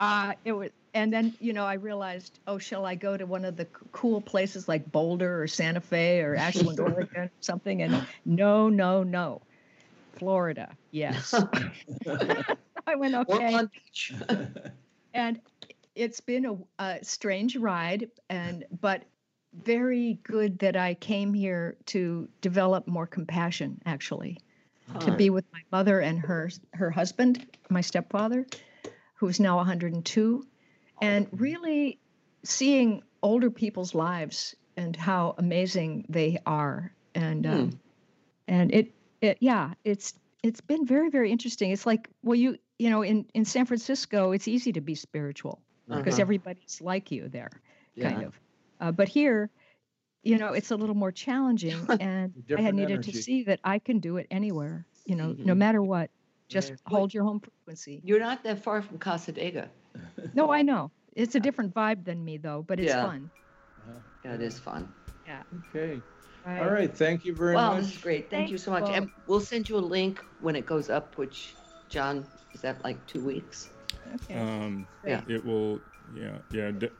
Uh, 0.00 0.32
it 0.44 0.52
was, 0.52 0.70
and 0.94 1.12
then 1.12 1.34
you 1.40 1.52
know 1.52 1.64
I 1.64 1.74
realized, 1.74 2.38
oh, 2.46 2.58
shall 2.58 2.86
I 2.86 2.94
go 2.94 3.16
to 3.16 3.26
one 3.26 3.44
of 3.44 3.56
the 3.56 3.64
cool 3.90 4.20
places 4.20 4.68
like 4.68 4.92
Boulder 4.92 5.42
or 5.42 5.48
Santa 5.48 5.80
Fe 5.80 6.20
or 6.20 6.36
Ashland, 6.36 6.78
Oregon, 6.80 7.22
or 7.22 7.30
something? 7.40 7.82
And 7.82 8.06
no, 8.24 8.68
no, 8.68 9.02
no, 9.02 9.42
Florida, 10.12 10.70
yes. 10.92 11.34
I 12.86 12.94
went 12.94 13.16
okay, 13.16 13.58
and 15.14 15.40
it's 15.98 16.20
been 16.20 16.46
a, 16.46 16.82
a 16.82 17.04
strange 17.04 17.56
ride, 17.56 18.08
and 18.30 18.64
but 18.80 19.04
very 19.52 20.18
good 20.22 20.58
that 20.60 20.76
I 20.76 20.94
came 20.94 21.34
here 21.34 21.76
to 21.86 22.28
develop 22.40 22.86
more 22.86 23.06
compassion, 23.06 23.80
actually 23.84 24.38
to 25.00 25.12
be 25.16 25.30
with 25.30 25.44
my 25.52 25.60
mother 25.70 26.00
and 26.00 26.18
her 26.18 26.50
her 26.72 26.90
husband, 26.90 27.46
my 27.68 27.80
stepfather, 27.80 28.46
who's 29.14 29.38
now 29.38 29.56
102, 29.56 30.46
and 31.02 31.28
really 31.32 31.98
seeing 32.44 33.02
older 33.22 33.50
people's 33.50 33.94
lives 33.94 34.54
and 34.76 34.96
how 34.96 35.34
amazing 35.38 36.06
they 36.08 36.38
are, 36.46 36.92
and 37.14 37.46
Hmm. 37.46 37.52
um, 37.52 37.80
and 38.46 38.74
it 38.74 38.92
it 39.20 39.38
yeah, 39.40 39.74
it's 39.84 40.14
it's 40.42 40.60
been 40.60 40.86
very 40.86 41.10
very 41.10 41.30
interesting. 41.30 41.70
It's 41.70 41.86
like 41.86 42.08
well 42.22 42.36
you 42.36 42.56
you 42.78 42.90
know 42.90 43.02
in 43.02 43.26
in 43.34 43.44
San 43.44 43.66
Francisco 43.66 44.32
it's 44.32 44.48
easy 44.48 44.72
to 44.72 44.80
be 44.80 44.94
spiritual 44.94 45.60
because 45.90 46.14
Uh-huh. 46.14 46.22
everybody's 46.22 46.80
like 46.80 47.10
you 47.10 47.28
there, 47.28 47.50
kind 48.00 48.22
of, 48.24 48.40
uh, 48.80 48.92
but 48.92 49.08
here. 49.08 49.50
You 50.24 50.36
know, 50.38 50.52
it's 50.52 50.70
a 50.72 50.76
little 50.76 50.96
more 50.96 51.12
challenging, 51.12 51.86
and 52.00 52.34
I 52.56 52.60
had 52.60 52.74
needed 52.74 52.94
energy. 52.94 53.12
to 53.12 53.18
see 53.22 53.42
that 53.44 53.60
I 53.64 53.78
can 53.78 54.00
do 54.00 54.16
it 54.18 54.26
anywhere. 54.30 54.86
You 55.06 55.16
know, 55.16 55.36
no 55.44 55.54
Mhm. 55.54 55.58
matter 55.58 55.82
what, 55.82 56.10
just 56.48 56.70
Right. 56.70 56.80
hold 56.86 57.14
your 57.14 57.24
home 57.24 57.40
frequency. 57.40 58.02
You're 58.04 58.18
not 58.20 58.42
that 58.44 58.58
far 58.62 58.82
from 58.82 58.98
Cassadaga. 58.98 59.70
No, 60.34 60.50
I 60.52 60.62
know 60.62 60.90
it's 61.16 61.34
a 61.34 61.40
different 61.40 61.74
vibe 61.74 62.04
than 62.04 62.24
me, 62.24 62.36
though, 62.36 62.62
but 62.62 62.78
it's 62.80 62.92
Yeah. 62.92 63.04
fun. 63.06 63.30
Yeah, 64.24 64.34
it 64.34 64.42
is 64.42 64.58
fun. 64.58 64.92
Yeah. 65.26 65.42
Okay. 65.70 66.02
Right. 66.44 66.60
All 66.62 66.70
right. 66.70 66.94
Thank 66.96 67.24
you 67.24 67.34
very 67.34 67.54
Well, 67.54 67.74
much. 67.74 67.84
this 67.84 67.92
is 67.96 68.02
great. 68.02 68.30
Thank 68.30 68.50
you 68.50 68.58
so 68.58 68.70
much. 68.70 68.84
Paul. 68.86 68.94
And 68.94 69.10
we'll 69.26 69.40
send 69.40 69.68
you 69.68 69.76
a 69.76 69.86
link 69.96 70.24
when 70.40 70.56
it 70.56 70.66
goes 70.66 70.90
up, 70.90 71.16
which, 71.16 71.56
John, 71.88 72.26
is 72.52 72.60
that 72.62 72.82
like 72.84 73.06
two 73.06 73.20
weeks? 73.20 73.70
Okay. 74.14 74.34
Um, 74.38 74.86
Yeah. 75.04 75.22
It 75.28 75.44
will, 75.44 75.80
yeah, 76.14 76.38
yeah, 76.50 76.70
d- 76.70 76.90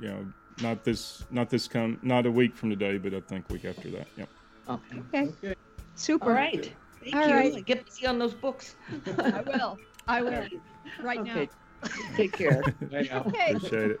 you 0.00 0.08
know, 0.08 0.26
not 0.62 0.84
this, 0.84 1.24
not 1.30 1.48
this 1.50 1.68
come, 1.68 1.98
not 2.02 2.26
a 2.26 2.30
week 2.30 2.56
from 2.56 2.70
today, 2.70 2.98
but 2.98 3.14
I 3.14 3.20
think 3.20 3.48
week 3.50 3.64
after 3.64 3.90
that. 3.90 4.06
Yep. 4.16 4.28
Okay. 4.68 4.98
okay. 4.98 5.28
Okay. 5.44 5.54
Super. 5.94 6.26
All 6.26 6.32
right. 6.32 6.72
Thank 7.02 7.16
All 7.16 7.28
you. 7.28 7.34
right. 7.34 7.64
Get 7.64 7.84
busy 7.86 8.06
on 8.06 8.18
those 8.18 8.34
books. 8.34 8.76
I 9.18 9.40
will. 9.42 9.78
I 10.06 10.22
will. 10.22 10.44
Right 11.02 11.22
now 11.24 11.32
Okay. 11.32 11.48
Take 12.16 12.32
care. 12.32 12.62
Bye 12.90 13.02
now. 13.10 13.20
now. 13.20 13.24
Okay. 13.26 13.52
Appreciate 13.54 13.90
it. 13.92 14.00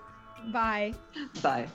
Bye. 0.52 0.94
Bye. 1.42 1.66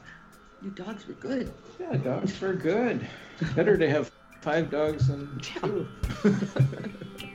Your 0.62 0.72
dogs 0.72 1.08
were 1.08 1.14
good. 1.16 1.52
Yeah, 1.80 1.98
dogs 1.98 2.40
were 2.40 2.54
good. 2.54 3.08
Better 3.56 3.78
to 3.78 3.90
have 3.90 4.12
five 4.42 4.70
dogs 4.70 5.08
than 5.08 5.40
two. 5.40 5.88